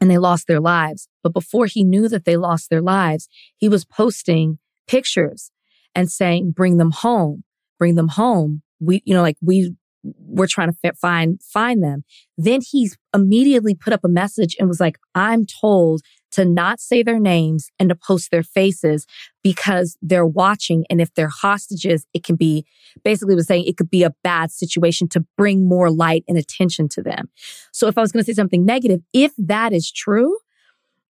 And 0.01 0.09
they 0.09 0.17
lost 0.17 0.47
their 0.47 0.61
lives. 0.61 1.09
But 1.21 1.33
before 1.33 1.65
he 1.65 1.83
knew 1.83 2.07
that 2.07 2.23
they 2.23 2.37
lost 2.37 2.69
their 2.69 2.81
lives, 2.81 3.27
he 3.57 3.67
was 3.67 3.83
posting 3.83 4.57
pictures 4.87 5.51
and 5.93 6.09
saying, 6.09 6.51
bring 6.51 6.77
them 6.77 6.91
home, 6.91 7.43
bring 7.79 7.95
them 7.95 8.09
home. 8.09 8.61
We, 8.79 9.01
you 9.05 9.15
know, 9.15 9.23
like 9.23 9.37
we, 9.41 9.75
we're 10.03 10.47
trying 10.47 10.71
to 10.71 10.77
fi- 10.81 10.91
find, 10.99 11.41
find 11.41 11.83
them. 11.83 12.03
Then 12.37 12.61
he 12.61 12.89
immediately 13.13 13.73
put 13.73 13.93
up 13.93 14.03
a 14.03 14.09
message 14.09 14.55
and 14.59 14.67
was 14.67 14.79
like, 14.79 14.97
I'm 15.15 15.45
told 15.45 16.01
to 16.31 16.45
not 16.45 16.79
say 16.79 17.01
their 17.01 17.19
names 17.19 17.69
and 17.79 17.89
to 17.89 17.95
post 17.95 18.29
their 18.31 18.43
faces 18.43 19.05
because 19.43 19.97
they're 20.01 20.27
watching. 20.27 20.85
And 20.89 21.01
if 21.01 21.13
they're 21.15 21.27
hostages, 21.27 22.05
it 22.13 22.23
can 22.23 22.35
be 22.35 22.65
basically 23.03 23.35
was 23.35 23.47
saying 23.47 23.65
it 23.65 23.77
could 23.77 23.89
be 23.89 24.03
a 24.03 24.13
bad 24.23 24.51
situation 24.51 25.07
to 25.09 25.25
bring 25.37 25.67
more 25.67 25.89
light 25.89 26.23
and 26.27 26.37
attention 26.37 26.87
to 26.89 27.01
them. 27.01 27.29
So 27.71 27.87
if 27.87 27.97
I 27.97 28.01
was 28.01 28.11
going 28.11 28.23
to 28.23 28.31
say 28.31 28.35
something 28.35 28.63
negative, 28.63 29.01
if 29.11 29.33
that 29.37 29.73
is 29.73 29.91
true, 29.91 30.37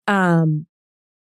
um, 0.05 0.67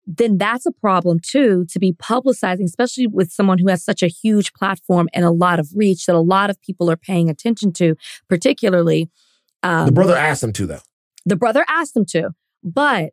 then 0.06 0.38
that's 0.38 0.66
a 0.66 0.72
problem 0.72 1.20
too 1.20 1.66
to 1.70 1.80
be 1.80 1.94
publicizing, 1.94 2.64
especially 2.64 3.08
with 3.08 3.32
someone 3.32 3.58
who 3.60 3.70
has 3.70 3.84
such 3.84 4.02
a 4.02 4.08
huge 4.08 4.54
platform 4.54 5.08
and 5.14 5.26
a 5.26 5.32
lot 5.32 5.60
of 5.60 5.70
reach 5.76 6.06
that 6.06 6.16
a 6.16 6.20
lot 6.20 6.50
of 6.50 6.62
people 6.62 6.90
are 6.90 6.98
paying 6.98 7.30
attention 7.30 7.72
to, 7.74 7.96
particularly. 8.28 9.10
Um, 9.64 9.86
the 9.86 9.92
brother 9.92 10.16
asked 10.16 10.44
him 10.44 10.54
to, 10.54 10.66
though. 10.66 10.80
the 11.26 11.36
brother 11.36 11.64
asked 11.68 11.96
him 11.96 12.06
to, 12.06 12.32
but 12.64 13.12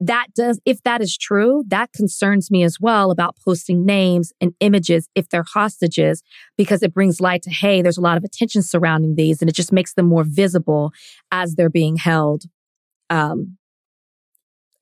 that 0.00 0.26
does, 0.34 0.60
if 0.64 0.82
that 0.82 1.00
is 1.00 1.16
true, 1.16 1.64
that 1.68 1.92
concerns 1.92 2.50
me 2.50 2.62
as 2.62 2.78
well 2.80 3.10
about 3.10 3.36
posting 3.44 3.86
names 3.86 4.32
and 4.40 4.52
images 4.60 5.08
if 5.14 5.28
they're 5.28 5.44
hostages, 5.54 6.22
because 6.58 6.82
it 6.82 6.92
brings 6.92 7.20
light 7.20 7.42
to, 7.42 7.50
hey, 7.50 7.80
there's 7.80 7.96
a 7.96 8.02
lot 8.02 8.16
of 8.16 8.24
attention 8.24 8.62
surrounding 8.62 9.14
these 9.14 9.40
and 9.40 9.48
it 9.48 9.54
just 9.54 9.72
makes 9.72 9.94
them 9.94 10.06
more 10.06 10.24
visible 10.24 10.92
as 11.30 11.54
they're 11.54 11.70
being 11.70 11.96
held, 11.96 12.44
um, 13.08 13.56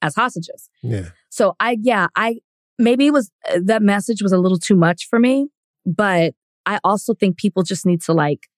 as 0.03 0.15
hostages. 0.15 0.69
Yeah. 0.83 1.09
So 1.31 1.55
I, 1.59 1.79
yeah, 1.81 2.09
I, 2.15 2.41
maybe 2.79 3.07
it 3.07 3.13
was, 3.13 3.31
uh, 3.49 3.61
that 3.65 3.83
message 3.83 4.23
was 4.23 4.33
a 4.33 4.39
little 4.39 4.59
too 4.59 4.77
much 4.77 5.09
for 5.09 5.19
me, 5.19 5.49
but 5.87 6.35
I 6.67 6.79
also 6.85 7.15
think 7.15 7.39
people 7.39 7.63
just 7.63 7.87
need 7.87 8.03
to 8.03 8.13
like 8.13 8.49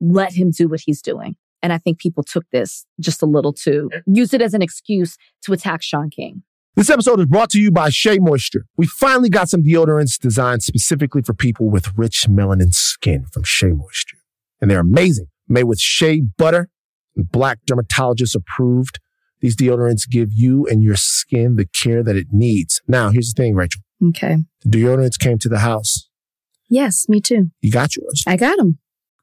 let 0.00 0.34
him 0.34 0.50
do 0.50 0.68
what 0.68 0.80
he's 0.84 1.00
doing. 1.00 1.36
And 1.62 1.72
I 1.72 1.78
think 1.78 1.98
people 1.98 2.22
took 2.22 2.44
this 2.52 2.86
just 3.00 3.22
a 3.22 3.26
little 3.26 3.52
too, 3.52 3.90
used 4.06 4.34
it 4.34 4.42
as 4.42 4.54
an 4.54 4.62
excuse 4.62 5.16
to 5.42 5.52
attack 5.52 5.82
Shaun 5.82 6.10
King. 6.10 6.42
This 6.76 6.88
episode 6.88 7.20
is 7.20 7.26
brought 7.26 7.50
to 7.50 7.60
you 7.60 7.70
by 7.70 7.90
Shea 7.90 8.18
Moisture. 8.18 8.64
We 8.76 8.86
finally 8.86 9.28
got 9.28 9.48
some 9.48 9.62
deodorants 9.62 10.18
designed 10.18 10.62
specifically 10.62 11.20
for 11.20 11.34
people 11.34 11.68
with 11.68 11.98
rich 11.98 12.26
melanin 12.28 12.72
skin 12.72 13.26
from 13.26 13.42
Shea 13.42 13.72
Moisture. 13.72 14.18
And 14.60 14.70
they're 14.70 14.80
amazing. 14.80 15.26
Made 15.48 15.64
with 15.64 15.80
shea 15.80 16.20
butter 16.20 16.70
and 17.16 17.30
black 17.30 17.58
dermatologist 17.66 18.34
approved. 18.34 19.00
These 19.40 19.56
deodorants 19.56 20.08
give 20.08 20.28
you 20.32 20.66
and 20.66 20.82
your 20.82 20.96
skin 20.96 21.56
the 21.56 21.64
care 21.64 22.02
that 22.02 22.16
it 22.16 22.28
needs. 22.30 22.80
Now, 22.86 23.10
here's 23.10 23.32
the 23.32 23.42
thing, 23.42 23.54
Rachel. 23.54 23.80
Okay. 24.08 24.38
The 24.64 24.70
deodorants 24.82 25.18
came 25.18 25.38
to 25.38 25.48
the 25.48 25.60
house. 25.60 26.08
Yes, 26.68 27.08
me 27.08 27.20
too. 27.20 27.50
You 27.60 27.72
got 27.72 27.96
yours. 27.96 28.22
I 28.26 28.36
got 28.36 28.56
them. 28.58 28.78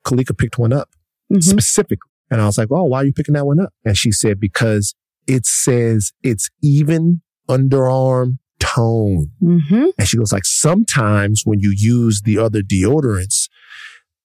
Kalika 0.06 0.38
picked 0.38 0.58
one 0.58 0.74
up 0.74 0.90
Mhm. 1.32 1.44
specifically. 1.44 2.10
And 2.30 2.42
I 2.42 2.46
was 2.46 2.58
like, 2.58 2.68
oh, 2.72 2.84
why 2.84 3.02
are 3.02 3.06
you 3.06 3.14
picking 3.14 3.34
that 3.36 3.46
one 3.46 3.60
up? 3.60 3.74
And 3.86 3.96
she 3.98 4.12
said, 4.12 4.40
because 4.40 4.94
it 5.28 5.46
says 5.46 6.12
it's 6.24 6.50
even 6.62 7.22
underarm 7.50 8.38
tone. 8.60 9.32
Mm-hmm. 9.42 9.86
And 9.98 10.08
she 10.08 10.18
goes 10.18 10.34
like, 10.34 10.46
sometimes 10.46 11.44
when 11.46 11.60
you 11.60 11.74
use 11.76 12.22
the 12.24 12.38
other 12.38 12.62
deodorants, 12.62 13.48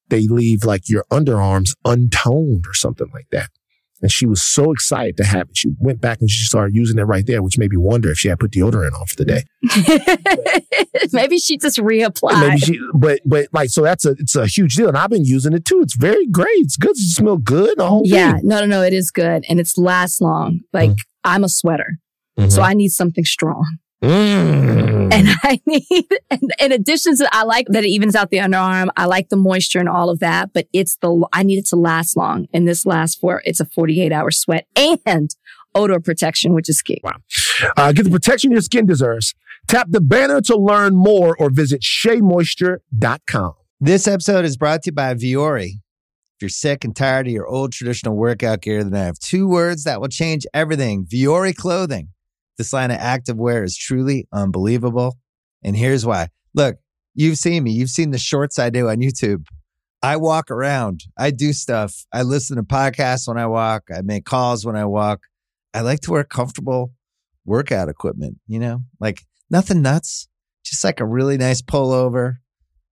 they 0.08 0.26
leave 0.26 0.64
like 0.64 0.88
your 0.88 1.04
underarms 1.10 1.70
untoned 1.84 2.64
or 2.66 2.74
something 2.74 3.08
like 3.12 3.26
that. 3.30 3.50
And 4.02 4.10
she 4.10 4.26
was 4.26 4.42
so 4.42 4.72
excited 4.72 5.16
to 5.18 5.24
have 5.24 5.48
it. 5.48 5.56
She 5.56 5.70
went 5.78 6.00
back 6.00 6.20
and 6.20 6.28
she 6.28 6.44
started 6.44 6.74
using 6.74 6.98
it 6.98 7.04
right 7.04 7.24
there, 7.24 7.40
which 7.42 7.56
made 7.56 7.70
me 7.70 7.76
wonder 7.76 8.10
if 8.10 8.18
she 8.18 8.28
had 8.28 8.40
put 8.40 8.50
deodorant 8.50 8.92
on 8.98 9.06
for 9.06 9.14
the 9.16 9.24
day. 9.24 9.44
Maybe 11.12 11.38
she 11.38 11.56
just 11.58 11.78
reapplied. 11.78 12.40
Maybe 12.40 12.58
she, 12.58 12.80
but 12.94 13.20
but 13.24 13.48
like 13.52 13.70
so 13.70 13.82
that's 13.82 14.04
a 14.04 14.10
it's 14.18 14.36
a 14.36 14.46
huge 14.46 14.74
deal, 14.76 14.88
and 14.88 14.96
I've 14.98 15.10
been 15.10 15.24
using 15.24 15.52
it 15.52 15.64
too. 15.64 15.80
It's 15.82 15.94
very 15.96 16.26
great. 16.26 16.48
It's 16.56 16.76
good. 16.76 16.90
It 16.92 16.98
smells 16.98 17.40
good. 17.44 17.78
The 17.78 17.86
whole 17.86 18.02
yeah, 18.04 18.34
thing. 18.34 18.48
no, 18.48 18.60
no, 18.60 18.66
no. 18.66 18.82
It 18.82 18.92
is 18.92 19.10
good 19.10 19.44
and 19.48 19.60
it's 19.60 19.78
lasts 19.78 20.20
long. 20.20 20.60
Like 20.72 20.90
I'm 21.24 21.44
a 21.44 21.48
sweater, 21.48 21.98
Mhm. 22.38 22.50
so 22.50 22.62
I 22.62 22.74
need 22.74 22.88
something 22.90 23.24
strong. 23.24 23.78
Mm. 24.02 25.12
And 25.12 25.28
I 25.42 25.60
need, 25.66 26.06
and 26.30 26.52
in 26.58 26.72
addition 26.72 27.16
to, 27.18 27.28
I 27.32 27.44
like 27.44 27.66
that 27.68 27.84
it 27.84 27.88
evens 27.88 28.14
out 28.16 28.30
the 28.30 28.38
underarm. 28.38 28.88
I 28.96 29.06
like 29.06 29.28
the 29.28 29.36
moisture 29.36 29.78
and 29.78 29.88
all 29.88 30.10
of 30.10 30.18
that, 30.20 30.52
but 30.52 30.66
it's 30.72 30.96
the, 30.96 31.26
I 31.32 31.42
need 31.42 31.58
it 31.58 31.66
to 31.68 31.76
last 31.76 32.16
long. 32.16 32.46
And 32.52 32.66
this 32.66 32.84
lasts 32.84 33.16
for, 33.16 33.42
it's 33.44 33.60
a 33.60 33.64
48 33.66 34.12
hour 34.12 34.30
sweat 34.30 34.66
and 34.76 35.34
odor 35.74 36.00
protection, 36.00 36.52
which 36.52 36.68
is 36.68 36.82
key. 36.82 37.00
Wow. 37.02 37.12
Uh, 37.76 37.92
get 37.92 38.04
the 38.04 38.10
protection 38.10 38.50
your 38.50 38.60
skin 38.60 38.86
deserves. 38.86 39.34
Tap 39.68 39.86
the 39.90 40.00
banner 40.00 40.40
to 40.42 40.56
learn 40.56 40.94
more 40.94 41.36
or 41.38 41.50
visit 41.50 41.82
sheamoisture.com. 41.82 43.54
This 43.80 44.08
episode 44.08 44.44
is 44.44 44.56
brought 44.56 44.82
to 44.82 44.88
you 44.88 44.92
by 44.92 45.14
Vuori. 45.14 45.66
If 46.36 46.42
you're 46.42 46.48
sick 46.48 46.84
and 46.84 46.94
tired 46.94 47.26
of 47.28 47.32
your 47.32 47.46
old 47.46 47.72
traditional 47.72 48.16
workout 48.16 48.62
gear, 48.62 48.82
then 48.82 48.94
I 48.94 49.06
have 49.06 49.18
two 49.18 49.46
words 49.48 49.84
that 49.84 50.00
will 50.00 50.08
change 50.08 50.44
everything 50.52 51.04
Vuori 51.06 51.54
clothing. 51.54 52.08
This 52.58 52.72
line 52.72 52.90
of 52.90 52.98
activewear 52.98 53.64
is 53.64 53.76
truly 53.76 54.26
unbelievable. 54.32 55.16
And 55.62 55.76
here's 55.76 56.04
why. 56.04 56.28
Look, 56.54 56.76
you've 57.14 57.38
seen 57.38 57.64
me, 57.64 57.72
you've 57.72 57.90
seen 57.90 58.10
the 58.10 58.18
shorts 58.18 58.58
I 58.58 58.70
do 58.70 58.88
on 58.88 58.98
YouTube. 58.98 59.46
I 60.02 60.16
walk 60.16 60.50
around, 60.50 61.04
I 61.16 61.30
do 61.30 61.52
stuff. 61.52 62.04
I 62.12 62.22
listen 62.22 62.56
to 62.56 62.62
podcasts 62.62 63.28
when 63.28 63.38
I 63.38 63.46
walk, 63.46 63.84
I 63.94 64.02
make 64.02 64.24
calls 64.24 64.66
when 64.66 64.76
I 64.76 64.84
walk. 64.84 65.20
I 65.74 65.80
like 65.80 66.00
to 66.00 66.10
wear 66.10 66.24
comfortable 66.24 66.92
workout 67.44 67.88
equipment, 67.88 68.38
you 68.46 68.58
know, 68.58 68.80
like 69.00 69.22
nothing 69.50 69.80
nuts, 69.80 70.28
just 70.64 70.84
like 70.84 71.00
a 71.00 71.06
really 71.06 71.38
nice 71.38 71.62
pullover, 71.62 72.36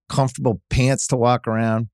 comfortable 0.09 0.61
pants 0.69 1.07
to 1.07 1.17
walk 1.17 1.47
around. 1.47 1.89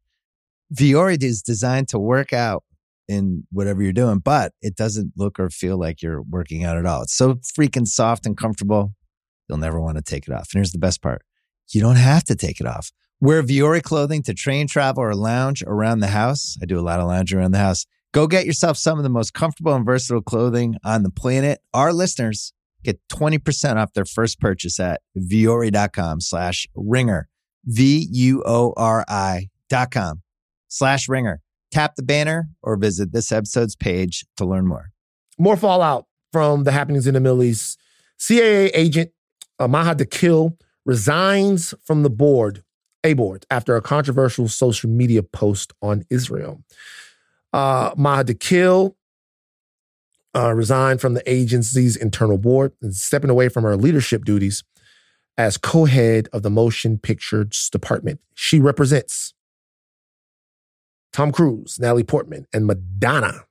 Vuori 0.73 1.21
is 1.21 1.41
designed 1.41 1.87
to 1.89 1.99
work 1.99 2.31
out 2.33 2.63
in 3.07 3.45
whatever 3.51 3.81
you're 3.81 3.93
doing, 3.93 4.19
but 4.19 4.53
it 4.61 4.75
doesn't 4.75 5.13
look 5.15 5.39
or 5.39 5.49
feel 5.49 5.77
like 5.77 6.01
you're 6.01 6.21
working 6.21 6.63
out 6.63 6.77
at 6.77 6.85
all. 6.85 7.03
It's 7.03 7.15
so 7.15 7.35
freaking 7.35 7.87
soft 7.87 8.25
and 8.25 8.37
comfortable. 8.37 8.93
You'll 9.47 9.57
never 9.57 9.79
want 9.79 9.97
to 9.97 10.03
take 10.03 10.27
it 10.27 10.33
off. 10.33 10.49
And 10.53 10.59
here's 10.59 10.71
the 10.71 10.79
best 10.79 11.01
part. 11.01 11.21
You 11.71 11.81
don't 11.81 11.95
have 11.95 12.23
to 12.25 12.35
take 12.35 12.59
it 12.59 12.67
off. 12.67 12.91
Wear 13.19 13.41
Vuori 13.41 13.81
clothing 13.81 14.21
to 14.23 14.33
train, 14.33 14.67
travel, 14.67 15.03
or 15.03 15.15
lounge 15.15 15.63
around 15.65 15.99
the 15.99 16.07
house. 16.07 16.57
I 16.61 16.65
do 16.65 16.79
a 16.79 16.81
lot 16.81 16.99
of 16.99 17.07
lounging 17.07 17.39
around 17.39 17.51
the 17.51 17.57
house. 17.57 17.85
Go 18.13 18.27
get 18.27 18.45
yourself 18.45 18.77
some 18.77 18.97
of 18.97 19.03
the 19.03 19.09
most 19.09 19.33
comfortable 19.33 19.73
and 19.73 19.85
versatile 19.85 20.21
clothing 20.21 20.75
on 20.83 21.03
the 21.03 21.09
planet. 21.09 21.59
Our 21.73 21.91
listeners 21.91 22.53
get 22.83 22.99
20% 23.11 23.75
off 23.77 23.93
their 23.93 24.05
first 24.05 24.39
purchase 24.39 24.79
at 24.79 25.01
vuori.com 25.17 26.21
slash 26.21 26.67
ringer. 26.75 27.27
V-U-O-R-I 27.65 29.49
dot 29.69 29.91
com 29.91 30.21
slash 30.69 31.09
ringer. 31.09 31.41
Tap 31.71 31.95
the 31.95 32.03
banner 32.03 32.49
or 32.61 32.77
visit 32.77 33.11
this 33.11 33.31
episode's 33.31 33.75
page 33.75 34.25
to 34.37 34.45
learn 34.45 34.67
more. 34.67 34.91
More 35.37 35.57
fallout 35.57 36.05
from 36.31 36.63
the 36.63 36.71
happenings 36.71 37.07
in 37.07 37.13
the 37.13 37.19
Middle 37.19 37.43
East. 37.43 37.79
CAA 38.19 38.71
agent 38.73 39.11
uh, 39.59 39.67
Maha 39.67 39.95
Dakhil 39.95 40.57
resigns 40.85 41.73
from 41.83 42.03
the 42.03 42.09
board, 42.09 42.63
a 43.03 43.13
board, 43.13 43.45
after 43.51 43.75
a 43.75 43.81
controversial 43.81 44.47
social 44.47 44.89
media 44.89 45.21
post 45.21 45.73
on 45.81 46.03
Israel. 46.09 46.63
Uh, 47.53 47.91
Maha 47.97 48.23
Dakhil 48.23 48.95
uh, 50.35 50.53
resigned 50.53 51.01
from 51.01 51.13
the 51.13 51.31
agency's 51.31 51.95
internal 51.95 52.37
board 52.37 52.71
and 52.81 52.95
stepping 52.95 53.29
away 53.29 53.49
from 53.49 53.63
her 53.63 53.75
leadership 53.75 54.23
duties 54.25 54.63
as 55.37 55.57
co-head 55.57 56.27
of 56.33 56.43
the 56.43 56.49
motion 56.49 56.97
pictures 56.97 57.69
department. 57.71 58.19
She 58.33 58.59
represents 58.59 59.33
Tom 61.17 61.31
Cruise, 61.31 61.79
Natalie 61.79 62.03
Portman, 62.03 62.45
and 62.53 62.67
Madonna. 62.67 63.45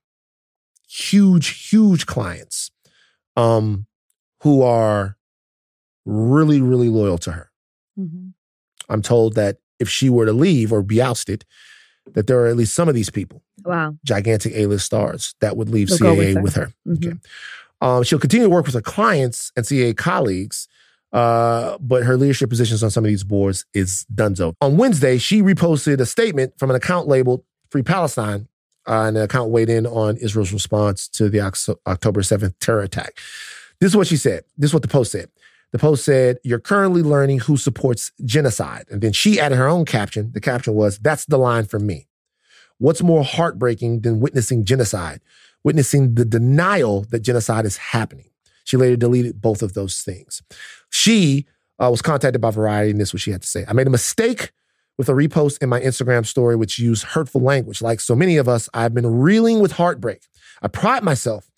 Huge, 0.88 1.68
huge 1.68 2.06
clients 2.06 2.70
um, 3.36 3.86
who 4.44 4.62
are 4.62 5.16
really, 6.04 6.60
really 6.60 6.88
loyal 6.88 7.18
to 7.18 7.32
her. 7.32 7.50
Mm-hmm. 7.98 8.28
I'm 8.88 9.02
told 9.02 9.34
that 9.34 9.56
if 9.80 9.88
she 9.88 10.08
were 10.08 10.26
to 10.26 10.32
leave 10.32 10.72
or 10.72 10.80
be 10.84 11.02
ousted, 11.02 11.44
that 12.14 12.28
there 12.28 12.38
are 12.38 12.46
at 12.46 12.56
least 12.56 12.72
some 12.72 12.88
of 12.88 12.94
these 12.94 13.10
people, 13.10 13.42
Wow. 13.64 13.96
gigantic 14.04 14.52
A-list 14.54 14.86
stars, 14.86 15.34
that 15.40 15.56
would 15.56 15.68
leave 15.68 15.88
They'll 15.88 16.14
CAA 16.14 16.34
with 16.36 16.44
with 16.44 16.54
her. 16.54 16.66
her. 16.66 16.72
Mhm. 16.92 17.04
Okay. 17.04 17.18
Um, 17.80 18.04
she'll 18.04 18.20
continue 18.20 18.46
to 18.46 18.50
work 18.50 18.66
with 18.66 18.76
her 18.76 18.80
clients 18.80 19.50
and 19.56 19.66
CAA 19.66 19.92
colleagues, 19.92 20.68
uh, 21.12 21.78
but 21.80 22.04
her 22.04 22.16
leadership 22.16 22.48
positions 22.48 22.84
on 22.84 22.92
some 22.92 23.04
of 23.04 23.08
these 23.08 23.24
boards 23.24 23.66
is 23.74 24.06
donezo. 24.14 24.54
On 24.60 24.76
Wednesday, 24.76 25.18
she 25.18 25.42
reposted 25.42 25.98
a 25.98 26.06
statement 26.06 26.52
from 26.60 26.70
an 26.70 26.76
account 26.76 27.08
labeled 27.08 27.42
Free 27.70 27.82
Palestine, 27.82 28.48
uh, 28.86 29.02
and 29.02 29.16
the 29.16 29.24
account 29.24 29.50
weighed 29.50 29.68
in 29.68 29.86
on 29.86 30.16
Israel's 30.16 30.52
response 30.52 31.08
to 31.08 31.28
the 31.28 31.40
October 31.40 32.20
7th 32.22 32.54
terror 32.60 32.82
attack. 32.82 33.18
This 33.80 33.90
is 33.90 33.96
what 33.96 34.06
she 34.06 34.16
said. 34.16 34.44
This 34.56 34.70
is 34.70 34.74
what 34.74 34.82
the 34.82 34.88
post 34.88 35.12
said. 35.12 35.28
The 35.72 35.78
post 35.78 36.04
said, 36.04 36.38
You're 36.44 36.60
currently 36.60 37.02
learning 37.02 37.40
who 37.40 37.56
supports 37.56 38.12
genocide. 38.24 38.86
And 38.90 39.02
then 39.02 39.12
she 39.12 39.40
added 39.40 39.56
her 39.56 39.68
own 39.68 39.84
caption. 39.84 40.30
The 40.32 40.40
caption 40.40 40.74
was, 40.74 40.98
That's 40.98 41.26
the 41.26 41.38
line 41.38 41.64
for 41.64 41.78
me. 41.78 42.06
What's 42.78 43.02
more 43.02 43.24
heartbreaking 43.24 44.00
than 44.00 44.20
witnessing 44.20 44.64
genocide? 44.64 45.20
Witnessing 45.64 46.14
the 46.14 46.24
denial 46.24 47.02
that 47.10 47.20
genocide 47.20 47.64
is 47.64 47.76
happening. 47.76 48.30
She 48.64 48.76
later 48.76 48.96
deleted 48.96 49.40
both 49.40 49.62
of 49.62 49.74
those 49.74 50.00
things. 50.00 50.42
She 50.90 51.46
uh, 51.78 51.90
was 51.90 52.02
contacted 52.02 52.40
by 52.40 52.50
Variety, 52.50 52.90
and 52.90 53.00
this 53.00 53.10
is 53.10 53.14
what 53.14 53.20
she 53.20 53.32
had 53.32 53.42
to 53.42 53.48
say. 53.48 53.64
I 53.68 53.72
made 53.72 53.86
a 53.86 53.90
mistake 53.90 54.52
with 54.98 55.08
a 55.08 55.12
repost 55.12 55.62
in 55.62 55.68
my 55.68 55.80
Instagram 55.80 56.24
story, 56.24 56.56
which 56.56 56.78
used 56.78 57.04
hurtful 57.04 57.40
language. 57.40 57.82
Like 57.82 58.00
so 58.00 58.14
many 58.14 58.36
of 58.36 58.48
us, 58.48 58.68
I've 58.72 58.94
been 58.94 59.06
reeling 59.06 59.60
with 59.60 59.72
heartbreak. 59.72 60.22
I 60.62 60.68
pride 60.68 61.02
myself 61.02 61.50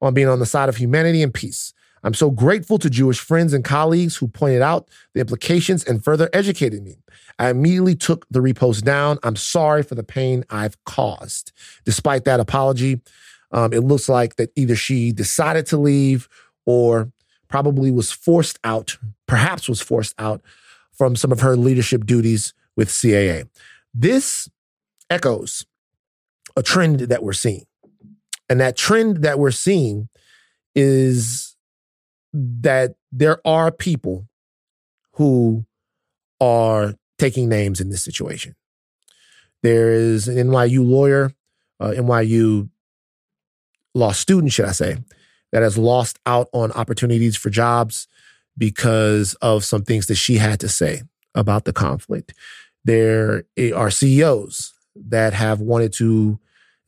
on 0.00 0.14
being 0.14 0.28
on 0.28 0.38
the 0.38 0.46
side 0.46 0.68
of 0.68 0.76
humanity 0.76 1.22
and 1.22 1.32
peace. 1.32 1.72
I'm 2.02 2.14
so 2.14 2.30
grateful 2.30 2.78
to 2.78 2.88
Jewish 2.88 3.18
friends 3.18 3.52
and 3.52 3.64
colleagues 3.64 4.16
who 4.16 4.28
pointed 4.28 4.62
out 4.62 4.88
the 5.14 5.20
implications 5.20 5.84
and 5.84 6.04
further 6.04 6.30
educated 6.32 6.82
me. 6.82 6.98
I 7.38 7.50
immediately 7.50 7.96
took 7.96 8.26
the 8.30 8.40
repost 8.40 8.84
down. 8.84 9.18
I'm 9.22 9.36
sorry 9.36 9.82
for 9.82 9.94
the 9.94 10.04
pain 10.04 10.44
I've 10.48 10.82
caused. 10.84 11.52
Despite 11.84 12.24
that 12.24 12.40
apology, 12.40 13.00
um, 13.50 13.72
it 13.72 13.80
looks 13.80 14.08
like 14.08 14.36
that 14.36 14.52
either 14.56 14.76
she 14.76 15.12
decided 15.12 15.66
to 15.66 15.76
leave 15.76 16.28
or 16.64 17.10
probably 17.48 17.90
was 17.90 18.12
forced 18.12 18.58
out, 18.64 18.96
perhaps 19.26 19.68
was 19.68 19.80
forced 19.80 20.14
out 20.18 20.42
from 20.92 21.16
some 21.16 21.32
of 21.32 21.40
her 21.40 21.56
leadership 21.56 22.06
duties 22.06 22.54
with 22.76 22.88
CAA. 22.88 23.48
This 23.94 24.48
echoes 25.10 25.64
a 26.56 26.62
trend 26.62 27.00
that 27.00 27.22
we're 27.22 27.32
seeing. 27.32 27.64
And 28.48 28.60
that 28.60 28.76
trend 28.76 29.22
that 29.22 29.38
we're 29.38 29.50
seeing 29.50 30.08
is 30.74 31.56
that 32.32 32.94
there 33.10 33.40
are 33.46 33.72
people 33.72 34.28
who 35.14 35.64
are 36.40 36.94
taking 37.18 37.48
names 37.48 37.80
in 37.80 37.88
this 37.88 38.02
situation. 38.02 38.54
There 39.62 39.90
is 39.90 40.28
an 40.28 40.36
NYU 40.36 40.86
lawyer, 40.86 41.32
uh, 41.80 41.92
NYU 41.96 42.68
law 43.94 44.12
student, 44.12 44.52
should 44.52 44.66
I 44.66 44.72
say, 44.72 44.98
that 45.52 45.62
has 45.62 45.78
lost 45.78 46.18
out 46.26 46.48
on 46.52 46.72
opportunities 46.72 47.36
for 47.36 47.50
jobs 47.50 48.06
because 48.58 49.34
of 49.40 49.64
some 49.64 49.82
things 49.82 50.06
that 50.06 50.16
she 50.16 50.36
had 50.36 50.60
to 50.60 50.68
say 50.68 51.02
about 51.34 51.64
the 51.64 51.72
conflict. 51.72 52.34
There 52.86 53.42
are 53.74 53.90
CEOs 53.90 54.72
that 55.08 55.32
have 55.32 55.60
wanted 55.60 55.92
to 55.94 56.38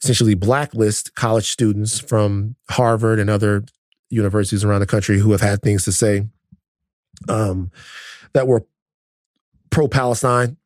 essentially 0.00 0.34
blacklist 0.34 1.14
college 1.16 1.50
students 1.50 1.98
from 1.98 2.54
Harvard 2.70 3.18
and 3.18 3.28
other 3.28 3.64
universities 4.10 4.62
around 4.64 4.78
the 4.80 4.86
country 4.86 5.18
who 5.18 5.32
have 5.32 5.40
had 5.40 5.60
things 5.60 5.84
to 5.84 5.92
say 5.92 6.28
um, 7.28 7.72
that 8.32 8.46
were 8.46 8.64
pro 9.70 9.88
Palestine. 9.88 10.56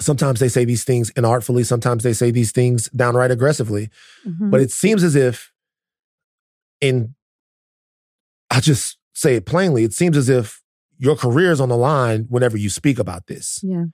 Sometimes 0.00 0.38
they 0.38 0.48
say 0.48 0.64
these 0.64 0.84
things 0.84 1.10
inartfully, 1.14 1.66
sometimes 1.66 2.04
they 2.04 2.12
say 2.12 2.30
these 2.30 2.52
things 2.52 2.88
downright 2.90 3.32
aggressively. 3.32 3.90
Mhm. 4.24 4.50
But 4.52 4.60
it 4.60 4.70
seems 4.70 5.02
as 5.02 5.16
if, 5.16 5.52
in, 6.80 7.14
I'll 8.50 8.60
just 8.60 8.96
say 9.12 9.34
it 9.34 9.44
plainly, 9.44 9.82
it 9.82 9.92
seems 9.92 10.16
as 10.16 10.28
if 10.28 10.62
your 10.98 11.16
career 11.16 11.50
is 11.50 11.60
on 11.60 11.68
the 11.68 11.76
line 11.76 12.26
whenever 12.28 12.56
you 12.56 12.70
speak 12.70 12.98
about 13.00 13.26
this. 13.26 13.58
yeah. 13.64 13.86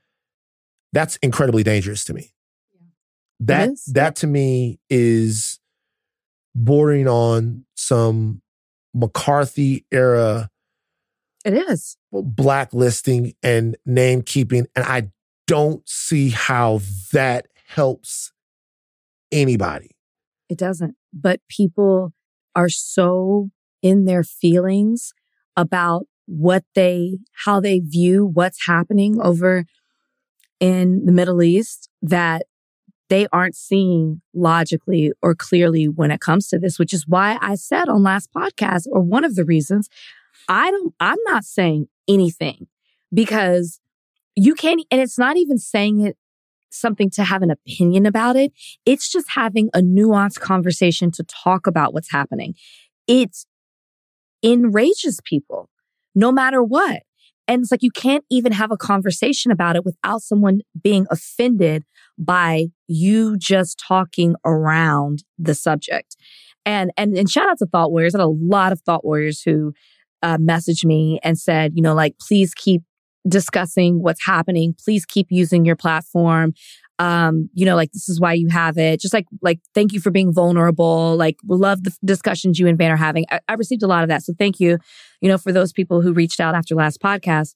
That's 0.93 1.17
incredibly 1.17 1.63
dangerous 1.63 2.05
to 2.05 2.15
me. 2.15 2.33
That 3.41 3.71
that 3.89 4.17
to 4.17 4.27
me 4.27 4.81
is 4.89 5.61
bordering 6.55 7.07
on 7.07 7.67
some 7.75 8.41
McCarthy 8.95 9.85
era 9.93 10.49
It 11.45 11.53
is. 11.53 11.99
blacklisting 12.11 13.35
and 13.43 13.77
name 13.85 14.23
keeping. 14.23 14.67
And 14.75 14.85
I 14.87 15.11
don't 15.47 15.87
see 15.87 16.31
how 16.31 16.81
that 17.13 17.47
helps 17.69 18.33
anybody. 19.31 19.91
It 20.49 20.57
doesn't. 20.57 20.97
But 21.13 21.41
people 21.49 22.15
are 22.55 22.71
so 22.71 23.51
in 23.83 24.07
their 24.07 24.25
feelings 24.25 25.13
about 25.57 26.07
what 26.25 26.65
they, 26.75 27.19
how 27.45 27.61
they 27.61 27.81
view 27.81 28.25
what's 28.25 28.67
happening 28.67 29.21
over 29.21 29.65
in 30.61 31.05
the 31.05 31.13
Middle 31.13 31.43
East 31.43 31.89
that 32.03 32.43
they 33.09 33.27
aren't 33.33 33.55
seeing 33.55 34.21
logically 34.35 35.13
or 35.23 35.35
clearly 35.35 35.89
when 35.89 36.11
it 36.11 36.21
comes 36.21 36.49
to 36.49 36.59
this, 36.59 36.79
which 36.79 36.93
is 36.93 37.07
why 37.07 37.39
I 37.41 37.55
said 37.55 37.89
on 37.89 38.03
last 38.03 38.31
podcast, 38.33 38.87
or 38.91 39.01
one 39.01 39.25
of 39.25 39.37
the 39.37 39.45
reasons 39.45 39.89
I 40.49 40.71
don't, 40.71 40.95
I'm 41.01 41.19
not 41.25 41.45
saying 41.45 41.89
anything 42.09 42.67
because 43.13 43.81
you 44.35 44.55
can't, 44.55 44.85
and 44.91 45.01
it's 45.01 45.19
not 45.19 45.37
even 45.37 45.59
saying 45.59 46.01
it 46.01 46.17
something 46.71 47.11
to 47.11 47.25
have 47.25 47.43
an 47.43 47.51
opinion 47.51 48.07
about 48.07 48.37
it. 48.37 48.53
It's 48.85 49.11
just 49.11 49.31
having 49.31 49.71
a 49.73 49.81
nuanced 49.81 50.41
conversation 50.41 51.11
to 51.13 51.25
talk 51.25 51.67
about 51.67 51.95
what's 51.95 52.11
happening. 52.11 52.55
It 53.07 53.37
enrages 54.43 55.21
people 55.25 55.71
no 56.15 56.31
matter 56.31 56.63
what. 56.63 57.03
And 57.49 57.63
it's 57.63 57.71
like 57.71 57.83
you 57.83 57.91
can't 57.91 58.25
even 58.31 58.53
have 58.53 58.71
a 58.71 58.77
conversation 58.77 59.51
about 59.51 59.77
it 59.77 59.85
without 59.85 60.23
someone 60.23 60.61
being 60.83 61.07
offended 61.11 61.85
by 62.19 62.67
you 62.89 63.37
just 63.37 63.83
talking 63.87 64.35
around 64.45 65.25
the 65.39 65.55
subject. 65.55 66.17
And 66.65 66.91
and 66.97 67.17
and 67.17 67.31
shout 67.31 67.49
out 67.49 67.59
to 67.59 67.67
Thought 67.67 67.93
Warriors. 67.93 68.15
I 68.15 68.19
had 68.19 68.25
a 68.25 68.29
lot 68.29 68.73
of 68.73 68.81
Thought 68.81 69.05
Warriors 69.05 69.43
who 69.43 69.73
uh, 70.23 70.39
messaged 70.39 70.85
me 70.85 71.21
and 71.23 71.39
said, 71.39 71.73
you 71.75 71.83
know, 71.83 71.95
like 71.95 72.17
please 72.19 72.55
keep 72.55 72.83
discussing 73.29 74.03
what's 74.03 74.25
happening. 74.25 74.75
Please 74.83 75.05
keep 75.05 75.27
using 75.31 75.65
your 75.65 75.77
platform. 75.77 76.55
Um, 76.99 77.51
you 77.53 77.67
know, 77.67 77.77
like 77.77 77.93
this 77.93 78.09
is 78.09 78.19
why 78.19 78.33
you 78.33 78.49
have 78.49 78.79
it. 78.79 79.01
Just 79.01 79.13
like, 79.13 79.27
like, 79.43 79.61
thank 79.75 79.93
you 79.93 80.01
for 80.01 80.11
being 80.11 80.33
vulnerable. 80.33 81.15
Like, 81.17 81.37
we 81.45 81.57
love 81.57 81.85
the 81.85 81.95
discussions 82.05 82.59
you 82.59 82.67
and 82.67 82.79
Van 82.79 82.91
are 82.91 82.97
having. 82.97 83.27
I, 83.31 83.41
I 83.49 83.53
received 83.55 83.83
a 83.83 83.87
lot 83.87 84.03
of 84.03 84.09
that. 84.09 84.23
So 84.23 84.33
thank 84.39 84.61
you, 84.61 84.79
you 85.21 85.29
know, 85.29 85.39
for 85.39 85.53
those 85.53 85.73
people 85.73 86.01
who 86.01 86.13
reached 86.13 86.41
out 86.41 86.55
after 86.55 86.75
last 86.75 87.01
podcast. 87.03 87.55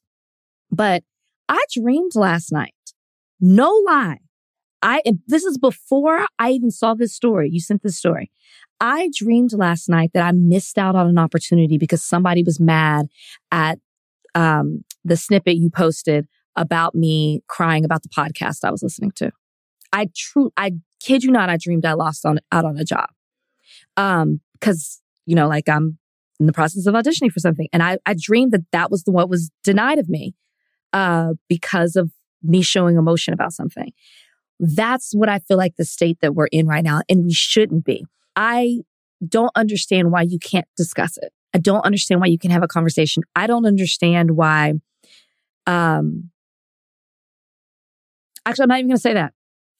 But 0.71 1.03
I 1.49 1.63
dreamed 1.73 2.15
last 2.15 2.51
night. 2.51 2.73
No 3.39 3.71
lie. 3.85 4.19
I, 4.83 5.01
this 5.27 5.43
is 5.43 5.57
before 5.57 6.25
I 6.39 6.51
even 6.51 6.71
saw 6.71 6.93
this 6.93 7.13
story. 7.13 7.49
You 7.51 7.59
sent 7.59 7.83
this 7.83 7.97
story. 7.97 8.31
I 8.79 9.09
dreamed 9.15 9.53
last 9.53 9.89
night 9.89 10.11
that 10.13 10.23
I 10.23 10.31
missed 10.31 10.77
out 10.77 10.95
on 10.95 11.07
an 11.07 11.19
opportunity 11.19 11.77
because 11.77 12.03
somebody 12.03 12.43
was 12.43 12.59
mad 12.59 13.07
at 13.51 13.77
um, 14.33 14.83
the 15.03 15.17
snippet 15.17 15.55
you 15.55 15.69
posted 15.69 16.27
about 16.55 16.95
me 16.95 17.41
crying 17.47 17.85
about 17.85 18.03
the 18.03 18.09
podcast 18.09 18.63
I 18.63 18.71
was 18.71 18.83
listening 18.83 19.11
to. 19.17 19.31
I 19.93 20.07
true, 20.15 20.51
I 20.57 20.73
kid 20.99 21.23
you 21.23 21.31
not, 21.31 21.49
I 21.49 21.57
dreamed 21.57 21.85
I 21.85 21.93
lost 21.93 22.25
on 22.25 22.39
out 22.51 22.65
on 22.65 22.77
a 22.77 22.83
job. 22.83 23.09
Um, 23.97 24.41
cause, 24.59 25.01
you 25.25 25.35
know, 25.35 25.47
like 25.47 25.67
I'm 25.69 25.97
in 26.39 26.45
the 26.45 26.53
process 26.53 26.85
of 26.85 26.93
auditioning 26.93 27.31
for 27.31 27.39
something. 27.39 27.67
And 27.71 27.83
I, 27.83 27.97
I 28.05 28.15
dreamed 28.17 28.51
that 28.51 28.65
that 28.71 28.89
was 28.89 29.03
the, 29.03 29.11
what 29.11 29.29
was 29.29 29.51
denied 29.63 29.99
of 29.99 30.09
me, 30.09 30.33
uh, 30.93 31.33
because 31.47 31.95
of 31.95 32.11
me 32.43 32.61
showing 32.61 32.97
emotion 32.97 33.33
about 33.33 33.53
something. 33.53 33.91
That's 34.59 35.13
what 35.13 35.29
I 35.29 35.39
feel 35.39 35.57
like 35.57 35.75
the 35.75 35.85
state 35.85 36.19
that 36.21 36.35
we're 36.35 36.47
in 36.47 36.67
right 36.67 36.83
now. 36.83 37.01
And 37.09 37.25
we 37.25 37.33
shouldn't 37.33 37.85
be. 37.85 38.05
I 38.35 38.79
don't 39.27 39.51
understand 39.55 40.11
why 40.11 40.23
you 40.23 40.39
can't 40.39 40.67
discuss 40.77 41.17
it. 41.17 41.31
I 41.53 41.59
don't 41.59 41.85
understand 41.85 42.21
why 42.21 42.27
you 42.27 42.39
can 42.39 42.51
have 42.51 42.63
a 42.63 42.67
conversation. 42.67 43.23
I 43.35 43.45
don't 43.45 43.65
understand 43.65 44.31
why, 44.31 44.73
um, 45.67 46.31
actually, 48.45 48.63
I'm 48.63 48.69
not 48.69 48.79
even 48.79 48.89
going 48.89 48.97
to 48.97 49.01
say 49.01 49.13
that. 49.13 49.33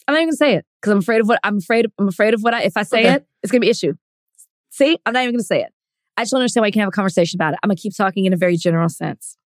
I'm 0.08 0.14
not 0.14 0.20
even 0.20 0.28
going 0.28 0.34
to 0.34 0.38
say 0.38 0.54
it 0.56 0.66
because 0.82 0.92
I'm 0.92 1.00
afraid 1.00 1.22
of 1.22 1.28
what 1.28 1.40
I'm 1.44 1.58
afraid. 1.58 1.86
Of, 1.86 1.92
I'm 2.00 2.08
afraid 2.08 2.34
of 2.34 2.42
what 2.42 2.54
I, 2.54 2.64
if 2.64 2.76
I 2.76 2.84
say 2.84 3.02
okay. 3.02 3.14
it, 3.16 3.28
it's 3.44 3.52
going 3.52 3.62
to 3.62 3.66
be 3.66 3.70
issue. 3.70 3.94
See, 4.72 4.98
I'm 5.06 5.14
not 5.14 5.22
even 5.24 5.34
going 5.34 5.40
to 5.40 5.46
say 5.46 5.62
it. 5.62 5.72
I 6.18 6.24
just 6.24 6.32
don't 6.32 6.42
understand 6.42 6.62
why 6.62 6.68
you 6.68 6.74
can 6.74 6.82
have 6.82 6.90
a 6.90 6.92
conversation 6.92 7.38
about 7.38 7.54
it. 7.54 7.60
I'm 7.64 7.68
going 7.68 7.78
to 7.78 7.82
keep 7.82 7.96
talking 7.96 8.26
in 8.26 8.34
a 8.34 8.38
very 8.38 8.58
general 8.58 8.90
sense. 8.90 9.38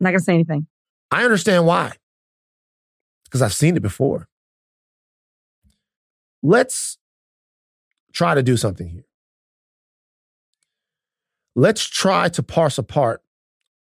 I'm 0.00 0.04
not 0.04 0.10
going 0.10 0.20
to 0.20 0.24
say 0.24 0.34
anything. 0.34 0.66
I 1.10 1.24
understand 1.24 1.66
why 1.66 1.92
because 3.24 3.42
I've 3.42 3.54
seen 3.54 3.76
it 3.76 3.82
before. 3.82 4.28
Let's 6.42 6.98
try 8.12 8.34
to 8.34 8.42
do 8.42 8.56
something 8.56 8.88
here 8.88 9.04
let's 11.54 11.84
try 11.86 12.28
to 12.30 12.42
parse 12.42 12.78
apart 12.78 13.22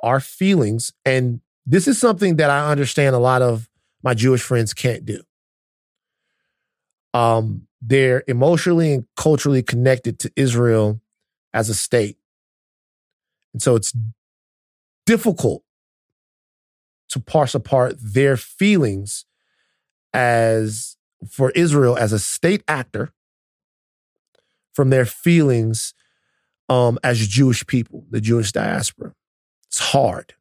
our 0.02 0.20
feelings. 0.20 0.94
And 1.06 1.42
this 1.66 1.88
is 1.88 2.00
something 2.00 2.38
that 2.38 2.50
I 2.50 2.70
understand 2.70 3.16
a 3.16 3.20
lot 3.20 3.42
of 3.42 3.70
my 4.04 4.14
Jewish 4.14 4.42
friends 4.42 4.74
can't 4.74 5.06
do. 5.06 5.22
Um, 7.14 7.68
they're 7.82 8.24
emotionally 8.28 8.94
and 8.94 9.06
culturally 9.16 9.64
connected 9.64 10.20
to 10.20 10.32
Israel 10.36 11.02
as 11.54 11.70
a 11.70 11.74
state. 11.74 12.18
And 13.54 13.62
so 13.62 13.76
it's 13.76 13.94
difficult 15.06 15.64
to 17.10 17.20
parse 17.20 17.56
apart 17.56 17.96
their 18.00 18.38
feelings 18.38 19.26
as 20.14 20.98
for 21.30 21.52
Israel 21.52 21.98
as 21.98 22.14
a 22.14 22.20
state 22.20 22.64
actor 22.68 23.14
from 24.74 24.90
their 24.90 25.06
feelings 25.06 25.94
um, 26.70 27.00
as 27.04 27.28
Jewish 27.28 27.66
people, 27.66 28.06
the 28.12 28.22
Jewish 28.22 28.52
diaspora. 28.52 29.14
It's 29.68 29.80
hard. 29.80 30.36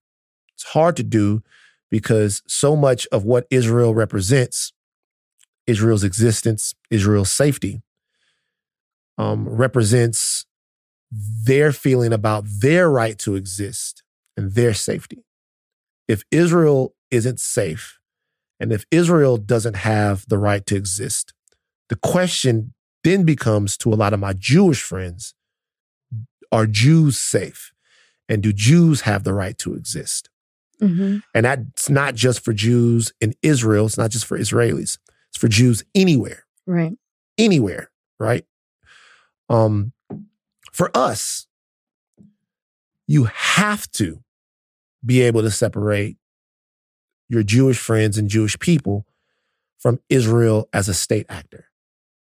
It's 0.54 0.64
hard 0.64 0.96
to 0.96 1.02
do 1.02 1.42
because 1.96 2.42
so 2.46 2.76
much 2.76 3.06
of 3.10 3.24
what 3.24 3.46
Israel 3.50 3.94
represents, 3.94 4.74
Israel's 5.66 6.04
existence, 6.04 6.74
Israel's 6.90 7.32
safety, 7.32 7.80
um, 9.16 9.48
represents 9.48 10.44
their 11.10 11.72
feeling 11.72 12.12
about 12.12 12.44
their 12.60 12.90
right 12.90 13.18
to 13.20 13.34
exist 13.34 14.02
and 14.36 14.52
their 14.52 14.74
safety. 14.74 15.24
If 16.06 16.22
Israel 16.30 16.94
isn't 17.10 17.40
safe, 17.40 17.98
and 18.60 18.74
if 18.74 18.84
Israel 18.90 19.38
doesn't 19.38 19.76
have 19.76 20.26
the 20.28 20.36
right 20.36 20.66
to 20.66 20.76
exist, 20.76 21.32
the 21.88 21.96
question 21.96 22.74
then 23.04 23.24
becomes 23.24 23.78
to 23.78 23.90
a 23.90 23.96
lot 23.96 24.12
of 24.12 24.20
my 24.20 24.34
Jewish 24.34 24.82
friends 24.82 25.32
are 26.52 26.66
Jews 26.66 27.16
safe? 27.16 27.72
And 28.28 28.42
do 28.42 28.52
Jews 28.52 29.00
have 29.02 29.24
the 29.24 29.32
right 29.32 29.56
to 29.56 29.72
exist? 29.72 30.28
Mm-hmm. 30.80 31.18
And 31.34 31.46
that's 31.46 31.88
not 31.88 32.14
just 32.14 32.44
for 32.44 32.52
Jews 32.52 33.12
in 33.20 33.34
Israel. 33.42 33.86
It's 33.86 33.98
not 33.98 34.10
just 34.10 34.26
for 34.26 34.38
Israelis. 34.38 34.98
It's 35.28 35.38
for 35.38 35.48
Jews 35.48 35.84
anywhere. 35.94 36.44
Right. 36.66 36.92
Anywhere. 37.38 37.90
Right. 38.18 38.44
Um, 39.48 39.92
for 40.72 40.90
us, 40.94 41.46
you 43.06 43.24
have 43.24 43.90
to 43.92 44.22
be 45.04 45.22
able 45.22 45.42
to 45.42 45.50
separate 45.50 46.16
your 47.28 47.42
Jewish 47.42 47.78
friends 47.78 48.18
and 48.18 48.28
Jewish 48.28 48.58
people 48.58 49.06
from 49.78 50.00
Israel 50.08 50.68
as 50.72 50.88
a 50.88 50.94
state 50.94 51.26
actor. 51.28 51.66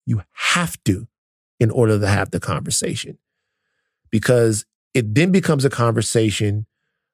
You 0.05 0.22
have 0.32 0.82
to 0.84 1.07
in 1.61 1.70
order 1.70 1.98
to 1.98 2.09
have 2.09 2.30
the 2.30 2.40
conversation 2.40 3.18
because 4.11 4.64
it 4.94 5.14
then 5.14 5.30
becomes 5.30 5.64
a 5.64 5.70
conversation 5.70 6.66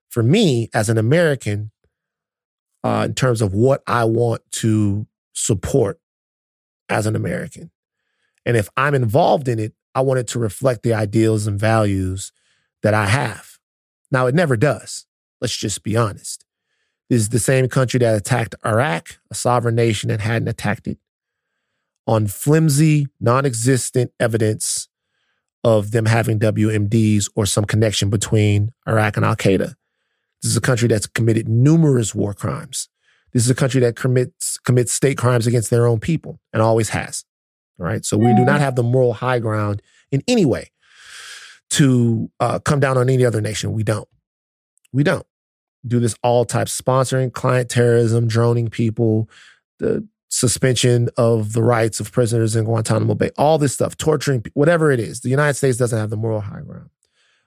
for 0.09 0.23
me 0.23 0.69
as 0.75 0.89
an 0.89 0.99
American 0.99 1.71
uh, 2.85 3.05
in 3.07 3.15
terms 3.15 3.43
of 3.43 3.55
what 3.55 3.83
I 3.87 4.05
want 4.05 4.43
to 4.53 5.07
support 5.33 6.01
as 6.89 7.07
an 7.07 7.17
American. 7.17 7.71
And 8.47 8.57
if 8.57 8.69
I'm 8.77 8.95
involved 8.95 9.49
in 9.49 9.59
it, 9.59 9.75
I 9.95 10.01
want 10.01 10.21
it 10.21 10.27
to 10.29 10.39
reflect 10.39 10.83
the 10.83 10.95
ideals 10.95 11.47
and 11.47 11.59
values 11.59 12.33
that 12.83 12.95
I 12.95 13.07
have. 13.07 13.59
Now, 14.11 14.27
it 14.27 14.35
never 14.35 14.57
does. 14.57 15.07
Let's 15.41 15.57
just 15.57 15.83
be 15.83 15.97
honest. 15.97 16.45
This 17.11 17.23
is 17.23 17.29
the 17.31 17.39
same 17.39 17.69
country 17.69 17.99
that 18.01 18.17
attacked 18.17 18.55
Iraq, 18.65 19.19
a 19.31 19.35
sovereign 19.35 19.75
nation 19.75 20.09
that 20.09 20.21
hadn't 20.21 20.49
attacked 20.49 20.87
it, 20.87 20.99
on 22.07 22.27
flimsy, 22.27 23.07
non 23.21 23.45
existent 23.45 24.13
evidence 24.21 24.89
of 25.65 25.91
them 25.91 26.07
having 26.07 26.39
WMDs 26.39 27.29
or 27.35 27.47
some 27.47 27.65
connection 27.65 28.11
between 28.11 28.73
Iraq 28.87 29.17
and 29.17 29.27
Al 29.27 29.37
Qaeda. 29.37 29.75
This 30.43 30.53
is 30.53 30.57
a 30.57 30.61
country 30.61 30.89
that's 30.89 31.07
committed 31.07 31.49
numerous 31.49 32.15
war 32.15 32.35
crimes. 32.35 32.89
This 33.33 33.45
is 33.45 33.51
a 33.51 33.55
country 33.55 33.81
that 33.81 33.97
commits 33.97 34.59
commits 34.59 34.93
state 34.93 35.19
crimes 35.19 35.47
against 35.47 35.71
their 35.71 35.87
own 35.87 36.01
people 36.01 36.41
and 36.53 36.63
always 36.63 36.91
has. 36.91 37.25
All 37.79 37.87
right. 37.87 38.05
So 38.05 38.17
we 38.17 38.35
do 38.35 38.45
not 38.45 38.61
have 38.61 38.75
the 38.75 38.83
moral 38.83 39.13
high 39.13 39.39
ground 39.39 39.83
in 40.11 40.23
any 40.27 40.45
way 40.45 40.71
to 41.71 42.31
uh, 42.41 42.59
come 42.61 42.81
down 42.81 42.97
on 42.97 43.09
any 43.09 43.25
other 43.25 43.41
nation. 43.41 43.73
We 43.73 43.83
don't. 43.83 44.09
We 44.93 45.03
don't 45.03 45.27
do 45.87 46.01
this 46.01 46.17
all 46.23 46.45
types 46.45 46.79
sponsoring 46.79 47.33
client 47.33 47.69
terrorism, 47.69 48.27
droning 48.27 48.69
people, 48.69 49.29
the 49.79 50.07
suspension 50.29 51.09
of 51.17 51.53
the 51.53 51.63
rights 51.63 52.01
of 52.01 52.11
prisoners 52.11 52.57
in 52.57 52.65
Guantanamo 52.65 53.15
Bay, 53.15 53.31
all 53.39 53.59
this 53.59 53.75
stuff, 53.75 53.97
torturing, 53.97 54.45
whatever 54.55 54.91
it 54.91 55.01
is. 55.01 55.21
The 55.21 55.31
United 55.31 55.55
States 55.55 55.79
doesn't 55.79 55.99
have 55.99 56.11
the 56.11 56.17
moral 56.17 56.41
high 56.41 56.61
ground. 56.61 56.91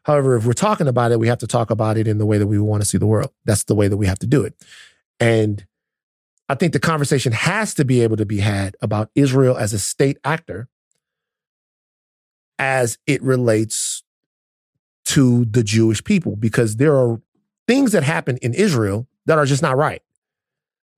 However, 0.03 0.35
if 0.35 0.45
we're 0.45 0.53
talking 0.53 0.87
about 0.87 1.11
it, 1.11 1.19
we 1.19 1.27
have 1.27 1.37
to 1.39 1.47
talk 1.47 1.69
about 1.69 1.97
it 1.97 2.07
in 2.07 2.17
the 2.17 2.25
way 2.25 2.37
that 2.37 2.47
we 2.47 2.57
want 2.59 2.81
to 2.81 2.87
see 2.87 2.97
the 2.97 3.05
world. 3.05 3.31
That's 3.45 3.65
the 3.65 3.75
way 3.75 3.87
that 3.87 3.97
we 3.97 4.07
have 4.07 4.19
to 4.19 4.27
do 4.27 4.43
it. 4.43 4.55
And 5.19 5.65
I 6.49 6.55
think 6.55 6.73
the 6.73 6.79
conversation 6.79 7.31
has 7.31 7.73
to 7.75 7.85
be 7.85 8.01
able 8.01 8.17
to 8.17 8.25
be 8.25 8.39
had 8.39 8.75
about 8.81 9.09
Israel 9.15 9.57
as 9.57 9.73
a 9.73 9.79
state 9.79 10.17
actor 10.23 10.67
as 12.57 12.97
it 13.07 13.21
relates 13.23 14.03
to 15.05 15.45
the 15.45 15.63
Jewish 15.63 16.03
people, 16.03 16.35
because 16.35 16.75
there 16.75 16.95
are 16.95 17.21
things 17.67 17.91
that 17.91 18.03
happen 18.03 18.37
in 18.37 18.53
Israel 18.53 19.07
that 19.25 19.37
are 19.37 19.45
just 19.45 19.61
not 19.61 19.77
right. 19.77 20.01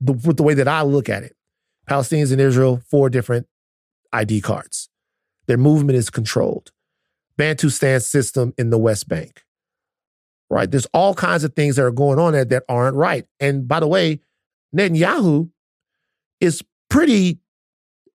The, 0.02 0.14
with 0.14 0.38
the 0.38 0.44
way 0.44 0.54
that 0.56 0.68
I 0.68 0.82
look 0.82 1.08
at 1.08 1.24
it. 1.24 1.36
Palestinians 1.90 2.34
in 2.34 2.40
Israel, 2.40 2.82
four 2.90 3.10
different 3.10 3.48
ID 4.12 4.42
cards. 4.42 4.90
Their 5.48 5.58
movement 5.58 5.98
is 5.98 6.10
controlled. 6.10 6.72
Bantustan 7.40 8.02
system 8.02 8.54
in 8.58 8.70
the 8.70 8.78
West 8.78 9.08
Bank. 9.08 9.44
right? 10.50 10.70
There's 10.70 10.88
all 10.94 11.16
kinds 11.16 11.44
of 11.44 11.54
things 11.54 11.78
that 11.78 11.84
are 11.84 11.92
going 11.92 12.20
on 12.20 12.34
there 12.34 12.46
that 12.46 12.64
aren't 12.70 12.96
right. 12.96 13.26
And 13.40 13.68
by 13.68 13.80
the 13.80 13.88
way, 13.88 14.20
Netanyahu 14.76 15.50
is 16.40 16.64
pretty, 16.90 17.40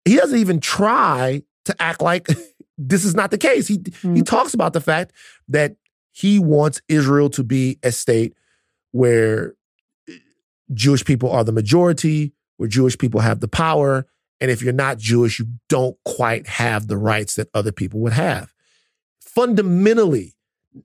he 0.05 0.15
doesn't 0.15 0.37
even 0.37 0.59
try 0.59 1.41
to 1.65 1.81
act 1.81 2.01
like 2.01 2.27
this 2.77 3.03
is 3.03 3.15
not 3.15 3.31
the 3.31 3.37
case. 3.37 3.67
He 3.67 3.79
mm-hmm. 3.79 4.15
he 4.15 4.21
talks 4.21 4.53
about 4.53 4.73
the 4.73 4.81
fact 4.81 5.13
that 5.47 5.75
he 6.11 6.39
wants 6.39 6.81
Israel 6.87 7.29
to 7.31 7.43
be 7.43 7.79
a 7.83 7.91
state 7.91 8.33
where 8.91 9.55
Jewish 10.73 11.05
people 11.05 11.31
are 11.31 11.43
the 11.43 11.51
majority, 11.51 12.33
where 12.57 12.69
Jewish 12.69 12.97
people 12.97 13.21
have 13.21 13.39
the 13.39 13.47
power, 13.47 14.05
and 14.39 14.51
if 14.51 14.61
you're 14.61 14.73
not 14.73 14.97
Jewish, 14.97 15.39
you 15.39 15.47
don't 15.69 15.97
quite 16.05 16.47
have 16.47 16.87
the 16.87 16.97
rights 16.97 17.35
that 17.35 17.49
other 17.53 17.71
people 17.71 17.99
would 18.01 18.13
have. 18.13 18.53
Fundamentally, 19.37 20.33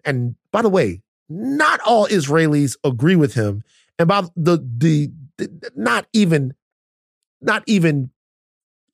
and 0.05 0.35
by 0.51 0.61
the 0.61 0.69
way, 0.69 1.01
not 1.31 1.81
all 1.87 2.07
Israelis 2.07 2.77
agree 2.85 3.17
with 3.17 3.33
him. 3.33 3.63
And 3.99 4.07
by 4.07 4.29
the 4.37 4.59
the, 4.59 5.11
the 5.39 5.71
not 5.75 6.07
even 6.13 6.53
not 7.41 7.63
even 7.67 8.11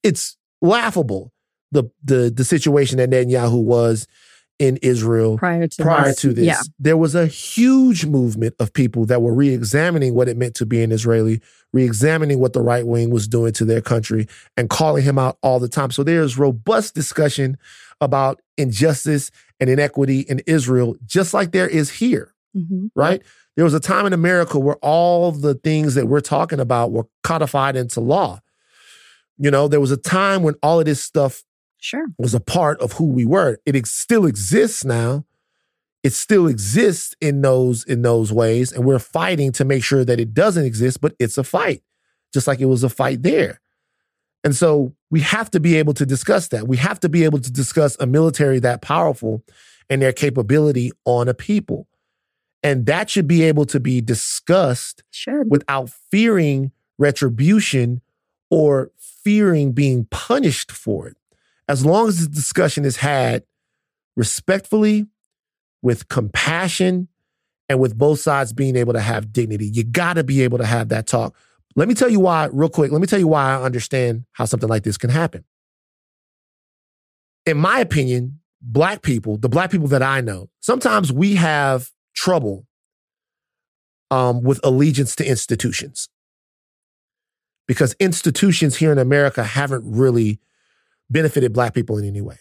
it's 0.04 0.36
laughable 0.62 1.32
the 1.72 1.90
the 2.04 2.32
the 2.32 2.44
situation 2.44 2.98
that 2.98 3.10
Netanyahu 3.10 3.60
was 3.60 4.06
in 4.58 4.76
Israel 4.82 5.38
prior 5.38 5.68
to 5.68 5.82
prior 5.82 6.06
this. 6.06 6.20
to 6.20 6.32
this. 6.32 6.46
Yeah. 6.46 6.60
There 6.78 6.96
was 6.96 7.14
a 7.14 7.26
huge 7.26 8.06
movement 8.06 8.54
of 8.58 8.72
people 8.72 9.06
that 9.06 9.22
were 9.22 9.32
re-examining 9.32 10.14
what 10.14 10.28
it 10.28 10.36
meant 10.36 10.54
to 10.56 10.66
be 10.66 10.82
an 10.82 10.90
Israeli, 10.90 11.40
re-examining 11.72 12.40
what 12.40 12.54
the 12.54 12.60
right 12.60 12.86
wing 12.86 13.10
was 13.10 13.28
doing 13.28 13.52
to 13.52 13.64
their 13.64 13.80
country, 13.80 14.26
and 14.56 14.68
calling 14.68 15.04
him 15.04 15.18
out 15.18 15.38
all 15.42 15.60
the 15.60 15.68
time. 15.68 15.90
So 15.90 16.02
there's 16.02 16.38
robust 16.38 16.94
discussion 16.94 17.56
about 18.00 18.40
injustice 18.56 19.30
and 19.60 19.70
inequity 19.70 20.20
in 20.20 20.40
Israel, 20.46 20.96
just 21.04 21.34
like 21.34 21.52
there 21.52 21.68
is 21.68 21.90
here. 21.90 22.34
Mm-hmm. 22.56 22.86
Right? 22.94 23.22
There 23.56 23.64
was 23.64 23.74
a 23.74 23.80
time 23.80 24.06
in 24.06 24.12
America 24.12 24.58
where 24.58 24.76
all 24.76 25.32
the 25.32 25.54
things 25.54 25.94
that 25.94 26.06
we're 26.06 26.20
talking 26.20 26.60
about 26.60 26.92
were 26.92 27.06
codified 27.22 27.76
into 27.76 28.00
law. 28.00 28.40
You 29.36 29.50
know, 29.50 29.68
there 29.68 29.80
was 29.80 29.90
a 29.92 29.96
time 29.96 30.42
when 30.42 30.54
all 30.62 30.80
of 30.80 30.86
this 30.86 31.02
stuff 31.02 31.44
sure 31.80 32.06
was 32.18 32.34
a 32.34 32.40
part 32.40 32.80
of 32.80 32.94
who 32.94 33.06
we 33.06 33.24
were. 33.24 33.58
It 33.66 33.76
ex- 33.76 33.92
still 33.92 34.26
exists 34.26 34.84
now. 34.84 35.24
It 36.02 36.12
still 36.12 36.46
exists 36.46 37.16
in 37.20 37.42
those 37.42 37.84
in 37.84 38.02
those 38.02 38.32
ways, 38.32 38.72
and 38.72 38.84
we're 38.84 38.98
fighting 38.98 39.52
to 39.52 39.64
make 39.64 39.82
sure 39.82 40.04
that 40.04 40.20
it 40.20 40.32
doesn't 40.32 40.64
exist. 40.64 41.00
But 41.00 41.14
it's 41.18 41.38
a 41.38 41.44
fight, 41.44 41.82
just 42.32 42.46
like 42.46 42.60
it 42.60 42.66
was 42.66 42.84
a 42.84 42.88
fight 42.88 43.22
there. 43.22 43.60
And 44.44 44.54
so 44.54 44.94
we 45.10 45.20
have 45.20 45.50
to 45.50 45.60
be 45.60 45.76
able 45.76 45.94
to 45.94 46.06
discuss 46.06 46.48
that. 46.48 46.68
We 46.68 46.76
have 46.76 47.00
to 47.00 47.08
be 47.08 47.24
able 47.24 47.40
to 47.40 47.52
discuss 47.52 47.96
a 47.98 48.06
military 48.06 48.60
that 48.60 48.80
powerful 48.80 49.42
and 49.90 50.00
their 50.00 50.12
capability 50.12 50.92
on 51.04 51.28
a 51.28 51.34
people. 51.34 51.88
And 52.62 52.86
that 52.86 53.10
should 53.10 53.26
be 53.26 53.42
able 53.42 53.66
to 53.66 53.80
be 53.80 54.00
discussed 54.00 55.02
without 55.46 55.90
fearing 55.90 56.72
retribution 56.98 58.00
or 58.50 58.90
fearing 58.96 59.72
being 59.72 60.06
punished 60.10 60.72
for 60.72 61.08
it 61.08 61.17
as 61.68 61.84
long 61.84 62.08
as 62.08 62.26
the 62.26 62.34
discussion 62.34 62.84
is 62.84 62.96
had 62.96 63.44
respectfully, 64.16 65.06
with 65.82 66.08
compassion, 66.08 67.08
and 67.68 67.78
with 67.78 67.96
both 67.96 68.18
sides 68.18 68.52
being 68.52 68.76
able 68.76 68.94
to 68.94 69.00
have 69.00 69.32
dignity. 69.32 69.66
You 69.66 69.84
got 69.84 70.14
to 70.14 70.24
be 70.24 70.42
able 70.42 70.58
to 70.58 70.66
have 70.66 70.88
that 70.88 71.06
talk. 71.06 71.36
Let 71.76 71.86
me 71.86 71.94
tell 71.94 72.08
you 72.08 72.20
why, 72.20 72.48
real 72.52 72.68
quick. 72.68 72.90
Let 72.90 73.00
me 73.00 73.06
tell 73.06 73.18
you 73.18 73.28
why 73.28 73.52
I 73.52 73.62
understand 73.62 74.24
how 74.32 74.46
something 74.46 74.68
like 74.68 74.82
this 74.82 74.98
can 74.98 75.10
happen. 75.10 75.44
In 77.46 77.58
my 77.58 77.78
opinion, 77.78 78.40
black 78.60 79.02
people, 79.02 79.36
the 79.36 79.48
black 79.48 79.70
people 79.70 79.88
that 79.88 80.02
I 80.02 80.20
know, 80.20 80.48
sometimes 80.60 81.12
we 81.12 81.36
have 81.36 81.90
trouble 82.14 82.66
um, 84.10 84.42
with 84.42 84.58
allegiance 84.64 85.14
to 85.16 85.28
institutions 85.28 86.08
because 87.66 87.94
institutions 88.00 88.76
here 88.76 88.90
in 88.90 88.98
America 88.98 89.44
haven't 89.44 89.84
really 89.84 90.40
benefited 91.10 91.52
black 91.52 91.74
people 91.74 91.98
in 91.98 92.04
any 92.04 92.20
way. 92.20 92.36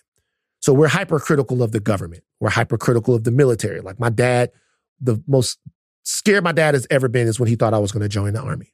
So 0.59 0.73
we're 0.73 0.87
hypercritical 0.87 1.63
of 1.63 1.71
the 1.71 1.79
government. 1.79 2.23
We're 2.39 2.49
hypercritical 2.49 3.15
of 3.15 3.23
the 3.23 3.31
military. 3.31 3.79
Like 3.79 3.99
my 3.99 4.09
dad, 4.09 4.51
the 4.99 5.21
most 5.27 5.59
scared 6.03 6.43
my 6.43 6.51
dad 6.51 6.73
has 6.73 6.87
ever 6.89 7.07
been 7.07 7.27
is 7.27 7.39
when 7.39 7.47
he 7.47 7.55
thought 7.55 7.73
I 7.73 7.79
was 7.79 7.91
going 7.91 8.03
to 8.03 8.09
join 8.09 8.33
the 8.33 8.41
army. 8.41 8.73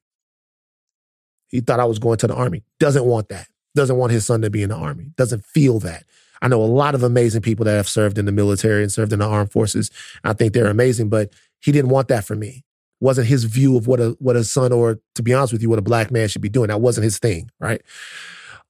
He 1.50 1.62
thought 1.62 1.80
I 1.80 1.86
was 1.86 2.00
going 2.00 2.18
to 2.18 2.28
the 2.28 2.36
army. 2.36 2.64
Doesn't 2.80 3.06
want 3.06 3.30
that. 3.30 3.48
Doesn't 3.76 3.98
want 3.98 4.12
his 4.12 4.26
son 4.26 4.42
to 4.42 4.50
be 4.50 4.64
in 4.64 4.70
the 4.70 4.76
army. 4.76 5.12
Doesn't 5.18 5.46
feel 5.46 5.80
that. 5.80 6.04
I 6.42 6.48
know 6.48 6.62
a 6.62 6.66
lot 6.66 6.94
of 6.94 7.04
amazing 7.04 7.42
people 7.42 7.64
that 7.66 7.76
have 7.76 7.88
served 7.88 8.18
in 8.18 8.26
the 8.26 8.32
military 8.32 8.84
and 8.84 8.92
served 8.92 9.14
in 9.14 9.20
the 9.20 9.26
armed 9.26 9.52
forces. 9.52 9.90
I 10.24 10.34
think 10.34 10.54
they're 10.54 10.68
amazing, 10.68 11.10
but 11.10 11.32
he 11.62 11.72
didn't 11.72 11.90
want 11.90 12.10
that 12.10 12.26
for 12.26 12.36
me. 12.36 12.66
Wasn't 13.00 13.28
his 13.28 13.46
view 13.46 13.78
of 13.78 13.88
what 13.88 14.00
a 14.00 14.16
what 14.20 14.36
a 14.36 14.44
son 14.44 14.72
or 14.72 15.00
to 15.16 15.24
be 15.24 15.34
honest 15.34 15.54
with 15.54 15.62
you, 15.62 15.70
what 15.70 15.80
a 15.80 15.84
black 15.84 16.12
man 16.12 16.28
should 16.28 16.42
be 16.42 16.50
doing. 16.50 16.68
That 16.68 16.82
wasn't 16.82 17.04
his 17.04 17.20
thing, 17.20 17.50
right? 17.60 17.82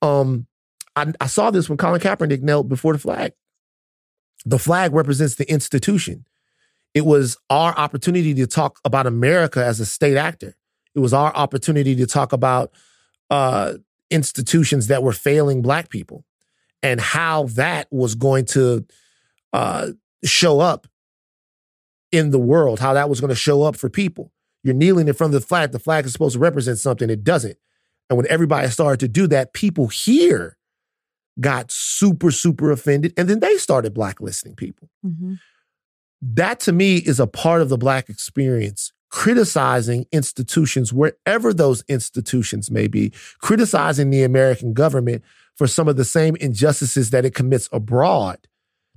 Um, 0.01 0.47
I, 0.95 1.13
I 1.19 1.27
saw 1.27 1.51
this 1.51 1.69
when 1.69 1.77
Colin 1.77 2.01
Kaepernick 2.01 2.41
knelt 2.41 2.69
before 2.69 2.93
the 2.93 2.99
flag. 2.99 3.33
The 4.45 4.59
flag 4.59 4.93
represents 4.93 5.35
the 5.35 5.49
institution. 5.49 6.25
It 6.93 7.05
was 7.05 7.37
our 7.49 7.75
opportunity 7.75 8.33
to 8.35 8.47
talk 8.47 8.79
about 8.85 9.07
America 9.07 9.63
as 9.63 9.79
a 9.79 9.85
state 9.85 10.17
actor. 10.17 10.55
It 10.95 10.99
was 10.99 11.13
our 11.13 11.33
opportunity 11.33 11.95
to 11.95 12.05
talk 12.05 12.33
about 12.33 12.71
uh, 13.29 13.73
institutions 14.11 14.87
that 14.87 15.01
were 15.01 15.13
failing 15.13 15.61
Black 15.61 15.89
people 15.89 16.23
and 16.83 16.99
how 17.01 17.45
that 17.53 17.87
was 17.89 18.13
going 18.13 18.45
to 18.45 18.85
uh, 19.53 19.89
show 20.23 20.59
up 20.59 20.87
in 22.11 22.29
the 22.29 22.39
world, 22.39 22.79
how 22.79 22.93
that 22.93 23.09
was 23.09 23.19
going 23.19 23.29
to 23.29 23.35
show 23.35 23.63
up 23.63 23.75
for 23.75 23.89
people. 23.89 24.31
You're 24.63 24.75
kneeling 24.75 25.07
in 25.07 25.13
front 25.13 25.33
of 25.33 25.41
the 25.41 25.47
flag. 25.47 25.71
The 25.71 25.79
flag 25.79 26.05
is 26.05 26.13
supposed 26.13 26.33
to 26.33 26.39
represent 26.39 26.77
something. 26.77 27.09
It 27.09 27.23
doesn't. 27.23 27.57
And 28.09 28.17
when 28.17 28.27
everybody 28.29 28.67
started 28.67 28.99
to 28.99 29.07
do 29.07 29.27
that, 29.27 29.53
people 29.53 29.87
here 29.87 30.57
got 31.39 31.71
super, 31.71 32.31
super 32.31 32.71
offended. 32.71 33.13
And 33.17 33.29
then 33.29 33.39
they 33.39 33.57
started 33.57 33.93
blacklisting 33.93 34.55
people. 34.55 34.89
Mm-hmm. 35.05 35.35
That 36.21 36.59
to 36.61 36.71
me 36.71 36.97
is 36.97 37.19
a 37.19 37.27
part 37.27 37.61
of 37.61 37.69
the 37.69 37.77
Black 37.77 38.09
experience, 38.09 38.93
criticizing 39.09 40.05
institutions, 40.11 40.93
wherever 40.93 41.53
those 41.53 41.83
institutions 41.87 42.71
may 42.71 42.87
be, 42.87 43.11
criticizing 43.39 44.09
the 44.09 44.23
American 44.23 44.73
government 44.73 45.23
for 45.55 45.67
some 45.67 45.87
of 45.87 45.97
the 45.97 46.05
same 46.05 46.35
injustices 46.37 47.09
that 47.09 47.25
it 47.25 47.35
commits 47.35 47.67
abroad 47.71 48.39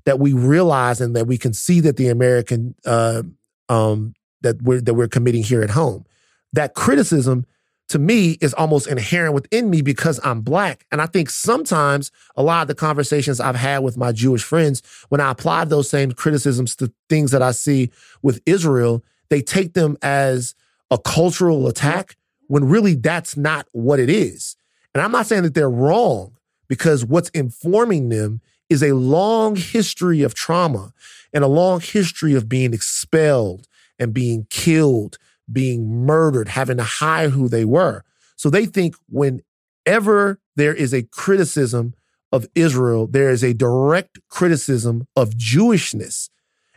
that 0.07 0.21
we 0.21 0.33
realize 0.33 1.01
and 1.01 1.15
that 1.15 1.27
we 1.27 1.37
can 1.37 1.53
see 1.53 1.81
that 1.81 1.97
the 1.97 2.09
American 2.09 2.75
uh, 2.87 3.23
um, 3.69 4.15
that 4.41 4.63
we're 4.63 4.81
that 4.81 4.95
we're 4.95 5.09
committing 5.09 5.43
here 5.43 5.63
at 5.63 5.71
home. 5.71 6.07
That 6.53 6.75
criticism 6.75 7.45
to 7.89 7.99
me 7.99 8.33
is 8.41 8.53
almost 8.55 8.89
inherent 8.89 9.35
within 9.35 9.71
me 9.71 9.81
because 9.81 10.19
I'm 10.25 10.41
black. 10.41 10.87
And 10.91 11.01
I 11.01 11.07
think 11.07 11.31
sometimes 11.31 12.11
a 12.35 12.43
lot 12.43 12.63
of 12.63 12.69
the 12.69 12.75
conversations 12.75 13.41
I've 13.41 13.57
had 13.57 13.79
with 13.79 13.97
my 13.97 14.13
Jewish 14.13 14.43
friends, 14.43 14.83
when 15.09 15.21
I 15.21 15.31
apply 15.31 15.65
those 15.67 15.89
same 15.89 16.13
criticisms 16.13 16.75
to 16.77 16.93
things 17.09 17.31
that 17.31 17.43
I 17.43 17.53
see 17.53 17.91
with 18.23 18.41
Israel, 18.45 19.05
they 19.31 19.41
take 19.41 19.75
them 19.75 19.97
as 20.03 20.55
a 20.91 20.99
cultural 20.99 21.67
attack 21.69 22.17
when 22.49 22.65
really 22.65 22.95
that's 22.95 23.37
not 23.37 23.67
what 23.73 24.01
it 24.01 24.11
is. 24.11 24.57
And 24.95 25.03
I'm 25.03 25.13
not 25.13 25.27
saying 25.27 25.43
that 25.45 25.55
they're 25.55 25.71
wrong 25.71 26.37
because 26.69 27.05
what's 27.05 27.29
informing 27.31 28.09
them 28.09 28.41
is 28.69 28.83
a 28.83 28.95
long 28.95 29.55
history 29.55 30.23
of 30.23 30.35
trauma 30.35 30.93
and 31.33 31.45
a 31.45 31.49
long 31.49 31.81
history 31.81 32.35
of 32.35 32.49
being 32.49 32.75
expelled 32.75 33.69
and 33.99 34.13
being 34.13 34.47
killed 34.51 35.19
being 35.51 36.05
murdered, 36.05 36.49
having 36.49 36.77
to 36.79 36.83
hide 36.85 37.31
who 37.31 37.49
they 37.49 37.65
were. 37.65 38.03
So 38.37 38.51
they 38.51 38.67
think 38.67 38.95
whenever 39.09 40.41
there 40.57 40.75
is 40.75 40.93
a 40.93 41.03
criticism 41.05 41.95
of 42.33 42.47
Israel, 42.55 43.07
there 43.07 43.31
is 43.31 43.43
a 43.45 43.55
direct 43.55 44.19
criticism 44.29 45.07
of 45.17 45.31
Jewishness. 45.31 46.29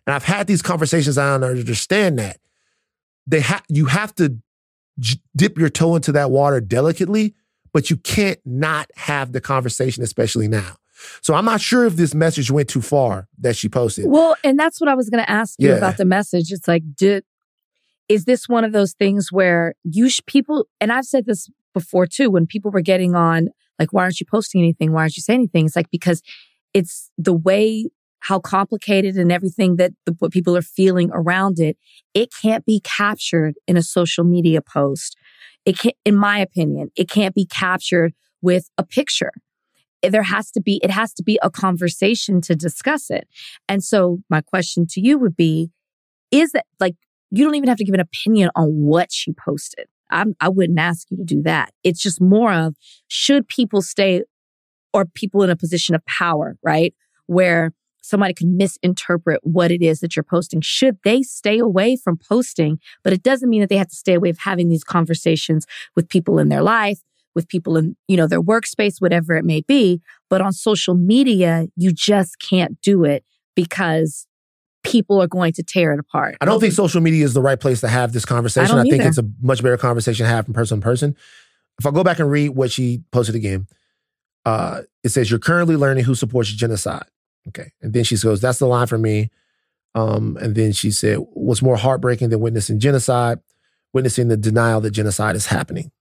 And 0.05 0.13
I've 0.13 0.23
had 0.23 0.47
these 0.47 0.61
conversations, 0.61 1.17
I 1.17 1.37
don't 1.37 1.43
understand 1.43 2.19
that. 2.19 2.37
They 3.27 3.41
ha- 3.41 3.63
you 3.67 3.85
have 3.85 4.13
to 4.15 4.37
j- 4.99 5.19
dip 5.35 5.57
your 5.57 5.69
toe 5.69 5.95
into 5.95 6.11
that 6.13 6.31
water 6.31 6.61
delicately, 6.61 7.35
but 7.73 7.89
you 7.89 7.97
can't 7.97 8.39
not 8.45 8.89
have 8.95 9.31
the 9.31 9.41
conversation, 9.41 10.03
especially 10.03 10.47
now. 10.47 10.77
So 11.21 11.33
I'm 11.33 11.45
not 11.45 11.61
sure 11.61 11.85
if 11.85 11.95
this 11.95 12.13
message 12.13 12.51
went 12.51 12.67
too 12.69 12.81
far 12.81 13.27
that 13.39 13.55
she 13.55 13.69
posted. 13.69 14.05
Well, 14.07 14.35
and 14.43 14.57
that's 14.59 14.81
what 14.81 14.89
I 14.89 14.95
was 14.95 15.09
going 15.09 15.23
to 15.23 15.29
ask 15.29 15.55
you 15.59 15.69
Yeah. 15.69 15.75
about 15.75 15.97
the 15.97 16.05
message. 16.05 16.51
It's 16.51 16.67
like, 16.67 16.83
did 16.95 17.23
is 18.09 18.25
this 18.25 18.49
one 18.49 18.63
of 18.63 18.73
those 18.73 18.93
things 18.93 19.31
where 19.31 19.75
you 19.83 20.09
sh- 20.09 20.19
people 20.25 20.65
and 20.81 20.91
I've 20.91 21.05
said 21.05 21.25
this 21.25 21.49
before 21.73 22.07
too 22.07 22.29
when 22.29 22.47
people 22.47 22.71
were 22.71 22.81
getting 22.81 23.15
on 23.15 23.49
like 23.77 23.93
why 23.93 24.03
aren't 24.03 24.19
you 24.19 24.25
posting 24.29 24.61
anything? 24.61 24.91
Why 24.91 25.01
aren't 25.01 25.15
you 25.15 25.21
saying 25.21 25.39
anything? 25.39 25.65
It's 25.65 25.75
like 25.75 25.91
because 25.91 26.21
it's 26.73 27.11
the 27.17 27.33
way 27.33 27.89
how 28.21 28.39
complicated 28.39 29.15
and 29.15 29.31
everything 29.31 29.77
that 29.77 29.93
the, 30.05 30.13
what 30.19 30.33
people 30.33 30.57
are 30.57 30.61
feeling 30.61 31.09
around 31.13 31.59
it. 31.59 31.77
It 32.13 32.29
can't 32.41 32.65
be 32.65 32.81
captured 32.81 33.55
in 33.65 33.77
a 33.77 33.81
social 33.81 34.25
media 34.25 34.61
post. 34.61 35.15
It 35.65 35.79
can, 35.79 35.91
in 36.03 36.17
my 36.17 36.39
opinion, 36.39 36.89
it 36.97 37.09
can't 37.09 37.33
be 37.33 37.45
captured 37.45 38.13
with 38.41 38.69
a 38.77 38.83
picture 38.83 39.31
there 40.01 40.23
has 40.23 40.49
to 40.51 40.61
be 40.61 40.79
it 40.83 40.91
has 40.91 41.13
to 41.13 41.23
be 41.23 41.37
a 41.41 41.49
conversation 41.49 42.39
to 42.39 42.55
discuss 42.55 43.09
it 43.09 43.27
and 43.67 43.83
so 43.83 44.19
my 44.29 44.39
question 44.39 44.85
to 44.87 45.01
you 45.01 45.17
would 45.17 45.35
be 45.35 45.71
is 46.31 46.51
that 46.53 46.65
like 46.79 46.95
you 47.31 47.45
don't 47.45 47.55
even 47.55 47.69
have 47.69 47.77
to 47.77 47.83
give 47.83 47.93
an 47.93 47.99
opinion 47.99 48.49
on 48.55 48.69
what 48.69 49.11
she 49.11 49.33
posted. 49.33 49.87
I'm, 50.09 50.35
I 50.39 50.49
wouldn't 50.49 50.79
ask 50.79 51.09
you 51.11 51.17
to 51.17 51.23
do 51.23 51.41
that. 51.43 51.71
It's 51.83 52.01
just 52.01 52.19
more 52.19 52.51
of 52.51 52.75
should 53.07 53.47
people 53.47 53.81
stay 53.81 54.23
or 54.93 55.05
people 55.05 55.43
in 55.43 55.49
a 55.49 55.55
position 55.55 55.93
of 55.93 56.03
power, 56.05 56.57
right? 56.63 56.93
Where 57.27 57.73
somebody 58.01 58.33
can 58.33 58.57
misinterpret 58.57 59.39
what 59.43 59.71
it 59.71 59.83
is 59.83 59.99
that 59.99 60.15
you're 60.15 60.23
posting. 60.23 60.61
Should 60.61 60.97
they 61.03 61.21
stay 61.21 61.59
away 61.59 61.95
from 61.95 62.17
posting? 62.17 62.79
But 63.03 63.13
it 63.13 63.21
doesn't 63.21 63.49
mean 63.49 63.61
that 63.61 63.69
they 63.69 63.77
have 63.77 63.89
to 63.89 63.95
stay 63.95 64.15
away 64.15 64.31
from 64.31 64.39
having 64.39 64.69
these 64.69 64.83
conversations 64.83 65.65
with 65.95 66.09
people 66.09 66.39
in 66.39 66.49
their 66.49 66.63
life, 66.63 67.01
with 67.35 67.47
people 67.47 67.77
in, 67.77 67.95
you 68.07 68.17
know, 68.17 68.25
their 68.25 68.41
workspace, 68.41 68.99
whatever 68.99 69.35
it 69.35 69.45
may 69.45 69.61
be. 69.61 70.01
But 70.29 70.41
on 70.41 70.53
social 70.53 70.95
media, 70.95 71.67
you 71.75 71.91
just 71.91 72.39
can't 72.39 72.81
do 72.81 73.03
it 73.03 73.23
because 73.55 74.25
people 74.89 75.21
are 75.21 75.27
going 75.27 75.53
to 75.53 75.63
tear 75.63 75.93
it 75.93 75.99
apart. 75.99 76.37
I 76.41 76.45
don't 76.45 76.59
think 76.59 76.73
social 76.73 77.01
media 77.01 77.23
is 77.23 77.33
the 77.33 77.41
right 77.41 77.59
place 77.59 77.81
to 77.81 77.87
have 77.87 78.11
this 78.13 78.25
conversation. 78.25 78.77
I, 78.77 78.81
I 78.81 78.83
think 78.83 79.03
it's 79.03 79.17
a 79.17 79.29
much 79.41 79.61
better 79.61 79.77
conversation 79.77 80.25
to 80.25 80.29
have 80.29 80.45
from 80.45 80.53
person 80.53 80.79
to 80.79 80.83
person. 80.83 81.15
If 81.79 81.85
I 81.85 81.91
go 81.91 82.03
back 82.03 82.19
and 82.19 82.29
read 82.29 82.49
what 82.49 82.71
she 82.71 83.03
posted 83.11 83.35
again, 83.35 83.67
uh, 84.45 84.81
it 85.03 85.09
says, 85.09 85.29
You're 85.29 85.39
currently 85.39 85.75
learning 85.75 86.03
who 86.03 86.15
supports 86.15 86.49
genocide. 86.49 87.05
Okay. 87.47 87.71
And 87.81 87.93
then 87.93 88.03
she 88.03 88.17
goes, 88.17 88.41
That's 88.41 88.59
the 88.59 88.67
line 88.67 88.87
for 88.87 88.97
me. 88.97 89.29
Um, 89.95 90.37
and 90.41 90.55
then 90.55 90.71
she 90.71 90.91
said, 90.91 91.17
What's 91.33 91.61
more 91.61 91.77
heartbreaking 91.77 92.29
than 92.29 92.39
witnessing 92.39 92.79
genocide? 92.79 93.39
Witnessing 93.93 94.27
the 94.27 94.37
denial 94.37 94.81
that 94.81 94.91
genocide 94.91 95.35
is 95.35 95.47
happening. 95.47 95.91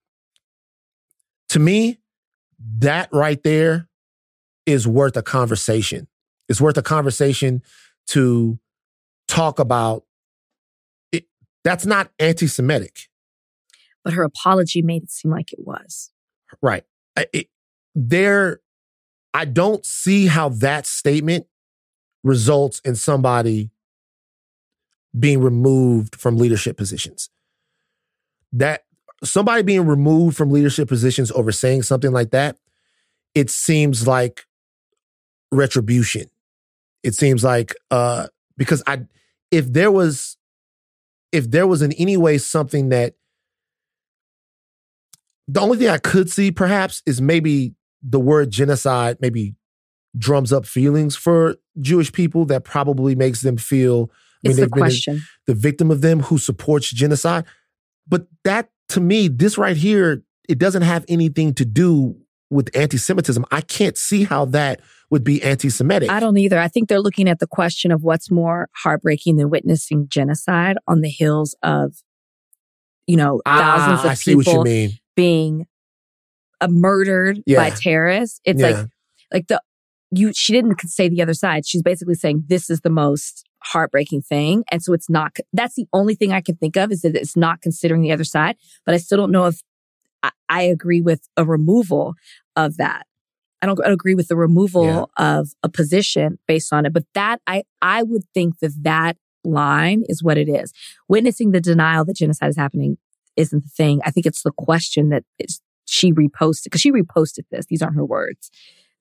To 1.51 1.59
me, 1.59 1.99
that 2.78 3.09
right 3.12 3.43
there 3.43 3.89
is 4.66 4.86
worth 4.86 5.16
a 5.16 5.22
conversation. 5.22 6.07
It's 6.49 6.61
worth 6.61 6.76
a 6.76 6.82
conversation 6.82 7.62
to 8.09 8.59
talk 9.39 9.59
about 9.59 10.05
it. 11.12 11.24
That's 11.64 11.86
not 11.86 12.11
anti 12.18 12.47
Semitic. 12.47 13.09
But 14.05 14.14
her 14.14 14.22
apology 14.22 14.82
made 14.82 15.05
it 15.05 15.11
seem 15.11 15.30
like 15.30 15.53
it 15.53 15.61
was. 15.61 16.11
Right. 16.62 16.84
It, 17.32 17.49
there, 17.95 18.61
I 19.34 19.45
don't 19.45 19.84
see 19.84 20.26
how 20.26 20.49
that 20.51 20.86
statement 20.86 21.47
results 22.24 22.80
in 22.80 22.95
somebody 22.95 23.70
being 25.18 25.41
removed 25.41 26.16
from 26.16 26.36
leadership 26.36 26.76
positions. 26.76 27.30
That 28.53 28.84
somebody 29.22 29.62
being 29.62 29.86
removed 29.86 30.36
from 30.36 30.51
leadership 30.51 30.89
positions 30.89 31.30
over 31.32 31.53
saying 31.53 31.82
something 31.82 32.12
like 32.12 32.30
that, 32.30 32.57
it 33.34 33.51
seems 33.51 34.07
like 34.07 34.47
retribution. 35.53 36.30
It 37.03 37.14
seems 37.14 37.45
like 37.45 37.74
uh 37.91 38.28
because 38.57 38.82
I 38.86 39.07
if 39.51 39.72
there 39.72 39.90
was 39.90 40.36
if 41.32 41.51
there 41.51 41.66
was 41.66 41.82
in 41.82 41.92
any 41.92 42.16
way 42.16 42.38
something 42.38 42.88
that 42.88 43.14
the 45.46 45.61
only 45.61 45.78
thing 45.78 45.88
I 45.88 45.99
could 45.99 46.30
see 46.30 46.51
perhaps 46.51 47.03
is 47.07 47.20
maybe 47.20 47.74
the 48.03 48.20
word 48.20 48.51
genocide 48.51 49.18
maybe 49.20 49.55
drums 50.16 50.53
up 50.53 50.66
feelings 50.66 51.16
for 51.16 51.57
Jewish 51.80 52.12
people 52.12 52.44
that 52.46 52.64
probably 52.64 53.14
makes 53.14 53.40
them 53.42 53.57
feel 53.57 54.11
I 54.44 54.49
mean, 54.49 54.51
It's 54.51 54.57
the 54.57 54.62
they've 54.62 54.70
been 54.70 54.80
question. 54.82 55.22
the 55.46 55.55
victim 55.55 55.90
of 55.90 56.01
them 56.01 56.20
who 56.20 56.38
supports 56.38 56.90
genocide. 56.90 57.44
But 58.07 58.26
that 58.44 58.70
to 58.90 59.01
me, 59.01 59.28
this 59.28 59.59
right 59.59 59.76
here, 59.76 60.22
it 60.49 60.59
doesn't 60.59 60.82
have 60.82 61.05
anything 61.09 61.53
to 61.55 61.64
do 61.64 62.16
with 62.49 62.74
anti-Semitism. 62.74 63.44
I 63.51 63.61
can't 63.61 63.99
see 63.99 64.24
how 64.24 64.46
that 64.46 64.80
would 65.11 65.24
be 65.24 65.42
anti-Semitic. 65.42 66.11
I 66.11 66.20
don't 66.20 66.36
either. 66.36 66.59
I 66.59 66.68
think 66.68 66.88
they're 66.88 67.00
looking 67.00 67.28
at 67.28 67.38
the 67.38 67.46
question 67.46 67.90
of 67.90 68.02
what's 68.02 68.30
more 68.30 68.68
heartbreaking 68.76 69.36
than 69.36 69.48
witnessing 69.50 70.09
genocide 70.09 70.76
on 70.86 71.00
the 71.00 71.09
hills 71.09 71.56
of, 71.62 71.94
you 73.06 73.16
know, 73.16 73.40
thousands 73.46 74.00
Ah, 74.00 74.04
of 74.04 74.11
I 74.11 74.14
see 74.14 74.34
what 74.34 74.46
you 74.46 74.52
people 74.64 74.64
being 75.16 75.66
uh, 76.61 76.68
murdered 76.68 77.40
by 77.46 77.70
terrorists. 77.70 78.40
It's 78.44 78.61
Yeah. 78.61 78.68
like, 78.70 78.86
like 79.32 79.46
the, 79.48 79.62
you, 80.11 80.32
she 80.34 80.52
didn't 80.52 80.78
say 80.82 81.09
the 81.09 81.22
other 81.22 81.34
side. 81.34 81.66
She's 81.66 81.82
basically 81.82 82.14
saying 82.14 82.44
this 82.48 82.68
is 82.68 82.80
the 82.80 82.90
most 82.90 83.46
heartbreaking 83.62 84.22
thing. 84.22 84.62
And 84.70 84.82
so 84.82 84.92
it's 84.92 85.09
not, 85.09 85.36
that's 85.52 85.74
the 85.74 85.86
only 85.92 86.14
thing 86.14 86.32
I 86.32 86.40
can 86.40 86.56
think 86.56 86.76
of 86.76 86.92
is 86.92 87.00
that 87.00 87.16
it's 87.16 87.36
not 87.36 87.61
considering 87.62 88.02
the 88.02 88.12
other 88.12 88.24
side. 88.24 88.56
But 88.84 88.94
I 88.94 88.98
still 88.98 89.18
don't 89.18 89.32
know 89.32 89.46
if 89.46 89.61
I, 90.22 90.30
I 90.48 90.62
agree 90.62 91.00
with 91.00 91.28
a 91.36 91.44
removal 91.44 92.14
of 92.56 92.76
that. 92.76 93.06
I 93.61 93.66
don't 93.66 93.80
agree 93.84 94.14
with 94.14 94.28
the 94.28 94.36
removal 94.36 94.84
Yeah. 94.84 95.04
of 95.16 95.48
a 95.62 95.68
position 95.68 96.38
based 96.46 96.72
on 96.72 96.86
it. 96.86 96.92
But 96.92 97.04
that, 97.14 97.40
I, 97.46 97.64
I 97.82 98.02
would 98.02 98.22
think 98.34 98.59
that 98.61 98.72
that 98.82 99.16
line 99.44 100.02
is 100.09 100.22
what 100.22 100.38
it 100.38 100.48
is. 100.48 100.72
Witnessing 101.09 101.50
the 101.52 101.61
denial 101.61 102.04
that 102.04 102.16
genocide 102.16 102.50
is 102.50 102.56
happening 102.56 102.98
isn't 103.36 103.62
the 103.62 103.68
thing. 103.70 104.00
I 104.04 104.11
think 104.11 104.26
it's 104.26 104.42
the 104.42 104.52
question 104.52 105.09
that 105.11 105.24
is, 105.38 105.61
she 105.86 106.12
reposted 106.12 106.64
because 106.64 106.80
she 106.80 106.92
reposted 106.92 107.44
this. 107.50 107.66
These 107.66 107.82
aren't 107.82 107.96
her 107.96 108.04
words 108.04 108.50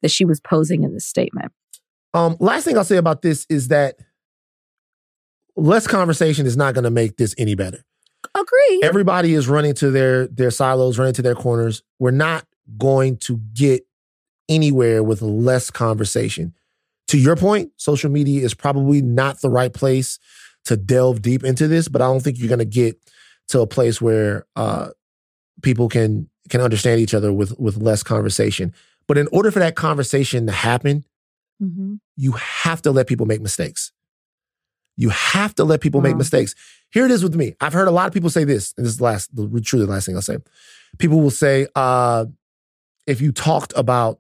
that 0.02 0.10
she 0.12 0.26
was 0.26 0.40
posing 0.40 0.84
in 0.84 0.94
this 0.94 1.06
statement. 1.06 1.52
Um, 2.14 2.38
last 2.40 2.64
thing 2.64 2.78
I'll 2.78 2.84
say 2.86 2.98
about 2.98 3.22
this 3.22 3.46
is 3.50 3.68
that 3.68 3.96
less 5.56 5.88
conversation 5.88 6.46
is 6.46 6.56
not 6.56 6.74
going 6.74 6.84
to 6.84 6.90
make 6.92 7.18
this 7.18 7.36
any 7.38 7.56
better. 7.56 7.84
Agree. 8.36 8.82
Everybody 8.84 9.34
is 9.34 9.48
running 9.48 9.74
to 9.76 9.92
their 9.92 10.28
their 10.28 10.52
silos, 10.52 10.98
running 10.98 11.14
to 11.16 11.22
their 11.22 11.36
corners. 11.36 11.84
We're 12.00 12.12
not 12.12 12.46
going 12.78 13.18
to 13.18 13.38
get 13.54 13.84
anywhere 14.50 15.04
with 15.04 15.22
less 15.22 15.70
conversation. 15.72 16.54
To 17.10 17.18
your 17.18 17.36
point, 17.36 17.72
social 17.78 18.12
media 18.12 18.44
is 18.44 18.54
probably 18.54 19.02
not 19.02 19.42
the 19.42 19.50
right 19.50 19.74
place 19.74 20.20
to 20.66 20.76
delve 20.76 21.22
deep 21.22 21.44
into 21.44 21.68
this, 21.68 21.88
but 21.88 22.02
I 22.02 22.06
don't 22.06 22.22
think 22.22 22.38
you're 22.38 22.50
going 22.50 22.60
to 22.60 22.66
get 22.66 22.98
to 23.50 23.62
a 23.62 23.68
place 23.68 24.02
where 24.02 24.46
uh, 24.56 24.90
people 25.62 25.88
can 25.88 26.30
can 26.50 26.62
understand 26.62 27.00
each 27.00 27.14
other 27.14 27.32
with 27.32 27.58
with 27.60 27.78
less 27.78 28.04
conversation. 28.04 28.74
But 29.08 29.18
in 29.18 29.28
order 29.32 29.52
for 29.52 29.60
that 29.60 29.76
conversation 29.76 30.46
to 30.48 30.54
happen, 30.54 31.06
Mm-hmm. 31.60 31.96
you 32.16 32.34
have 32.34 32.84
to 32.84 32.92
let 32.92 33.08
people 33.08 33.26
make 33.26 33.42
mistakes. 33.42 33.92
You 34.96 35.10
have 35.10 35.56
to 35.56 35.64
let 35.64 35.82
people 35.82 36.02
make 36.02 36.16
mistakes. 36.16 36.54
Here 36.92 37.04
it 37.04 37.10
is 37.10 37.24
with 37.24 37.34
me. 37.34 37.56
I've 37.60 37.74
heard 37.74 37.88
a 37.88 37.92
lot 37.92 38.06
of 38.06 38.14
people 38.14 38.30
say 38.30 38.44
this, 38.44 38.76
and 38.78 38.86
this 38.86 38.92
is 38.92 38.98
the 38.98 39.04
last, 39.04 39.36
the 39.36 39.62
truly 39.62 39.86
the 39.88 39.92
last 39.92 40.06
thing 40.06 40.16
I'll 40.16 40.22
say. 40.22 40.38
People 41.00 41.20
will 41.20 41.32
say, 41.32 41.66
uh, 41.76 42.26
if 43.08 43.22
you 43.22 43.32
talked 43.32 43.74
about 43.76 44.20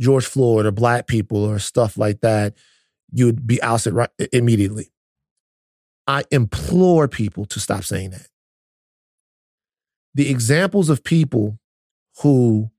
George 0.00 0.26
Floyd 0.26 0.66
or 0.66 0.70
black 0.70 1.06
people 1.06 1.44
or 1.44 1.58
stuff 1.58 1.96
like 1.96 2.20
that, 2.20 2.54
you 3.12 3.26
would 3.26 3.46
be 3.46 3.62
ousted 3.62 3.94
right 3.94 4.10
immediately. 4.32 4.92
I 6.06 6.24
implore 6.30 7.08
people 7.08 7.44
to 7.46 7.60
stop 7.60 7.84
saying 7.84 8.10
that. 8.10 8.28
The 10.14 10.30
examples 10.30 10.88
of 10.88 11.04
people 11.04 11.58
who 12.22 12.70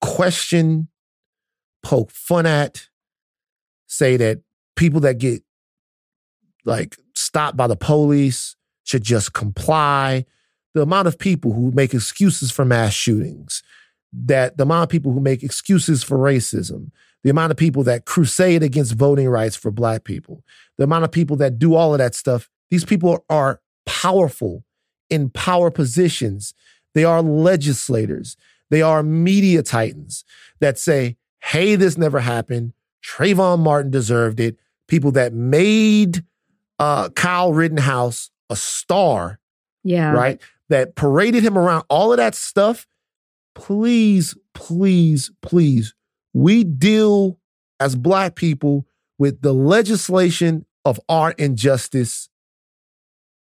question, 0.00 0.88
poke 1.82 2.10
fun 2.10 2.44
at, 2.44 2.88
say 3.86 4.16
that 4.16 4.40
people 4.76 5.00
that 5.00 5.18
get 5.18 5.42
like 6.64 6.96
stopped 7.14 7.56
by 7.56 7.66
the 7.66 7.76
police 7.76 8.56
should 8.84 9.02
just 9.02 9.32
comply. 9.32 10.24
The 10.74 10.82
amount 10.82 11.08
of 11.08 11.18
people 11.18 11.52
who 11.52 11.70
make 11.72 11.92
excuses 11.92 12.50
for 12.50 12.64
mass 12.64 12.94
shootings, 12.94 13.62
that 14.12 14.56
the 14.56 14.64
amount 14.64 14.84
of 14.84 14.88
people 14.88 15.12
who 15.12 15.20
make 15.20 15.42
excuses 15.42 16.02
for 16.02 16.18
racism, 16.18 16.90
the 17.24 17.30
amount 17.30 17.50
of 17.50 17.56
people 17.56 17.82
that 17.84 18.04
crusade 18.04 18.62
against 18.62 18.94
voting 18.94 19.28
rights 19.28 19.56
for 19.56 19.70
black 19.70 20.04
people, 20.04 20.42
the 20.78 20.84
amount 20.84 21.04
of 21.04 21.10
people 21.12 21.36
that 21.36 21.58
do 21.58 21.74
all 21.74 21.94
of 21.94 21.98
that 21.98 22.14
stuff, 22.14 22.48
these 22.70 22.84
people 22.84 23.24
are 23.28 23.60
powerful 23.86 24.64
in 25.08 25.30
power 25.30 25.70
positions. 25.70 26.54
They 26.94 27.04
are 27.04 27.22
legislators. 27.22 28.36
They 28.70 28.82
are 28.82 29.02
media 29.02 29.62
titans 29.62 30.24
that 30.60 30.78
say, 30.78 31.16
hey, 31.40 31.76
this 31.76 31.96
never 31.98 32.20
happened. 32.20 32.72
Trayvon 33.04 33.60
Martin 33.60 33.90
deserved 33.90 34.40
it. 34.40 34.58
People 34.88 35.12
that 35.12 35.32
made 35.32 36.24
uh, 36.78 37.08
Kyle 37.10 37.52
Rittenhouse 37.52 38.30
a 38.50 38.56
star, 38.56 39.38
Yeah. 39.84 40.12
right? 40.12 40.40
That 40.68 40.94
paraded 40.94 41.42
him 41.44 41.56
around, 41.58 41.84
all 41.88 42.12
of 42.12 42.16
that 42.18 42.34
stuff. 42.34 42.86
Please, 43.54 44.36
please, 44.54 45.30
please, 45.42 45.94
we 46.32 46.64
deal 46.64 47.38
as 47.80 47.96
Black 47.96 48.34
people 48.34 48.86
with 49.18 49.42
the 49.42 49.52
legislation 49.52 50.64
of 50.84 50.98
our 51.08 51.32
injustice 51.32 52.28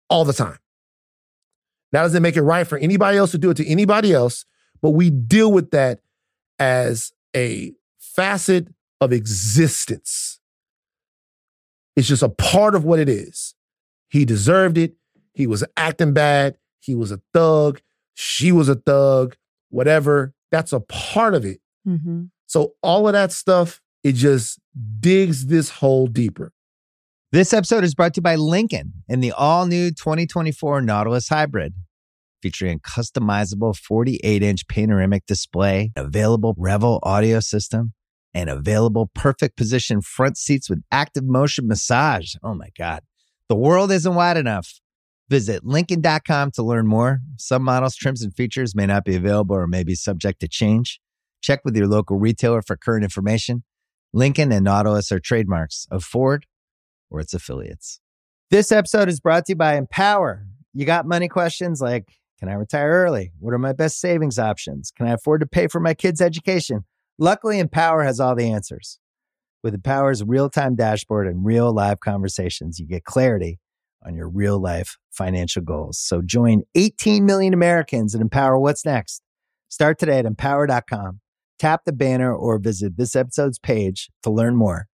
all 0.09 0.25
the 0.25 0.33
time. 0.33 0.59
That 1.91 2.03
doesn't 2.03 2.21
make 2.21 2.35
it 2.35 2.41
right 2.41 2.67
for 2.67 2.77
anybody 2.77 3.17
else 3.17 3.31
to 3.31 3.37
do 3.37 3.49
it 3.49 3.57
to 3.57 3.67
anybody 3.67 4.13
else, 4.13 4.45
but 4.81 4.91
we 4.91 5.09
deal 5.09 5.51
with 5.51 5.71
that 5.71 5.99
as 6.59 7.11
a 7.35 7.73
facet 7.97 8.67
of 9.01 9.11
existence. 9.11 10.39
It's 11.95 12.07
just 12.07 12.23
a 12.23 12.29
part 12.29 12.75
of 12.75 12.83
what 12.83 12.99
it 12.99 13.09
is. 13.09 13.55
He 14.09 14.25
deserved 14.25 14.77
it. 14.77 14.95
He 15.33 15.47
was 15.47 15.63
acting 15.75 16.13
bad. 16.13 16.57
He 16.79 16.95
was 16.95 17.11
a 17.11 17.21
thug. 17.33 17.81
She 18.13 18.51
was 18.51 18.69
a 18.69 18.75
thug, 18.75 19.35
whatever. 19.69 20.33
That's 20.51 20.73
a 20.73 20.79
part 20.79 21.33
of 21.33 21.45
it. 21.45 21.59
Mm-hmm. 21.87 22.25
So 22.45 22.73
all 22.81 23.07
of 23.07 23.13
that 23.13 23.31
stuff, 23.31 23.81
it 24.03 24.13
just 24.13 24.59
digs 24.99 25.47
this 25.47 25.69
hole 25.69 26.07
deeper. 26.07 26.51
This 27.31 27.53
episode 27.53 27.83
is 27.83 27.95
brought 27.95 28.13
to 28.13 28.19
you 28.19 28.23
by 28.23 28.35
Lincoln 28.35 28.93
in 29.09 29.19
the 29.19 29.31
all 29.31 29.65
new 29.65 29.89
2024 29.89 30.81
Nautilus 30.81 31.27
Hybrid, 31.27 31.73
featuring 32.41 32.77
a 32.77 32.79
customizable 32.79 33.75
48 33.75 34.43
inch 34.43 34.67
panoramic 34.67 35.25
display, 35.25 35.91
available 35.95 36.55
Revel 36.57 36.99
audio 37.03 37.39
system, 37.39 37.93
and 38.33 38.49
available 38.49 39.09
perfect 39.15 39.57
position 39.57 40.01
front 40.01 40.37
seats 40.37 40.69
with 40.69 40.83
active 40.91 41.25
motion 41.25 41.67
massage. 41.67 42.35
Oh 42.43 42.53
my 42.53 42.69
God. 42.77 43.01
The 43.49 43.55
world 43.55 43.91
isn't 43.91 44.15
wide 44.15 44.37
enough. 44.37 44.79
Visit 45.29 45.65
Lincoln.com 45.65 46.51
to 46.51 46.63
learn 46.63 46.85
more. 46.85 47.19
Some 47.37 47.63
models, 47.63 47.95
trims, 47.95 48.21
and 48.21 48.33
features 48.33 48.75
may 48.75 48.85
not 48.85 49.03
be 49.03 49.15
available 49.15 49.55
or 49.55 49.65
may 49.65 49.83
be 49.83 49.95
subject 49.95 50.39
to 50.41 50.47
change. 50.47 50.99
Check 51.41 51.61
with 51.65 51.75
your 51.75 51.87
local 51.87 52.17
retailer 52.17 52.61
for 52.61 52.77
current 52.77 53.03
information. 53.03 53.63
Lincoln 54.13 54.51
and 54.51 54.63
Nautilus 54.63 55.11
are 55.11 55.19
trademarks 55.19 55.87
of 55.89 56.03
Ford 56.03 56.45
or 57.09 57.19
its 57.19 57.33
affiliates. 57.33 57.99
This 58.51 58.71
episode 58.71 59.09
is 59.09 59.19
brought 59.19 59.45
to 59.45 59.53
you 59.53 59.55
by 59.55 59.77
Empower. 59.77 60.45
You 60.73 60.85
got 60.85 61.07
money 61.07 61.27
questions 61.27 61.81
like 61.81 62.07
Can 62.39 62.47
I 62.47 62.53
retire 62.53 62.89
early? 62.89 63.31
What 63.39 63.53
are 63.53 63.59
my 63.59 63.73
best 63.73 63.99
savings 63.99 64.37
options? 64.37 64.91
Can 64.95 65.07
I 65.07 65.13
afford 65.13 65.41
to 65.41 65.47
pay 65.47 65.67
for 65.67 65.79
my 65.79 65.95
kids' 65.95 66.21
education? 66.21 66.85
Luckily, 67.17 67.59
Empower 67.59 68.03
has 68.03 68.19
all 68.19 68.35
the 68.35 68.51
answers. 68.51 68.99
With 69.63 69.73
Empower's 69.73 70.23
real 70.23 70.49
time 70.51 70.75
dashboard 70.75 71.27
and 71.27 71.43
real 71.43 71.73
live 71.73 71.99
conversations, 71.99 72.79
you 72.79 72.85
get 72.85 73.05
clarity 73.05 73.59
on 74.05 74.15
your 74.15 74.29
real 74.29 74.59
life 74.59 74.97
financial 75.11 75.61
goals. 75.61 75.97
So 75.97 76.21
join 76.21 76.63
18 76.75 77.25
million 77.25 77.53
Americans 77.53 78.13
and 78.13 78.21
empower 78.21 78.57
what's 78.59 78.85
next. 78.85 79.21
Start 79.69 79.99
today 79.99 80.19
at 80.19 80.25
empower.com. 80.25 81.19
Tap 81.57 81.81
the 81.85 81.93
banner 81.93 82.33
or 82.33 82.59
visit 82.59 82.97
this 82.97 83.15
episode's 83.15 83.59
page 83.59 84.09
to 84.23 84.29
learn 84.29 84.55
more. 84.55 84.87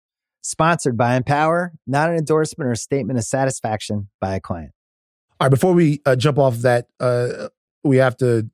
Sponsored 0.42 0.98
by 0.98 1.16
Empower, 1.16 1.74
not 1.86 2.10
an 2.10 2.16
endorsement 2.16 2.70
or 2.70 2.76
statement 2.76 3.20
of 3.20 3.26
satisfaction 3.26 4.10
by 4.22 4.36
a 4.36 4.40
client. 4.40 4.72
All 5.40 5.46
right, 5.46 5.50
before 5.50 5.74
we 5.74 6.02
uh, 6.06 6.16
jump 6.16 6.38
off 6.38 6.58
that, 6.58 6.88
uh, 7.00 7.50
we 7.84 7.98
have 7.98 8.16
to 8.18 8.50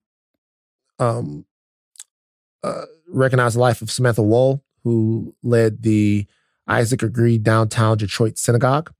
um, 0.99 1.45
uh, 2.63 2.85
recognize 3.07 3.53
the 3.53 3.59
life 3.59 3.81
of 3.81 3.91
Samantha 3.91 4.23
Woll, 4.23 4.63
who 4.83 5.35
led 5.43 5.83
the 5.83 6.25
Isaac 6.67 7.03
Agree 7.03 7.37
downtown 7.37 7.97
Detroit 7.97 8.37
synagogue. 8.37 8.91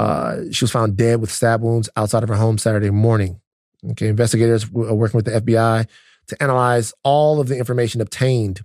Uh, 0.00 0.50
she 0.50 0.64
was 0.64 0.72
found 0.72 0.96
dead 0.96 1.20
with 1.20 1.30
stab 1.30 1.60
wounds 1.60 1.90
outside 1.94 2.22
of 2.22 2.30
her 2.30 2.34
home 2.34 2.56
Saturday 2.56 2.88
morning. 2.88 3.38
Okay, 3.90 4.08
investigators 4.08 4.64
are 4.64 4.94
working 4.94 5.18
with 5.18 5.26
the 5.26 5.42
FBI 5.42 5.86
to 6.28 6.42
analyze 6.42 6.94
all 7.04 7.38
of 7.38 7.48
the 7.48 7.58
information 7.58 8.00
obtained 8.00 8.62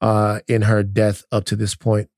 uh, 0.00 0.40
in 0.48 0.62
her 0.62 0.82
death 0.82 1.22
up 1.30 1.44
to 1.44 1.56
this 1.56 1.74
point. 1.74 2.08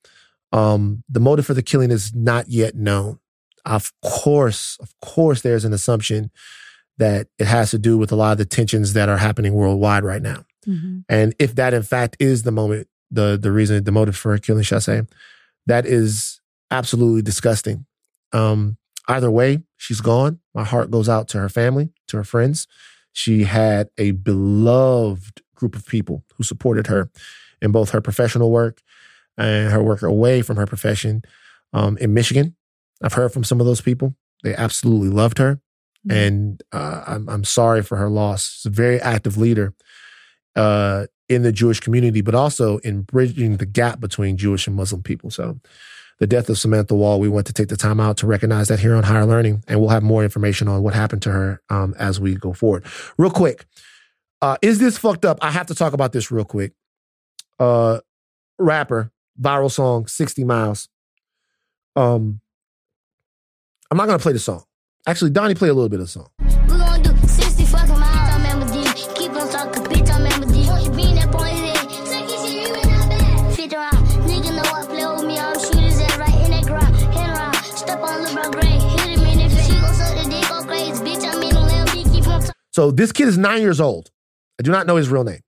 Um, 0.52 1.02
the 1.08 1.18
motive 1.18 1.44
for 1.44 1.54
the 1.54 1.62
killing 1.62 1.90
is 1.90 2.14
not 2.14 2.48
yet 2.48 2.76
known. 2.76 3.18
Of 3.64 3.92
course, 4.00 4.76
of 4.80 4.94
course, 5.00 5.42
there's 5.42 5.64
an 5.64 5.72
assumption 5.72 6.30
that 6.98 7.26
it 7.40 7.48
has 7.48 7.72
to 7.72 7.78
do 7.78 7.98
with 7.98 8.12
a 8.12 8.16
lot 8.16 8.30
of 8.30 8.38
the 8.38 8.44
tensions 8.44 8.92
that 8.92 9.08
are 9.08 9.18
happening 9.18 9.54
worldwide 9.54 10.04
right 10.04 10.22
now. 10.22 10.44
Mm-hmm. 10.68 11.00
And 11.08 11.34
if 11.40 11.56
that 11.56 11.74
in 11.74 11.82
fact 11.82 12.16
is 12.20 12.44
the 12.44 12.52
moment, 12.52 12.86
the 13.10 13.36
the 13.36 13.50
reason, 13.50 13.82
the 13.82 13.90
motive 13.90 14.16
for 14.16 14.30
her 14.30 14.38
killing, 14.38 14.62
shall 14.62 14.76
I 14.76 14.80
say, 14.80 15.02
that 15.66 15.84
is 15.84 16.40
absolutely 16.70 17.22
disgusting. 17.22 17.86
Um, 18.32 18.76
either 19.08 19.30
way, 19.30 19.62
she's 19.76 20.00
gone. 20.00 20.40
My 20.54 20.64
heart 20.64 20.90
goes 20.90 21.08
out 21.08 21.28
to 21.28 21.38
her 21.38 21.48
family, 21.48 21.90
to 22.08 22.16
her 22.16 22.24
friends. 22.24 22.66
She 23.12 23.44
had 23.44 23.90
a 23.98 24.12
beloved 24.12 25.42
group 25.54 25.74
of 25.74 25.86
people 25.86 26.24
who 26.36 26.44
supported 26.44 26.86
her 26.86 27.10
in 27.60 27.72
both 27.72 27.90
her 27.90 28.00
professional 28.00 28.50
work 28.50 28.82
and 29.36 29.70
her 29.72 29.82
work 29.82 30.02
away 30.02 30.42
from 30.42 30.56
her 30.56 30.66
profession 30.66 31.22
um, 31.72 31.96
in 31.98 32.14
Michigan. 32.14 32.56
I've 33.02 33.14
heard 33.14 33.32
from 33.32 33.44
some 33.44 33.60
of 33.60 33.66
those 33.66 33.80
people. 33.80 34.14
They 34.42 34.54
absolutely 34.54 35.08
loved 35.08 35.38
her. 35.38 35.60
Mm-hmm. 36.06 36.16
And 36.16 36.62
uh, 36.72 37.04
I'm, 37.06 37.28
I'm 37.28 37.44
sorry 37.44 37.82
for 37.82 37.96
her 37.96 38.08
loss. 38.08 38.50
She's 38.50 38.66
a 38.66 38.70
very 38.70 39.00
active 39.00 39.36
leader 39.36 39.74
uh, 40.56 41.06
in 41.28 41.42
the 41.42 41.52
Jewish 41.52 41.80
community, 41.80 42.20
but 42.22 42.34
also 42.34 42.78
in 42.78 43.02
bridging 43.02 43.58
the 43.58 43.66
gap 43.66 44.00
between 44.00 44.36
Jewish 44.36 44.66
and 44.66 44.76
Muslim 44.76 45.02
people. 45.02 45.30
So 45.30 45.60
the 46.20 46.26
death 46.26 46.48
of 46.50 46.58
Samantha 46.58 46.94
Woll, 46.94 47.18
we 47.18 47.28
want 47.28 47.46
to 47.46 47.52
take 47.52 47.68
the 47.68 47.76
time 47.76 47.98
out 47.98 48.18
to 48.18 48.26
recognize 48.26 48.68
that 48.68 48.78
here 48.78 48.94
on 48.94 49.02
Higher 49.02 49.24
Learning, 49.24 49.64
and 49.66 49.80
we'll 49.80 49.88
have 49.88 50.02
more 50.02 50.22
information 50.22 50.68
on 50.68 50.82
what 50.82 50.94
happened 50.94 51.22
to 51.22 51.32
her 51.32 51.62
um, 51.70 51.94
as 51.98 52.20
we 52.20 52.34
go 52.34 52.52
forward. 52.52 52.84
Real 53.16 53.30
quick, 53.30 53.64
uh, 54.42 54.58
is 54.60 54.78
this 54.78 54.98
fucked 54.98 55.24
up? 55.24 55.38
I 55.40 55.50
have 55.50 55.66
to 55.68 55.74
talk 55.74 55.94
about 55.94 56.12
this 56.12 56.30
real 56.30 56.44
quick. 56.44 56.72
Uh, 57.58 58.00
rapper 58.58 59.10
viral 59.40 59.70
song, 59.70 60.06
60 60.06 60.44
Miles. 60.44 60.88
Um, 61.96 62.40
I'm 63.90 63.96
not 63.96 64.06
going 64.06 64.18
to 64.18 64.22
play 64.22 64.34
the 64.34 64.38
song. 64.38 64.64
Actually, 65.06 65.30
Donnie, 65.30 65.54
play 65.54 65.68
a 65.68 65.74
little 65.74 65.88
bit 65.88 66.00
of 66.00 66.06
the 66.06 66.12
song. 66.12 66.59
So 82.80 82.90
this 82.90 83.12
kid 83.12 83.28
is 83.28 83.36
nine 83.36 83.60
years 83.60 83.78
old. 83.78 84.10
I 84.58 84.62
do 84.62 84.70
not 84.70 84.86
know 84.86 84.96
his 84.96 85.10
real 85.10 85.22
name. 85.22 85.42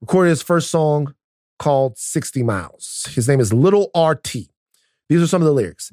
Recorded 0.00 0.30
his 0.30 0.40
first 0.40 0.70
song 0.70 1.16
called 1.58 1.98
60 1.98 2.44
Miles. 2.44 3.08
His 3.12 3.26
name 3.26 3.40
is 3.40 3.52
Lil 3.52 3.90
RT. 3.92 4.36
These 5.08 5.20
are 5.20 5.26
some 5.26 5.42
of 5.42 5.46
the 5.46 5.52
lyrics. 5.52 5.90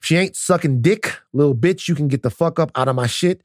If 0.00 0.06
she 0.06 0.16
ain't 0.16 0.34
sucking 0.34 0.80
dick, 0.80 1.18
little 1.34 1.54
bitch, 1.54 1.88
you 1.88 1.94
can 1.94 2.08
get 2.08 2.22
the 2.22 2.30
fuck 2.30 2.58
up 2.58 2.72
out 2.74 2.88
of 2.88 2.96
my 2.96 3.06
shit. 3.06 3.42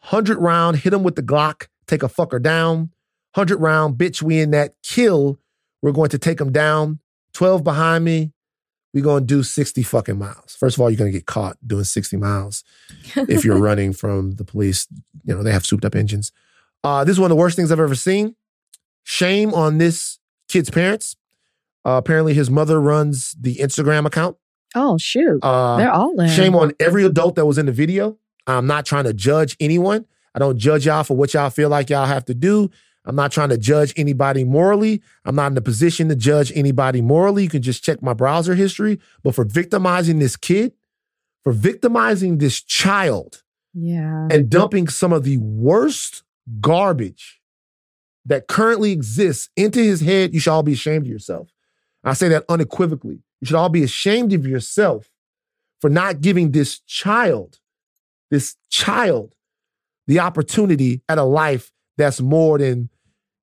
100 0.00 0.36
round, 0.38 0.78
hit 0.78 0.92
him 0.92 1.04
with 1.04 1.14
the 1.14 1.22
Glock, 1.22 1.68
take 1.86 2.02
a 2.02 2.08
fucker 2.08 2.42
down. 2.42 2.90
100 3.34 3.58
round, 3.58 3.96
bitch, 3.96 4.22
we 4.22 4.40
in 4.40 4.50
that 4.50 4.74
kill. 4.82 5.38
We're 5.80 5.92
going 5.92 6.10
to 6.10 6.18
take 6.18 6.40
him 6.40 6.50
down. 6.50 6.98
12 7.34 7.62
behind 7.62 8.04
me. 8.04 8.32
We're 8.92 9.04
going 9.04 9.22
to 9.22 9.26
do 9.26 9.42
60 9.42 9.82
fucking 9.84 10.18
miles. 10.18 10.56
First 10.58 10.76
of 10.76 10.80
all, 10.80 10.90
you're 10.90 10.98
going 10.98 11.12
to 11.12 11.16
get 11.16 11.26
caught 11.26 11.56
doing 11.66 11.84
60 11.84 12.16
miles 12.16 12.64
if 13.16 13.44
you're 13.44 13.58
running 13.60 13.92
from 13.92 14.32
the 14.32 14.44
police. 14.44 14.88
You 15.24 15.34
know, 15.34 15.42
they 15.42 15.52
have 15.52 15.64
souped 15.64 15.84
up 15.84 15.94
engines. 15.94 16.32
Uh, 16.82 17.04
this 17.04 17.12
is 17.12 17.20
one 17.20 17.30
of 17.30 17.36
the 17.36 17.40
worst 17.40 17.56
things 17.56 17.70
I've 17.70 17.78
ever 17.80 17.94
seen. 17.94 18.34
Shame 19.04 19.54
on 19.54 19.78
this 19.78 20.18
kid's 20.48 20.70
parents. 20.70 21.16
Uh, 21.84 21.92
apparently, 21.92 22.34
his 22.34 22.50
mother 22.50 22.80
runs 22.80 23.34
the 23.40 23.56
Instagram 23.56 24.06
account. 24.06 24.36
Oh 24.74 24.98
shoot! 24.98 25.40
Uh, 25.42 25.78
They're 25.78 25.90
all 25.90 26.18
in. 26.20 26.28
Shame 26.28 26.54
on 26.54 26.72
every 26.78 27.04
adult 27.04 27.34
that 27.36 27.46
was 27.46 27.58
in 27.58 27.66
the 27.66 27.72
video. 27.72 28.18
I'm 28.46 28.66
not 28.66 28.86
trying 28.86 29.04
to 29.04 29.12
judge 29.12 29.56
anyone. 29.60 30.06
I 30.34 30.38
don't 30.38 30.58
judge 30.58 30.86
y'all 30.86 31.02
for 31.04 31.16
what 31.16 31.34
y'all 31.34 31.50
feel 31.50 31.68
like 31.68 31.90
y'all 31.90 32.06
have 32.06 32.24
to 32.26 32.34
do. 32.34 32.70
I'm 33.04 33.16
not 33.16 33.32
trying 33.32 33.48
to 33.48 33.58
judge 33.58 33.94
anybody 33.96 34.44
morally. 34.44 35.02
I'm 35.24 35.34
not 35.34 35.52
in 35.52 35.58
a 35.58 35.62
position 35.62 36.08
to 36.08 36.16
judge 36.16 36.52
anybody 36.54 37.00
morally. 37.00 37.44
You 37.44 37.48
can 37.48 37.62
just 37.62 37.82
check 37.82 38.02
my 38.02 38.12
browser 38.12 38.54
history. 38.54 39.00
But 39.22 39.34
for 39.34 39.44
victimizing 39.44 40.18
this 40.18 40.36
kid, 40.36 40.72
for 41.42 41.52
victimizing 41.52 42.38
this 42.38 42.62
child, 42.62 43.42
yeah, 43.72 44.28
and 44.30 44.50
dumping 44.50 44.88
some 44.88 45.12
of 45.12 45.24
the 45.24 45.38
worst 45.38 46.22
garbage 46.60 47.40
that 48.26 48.48
currently 48.48 48.92
exists 48.92 49.48
into 49.56 49.80
his 49.80 50.00
head, 50.00 50.34
you 50.34 50.40
should 50.40 50.52
all 50.52 50.62
be 50.62 50.74
ashamed 50.74 51.06
of 51.06 51.12
yourself. 51.12 51.48
I 52.04 52.12
say 52.12 52.28
that 52.28 52.44
unequivocally. 52.48 53.22
You 53.40 53.46
should 53.46 53.56
all 53.56 53.68
be 53.68 53.82
ashamed 53.82 54.32
of 54.32 54.46
yourself 54.46 55.10
for 55.80 55.88
not 55.88 56.20
giving 56.20 56.50
this 56.50 56.80
child, 56.80 57.58
this 58.30 58.56
child, 58.68 59.34
the 60.06 60.20
opportunity 60.20 61.02
at 61.08 61.18
a 61.18 61.24
life 61.24 61.72
that's 62.00 62.20
more 62.20 62.58
than 62.58 62.88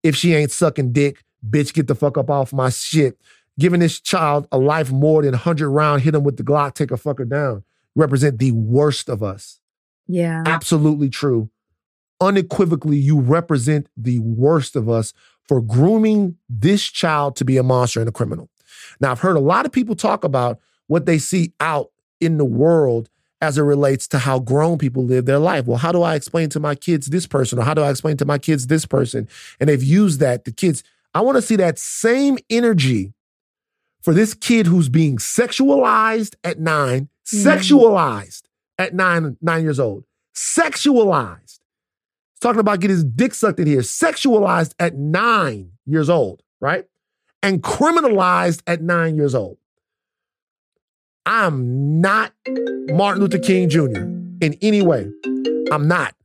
if 0.03 0.15
she 0.15 0.33
ain't 0.33 0.51
sucking 0.51 0.91
dick, 0.93 1.23
bitch, 1.47 1.73
get 1.73 1.87
the 1.87 1.95
fuck 1.95 2.17
up 2.17 2.29
off 2.29 2.53
my 2.53 2.69
shit. 2.69 3.19
Giving 3.59 3.79
this 3.79 3.99
child 3.99 4.47
a 4.51 4.57
life 4.57 4.91
more 4.91 5.23
than 5.23 5.31
100 5.31 5.69
round, 5.69 6.03
hit 6.03 6.13
him 6.13 6.23
with 6.23 6.37
the 6.37 6.43
Glock, 6.43 6.73
take 6.73 6.91
a 6.91 6.95
fucker 6.95 7.27
down. 7.27 7.63
Represent 7.95 8.37
the 8.37 8.51
worst 8.51 9.09
of 9.09 9.23
us. 9.23 9.59
Yeah. 10.07 10.43
Absolutely 10.45 11.09
true 11.09 11.49
unequivocally 12.21 12.97
you 12.97 13.19
represent 13.19 13.87
the 13.95 14.19
worst 14.19 14.75
of 14.75 14.89
us 14.89 15.13
for 15.47 15.61
grooming 15.61 16.35
this 16.49 16.83
child 16.83 17.35
to 17.37 17.45
be 17.45 17.57
a 17.57 17.63
monster 17.63 17.99
and 17.99 18.09
a 18.09 18.11
criminal. 18.11 18.49
Now, 18.99 19.11
I've 19.11 19.19
heard 19.19 19.37
a 19.37 19.41
lot 19.41 19.65
of 19.65 19.71
people 19.71 19.95
talk 19.95 20.23
about 20.23 20.59
what 20.87 21.05
they 21.05 21.17
see 21.19 21.53
out 21.59 21.91
in 22.19 22.37
the 22.37 22.45
world 22.45 23.09
as 23.41 23.57
it 23.57 23.61
relates 23.61 24.07
to 24.07 24.19
how 24.19 24.39
grown 24.39 24.77
people 24.77 25.03
live 25.03 25.25
their 25.25 25.39
life. 25.39 25.65
Well, 25.65 25.77
how 25.77 25.91
do 25.91 26.01
I 26.01 26.15
explain 26.15 26.49
to 26.49 26.59
my 26.59 26.75
kids 26.75 27.07
this 27.07 27.27
person 27.27 27.59
or 27.59 27.63
how 27.63 27.73
do 27.73 27.81
I 27.81 27.89
explain 27.89 28.17
to 28.17 28.25
my 28.25 28.37
kids 28.37 28.67
this 28.67 28.85
person? 28.85 29.27
And 29.59 29.69
they've 29.69 29.83
used 29.83 30.19
that. 30.19 30.45
The 30.45 30.51
kids, 30.51 30.83
I 31.13 31.21
want 31.21 31.35
to 31.35 31.41
see 31.41 31.55
that 31.57 31.77
same 31.77 32.37
energy 32.49 33.13
for 34.01 34.13
this 34.13 34.33
kid 34.33 34.67
who's 34.67 34.89
being 34.89 35.17
sexualized 35.17 36.35
at 36.43 36.59
9 36.59 37.01
mm-hmm. 37.01 37.47
sexualized 37.47 38.43
at 38.77 38.93
nine, 38.93 39.37
nine 39.41 39.63
years 39.63 39.79
old, 39.79 40.05
sexualized 40.35 41.59
talking 42.39 42.59
about 42.59 42.79
getting 42.79 42.95
his 42.95 43.03
dick 43.03 43.33
sucked 43.33 43.59
in 43.59 43.67
here, 43.67 43.79
sexualized 43.79 44.73
at 44.79 44.95
nine 44.95 45.71
years 45.85 46.09
old, 46.09 46.43
right? 46.59 46.85
And 47.41 47.61
criminalized 47.61 48.61
at 48.67 48.81
nine 48.81 49.15
years 49.15 49.35
old. 49.35 49.57
I'm 51.27 51.99
not 51.99 52.31
Martin 52.87 53.21
Luther 53.21 53.37
King 53.37 53.67
Jr. 53.67 53.97
in 54.39 54.57
any 54.61 54.81
way. 54.81 55.11
I'm 55.69 55.85
not. 55.85 56.15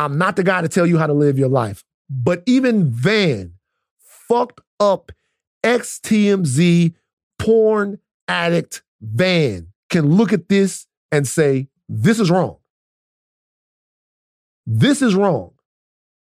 I'm 0.00 0.18
not 0.18 0.34
the 0.34 0.42
guy 0.42 0.60
to 0.60 0.68
tell 0.68 0.88
you 0.88 0.98
how 0.98 1.06
to 1.06 1.12
live 1.12 1.38
your 1.38 1.48
life. 1.48 1.84
But 2.10 2.42
even 2.46 2.90
Van, 2.90 3.54
fucked 4.00 4.60
up 4.80 5.12
XTMZ 5.62 6.94
porn 7.38 8.00
addict 8.26 8.82
Van, 9.00 9.68
can 9.88 10.16
look 10.16 10.32
at 10.32 10.48
this 10.48 10.88
and 11.12 11.28
say, 11.28 11.68
this 11.88 12.18
is 12.18 12.28
wrong. 12.28 12.56
This 14.66 15.00
is 15.00 15.14
wrong. 15.14 15.52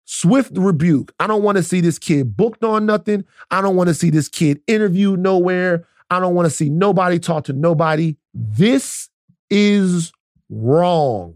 Swift 0.07 0.51
rebuke. 0.57 1.15
I 1.21 1.29
don't 1.29 1.45
want 1.45 1.57
to 1.57 1.63
see 1.63 1.81
this 1.81 2.01
kid 2.01 2.37
booked 2.37 2.65
on 2.65 2.85
nothing. 2.85 3.25
I 3.53 3.63
don't 3.63 3.77
want 3.77 3.89
to 3.89 3.95
see 3.95 4.11
this 4.11 4.29
kid 4.29 4.61
interviewed 4.67 5.21
nowhere. 5.21 5.87
I 6.11 6.21
don't 6.21 6.35
want 6.35 6.47
to 6.47 6.51
see 6.51 6.71
nobody 6.71 7.19
talk 7.19 7.45
to 7.45 7.53
nobody. 7.53 8.17
This 8.33 9.09
is 9.51 10.13
wrong. 10.49 11.35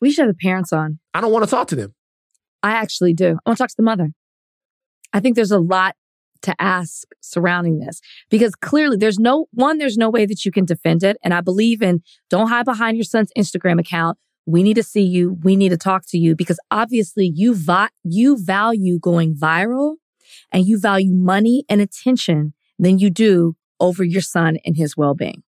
We 0.00 0.10
should 0.10 0.26
have 0.26 0.34
the 0.34 0.38
parents 0.40 0.72
on. 0.72 0.98
I 1.12 1.20
don't 1.20 1.32
want 1.32 1.44
to 1.44 1.50
talk 1.50 1.68
to 1.68 1.76
them. 1.76 1.94
I 2.62 2.72
actually 2.72 3.14
do. 3.14 3.38
I 3.44 3.50
want 3.50 3.58
to 3.58 3.62
talk 3.62 3.70
to 3.70 3.76
the 3.76 3.82
mother. 3.82 4.10
I 5.12 5.20
think 5.20 5.36
there's 5.36 5.50
a 5.50 5.58
lot 5.58 5.96
to 6.42 6.54
ask 6.60 7.08
surrounding 7.20 7.78
this 7.78 8.00
because 8.30 8.54
clearly 8.54 8.96
there's 8.96 9.18
no 9.18 9.46
one, 9.52 9.78
there's 9.78 9.96
no 9.96 10.10
way 10.10 10.26
that 10.26 10.44
you 10.44 10.50
can 10.50 10.64
defend 10.64 11.02
it. 11.02 11.16
And 11.24 11.32
I 11.32 11.40
believe 11.40 11.82
in 11.82 12.02
don't 12.28 12.48
hide 12.48 12.66
behind 12.66 12.96
your 12.96 13.04
son's 13.04 13.30
Instagram 13.36 13.80
account. 13.80 14.18
We 14.46 14.62
need 14.62 14.74
to 14.74 14.82
see 14.82 15.02
you. 15.02 15.38
We 15.42 15.56
need 15.56 15.70
to 15.70 15.78
talk 15.78 16.04
to 16.08 16.18
you 16.18 16.36
because 16.36 16.58
obviously 16.70 17.32
you 17.34 17.54
vi- 17.54 17.88
you 18.02 18.36
value 18.36 18.98
going 18.98 19.34
viral 19.34 19.96
and 20.52 20.66
you 20.66 20.78
value 20.78 21.14
money 21.14 21.64
and 21.68 21.80
attention 21.80 22.52
than 22.78 22.98
you 22.98 23.08
do 23.08 23.56
over 23.80 24.04
your 24.04 24.22
son 24.22 24.58
and 24.64 24.76
his 24.76 24.96
well-being. 24.96 25.42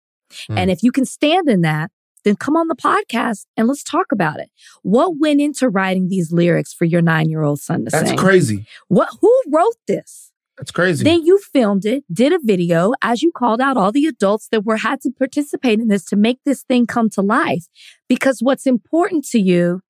Mm. 0.49 0.57
And 0.57 0.71
if 0.71 0.83
you 0.83 0.91
can 0.91 1.05
stand 1.05 1.49
in 1.49 1.61
that, 1.61 1.91
then 2.23 2.35
come 2.35 2.55
on 2.55 2.67
the 2.67 2.75
podcast 2.75 3.45
and 3.55 3.67
let's 3.67 3.83
talk 3.83 4.11
about 4.11 4.39
it. 4.39 4.49
What 4.81 5.19
went 5.19 5.39
into 5.39 5.69
writing 5.69 6.09
these 6.09 6.31
lyrics 6.31 6.73
for 6.73 6.85
your 6.85 7.01
9-year-old 7.01 7.59
son 7.59 7.85
to 7.85 7.91
That's 7.91 8.07
sing? 8.07 8.15
That's 8.15 8.21
crazy. 8.21 8.65
What 8.87 9.09
who 9.21 9.41
wrote 9.49 9.77
this? 9.87 10.31
That's 10.57 10.71
crazy. 10.71 11.03
Then 11.03 11.25
you 11.25 11.37
filmed 11.37 11.85
it, 11.85 12.03
did 12.11 12.31
a 12.31 12.39
video 12.41 12.93
as 13.01 13.21
you 13.21 13.31
called 13.31 13.61
out 13.61 13.77
all 13.77 13.91
the 13.91 14.07
adults 14.07 14.47
that 14.49 14.65
were 14.65 14.77
had 14.77 15.01
to 15.01 15.11
participate 15.11 15.79
in 15.79 15.89
this 15.89 16.05
to 16.05 16.15
make 16.15 16.39
this 16.45 16.63
thing 16.63 16.87
come 16.87 17.09
to 17.11 17.21
life. 17.21 17.65
Because 18.07 18.39
what's 18.41 18.65
important 18.65 19.25
to 19.29 19.39
you 19.39 19.81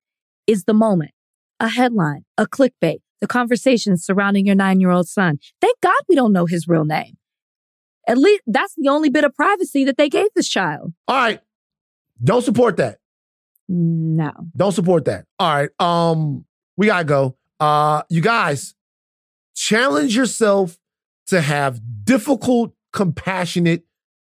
is 0.46 0.64
the 0.64 0.74
moment, 0.74 1.12
a 1.60 1.68
headline, 1.68 2.24
a 2.36 2.46
clickbait, 2.46 2.98
the 3.20 3.26
conversations 3.26 4.04
surrounding 4.04 4.44
your 4.44 4.56
nine 4.56 4.80
year 4.80 4.90
old 4.90 5.08
son. 5.08 5.38
Thank 5.60 5.80
God 5.80 5.96
we 6.08 6.16
don't 6.16 6.32
know 6.32 6.46
his 6.46 6.68
real 6.68 6.84
name. 6.84 7.16
At 8.06 8.18
least 8.18 8.42
that's 8.46 8.74
the 8.76 8.88
only 8.88 9.10
bit 9.10 9.24
of 9.24 9.34
privacy 9.34 9.84
that 9.84 9.96
they 9.96 10.08
gave 10.08 10.28
this 10.34 10.48
child. 10.48 10.92
All 11.08 11.16
right. 11.16 11.40
Don't 12.22 12.42
support 12.42 12.76
that. 12.76 12.98
No. 13.68 14.32
Don't 14.56 14.72
support 14.72 15.06
that. 15.06 15.26
All 15.38 15.52
right. 15.54 15.70
Um, 15.80 16.44
we 16.76 16.86
gotta 16.86 17.04
go. 17.04 17.36
Uh, 17.58 18.02
you 18.08 18.20
guys, 18.20 18.74
challenge 19.54 20.14
yourself 20.14 20.78
to 21.26 21.40
have 21.40 21.80
difficult, 22.04 22.72
compassionate 22.92 23.84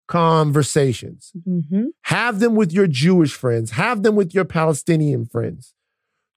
conversations. 0.09 1.33
Mm-hmm. 1.47 1.87
Have 2.03 2.41
them 2.41 2.57
with 2.57 2.72
your 2.72 2.87
Jewish 2.87 3.35
friends. 3.35 3.72
Have 3.72 4.03
them 4.03 4.16
with 4.16 4.35
your 4.35 4.45
Palestinian 4.45 5.26
friends. 5.26 5.74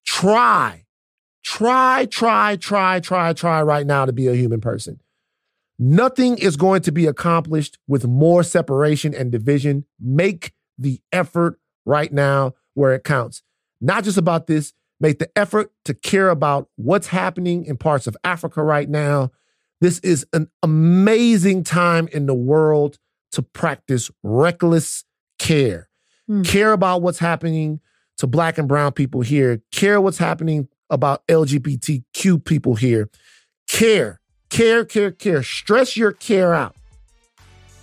Try, 0.06 0.86
try, 1.44 2.06
try, 2.06 2.58
try, 2.58 3.00
try, 3.00 3.34
try 3.34 3.62
right 3.62 3.88
now 3.88 4.06
to 4.06 4.14
be 4.14 4.28
a 4.28 4.36
human 4.36 4.62
person. 4.62 5.00
Nothing 5.84 6.38
is 6.38 6.58
going 6.58 6.84
to 6.84 6.92
be 6.92 7.08
accomplished 7.08 7.80
with 7.88 8.06
more 8.06 8.44
separation 8.44 9.16
and 9.16 9.32
division. 9.32 9.86
Make 10.00 10.54
the 10.78 11.02
effort 11.12 11.60
right 11.88 12.14
now 12.14 12.54
where 12.76 12.94
it 12.94 13.04
counts. 13.04 13.42
Not 13.82 14.04
just 14.04 14.20
about 14.20 14.46
this, 14.46 14.74
make 15.00 15.18
the 15.18 15.32
effort 15.36 15.72
to 15.86 15.96
care 15.96 16.30
about 16.30 16.70
what's 16.76 17.08
happening 17.08 17.66
in 17.66 17.78
parts 17.78 18.06
of 18.06 18.16
Africa 18.24 18.62
right 18.62 18.88
now. 18.88 19.32
This 19.80 19.98
is 20.02 20.24
an 20.34 20.52
amazing 20.62 21.64
time 21.64 22.08
in 22.10 22.28
the 22.28 22.36
world 22.36 23.00
to 23.32 23.42
practice 23.42 24.12
reckless 24.22 25.04
care. 25.40 25.90
Hmm. 26.28 26.44
Care 26.44 26.74
about 26.74 27.02
what's 27.02 27.18
happening 27.18 27.80
to 28.20 28.28
black 28.28 28.60
and 28.60 28.68
brown 28.68 28.92
people 28.92 29.22
here. 29.22 29.64
Care 29.72 30.00
what's 30.00 30.20
happening 30.20 30.68
about 30.92 31.26
LGBTQ 31.26 32.46
people 32.46 32.76
here. 32.76 33.10
Care, 33.68 34.21
care, 34.52 34.86
care, 34.86 35.10
care. 35.10 35.42
Stress 35.42 35.98
your 35.98 36.12
care 36.12 36.54
out. 36.54 36.76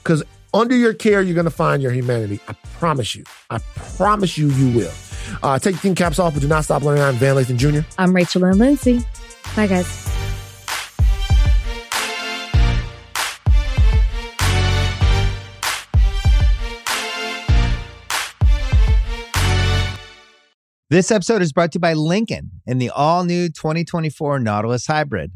Because 0.03 0.23
under 0.55 0.77
your 0.77 0.95
care, 0.95 1.21
you're 1.21 1.35
going 1.35 1.45
to 1.45 1.51
find 1.51 1.83
your 1.83 1.91
humanity. 1.91 2.39
I 2.47 2.53
promise 2.79 3.17
you. 3.17 3.25
I 3.51 3.59
promise 3.75 4.39
you, 4.39 4.49
you 4.51 4.77
will. 4.77 4.93
Uh, 5.43 5.59
take 5.59 5.73
your 5.73 5.81
thinking 5.81 5.97
caps 5.97 6.19
off, 6.19 6.35
but 6.35 6.41
do 6.41 6.49
not 6.49 6.65
stop 6.65 6.83
learning. 6.83 7.03
I'm 7.03 7.17
Van 7.17 7.35
Lathan 7.35 7.57
Jr. 7.57 7.87
I'm 7.99 8.15
Rachel 8.15 8.45
and 8.45 8.59
Lindsay. 8.59 9.01
Bye, 9.57 9.67
guys. 9.67 10.05
This 20.91 21.11
episode 21.11 21.43
is 21.43 21.53
brought 21.53 21.73
to 21.73 21.77
you 21.77 21.81
by 21.81 21.93
Lincoln 21.93 22.51
and 22.67 22.81
the 22.81 22.89
all 22.89 23.25
new 23.25 23.49
2024 23.49 24.39
Nautilus 24.39 24.87
Hybrid, 24.87 25.33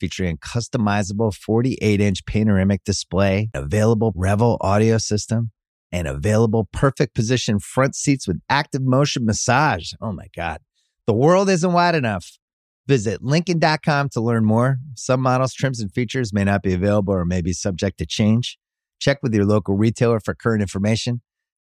featuring 0.00 0.34
a 0.34 0.38
customizable 0.38 1.34
48 1.34 2.00
inch 2.00 2.24
panoramic 2.26 2.84
display, 2.84 3.50
available 3.54 4.12
Revel 4.14 4.58
audio 4.60 4.98
system, 4.98 5.50
and 5.90 6.06
available 6.06 6.68
perfect 6.72 7.14
position 7.14 7.58
front 7.58 7.94
seats 7.94 8.26
with 8.26 8.40
active 8.48 8.82
motion 8.82 9.24
massage. 9.24 9.92
Oh 10.00 10.12
my 10.12 10.26
God. 10.34 10.60
The 11.06 11.14
world 11.14 11.48
isn't 11.48 11.72
wide 11.72 11.94
enough. 11.94 12.38
Visit 12.86 13.22
Lincoln.com 13.22 14.08
to 14.10 14.20
learn 14.20 14.44
more. 14.44 14.78
Some 14.94 15.20
models, 15.20 15.52
trims, 15.52 15.80
and 15.80 15.92
features 15.92 16.32
may 16.32 16.44
not 16.44 16.62
be 16.62 16.72
available 16.72 17.14
or 17.14 17.24
may 17.24 17.42
be 17.42 17.52
subject 17.52 17.98
to 17.98 18.06
change. 18.06 18.58
Check 18.98 19.18
with 19.22 19.34
your 19.34 19.44
local 19.44 19.76
retailer 19.76 20.20
for 20.20 20.34
current 20.34 20.62
information. 20.62 21.20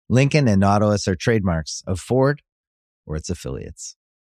Lincoln 0.08 0.46
and 0.46 0.60
Nautilus 0.60 1.08
are 1.08 1.16
trademarks 1.16 1.82
of 1.86 1.98
Ford 1.98 2.42
or 3.06 3.16
its 3.16 3.28
affiliates. 3.28 3.96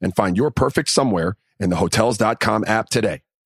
and 0.00 0.14
find 0.14 0.36
your 0.36 0.50
perfect 0.50 0.88
somewhere 0.88 1.36
in 1.58 1.70
the 1.70 1.76
Hotels.com 1.76 2.64
app 2.66 2.88
today. 2.88 3.20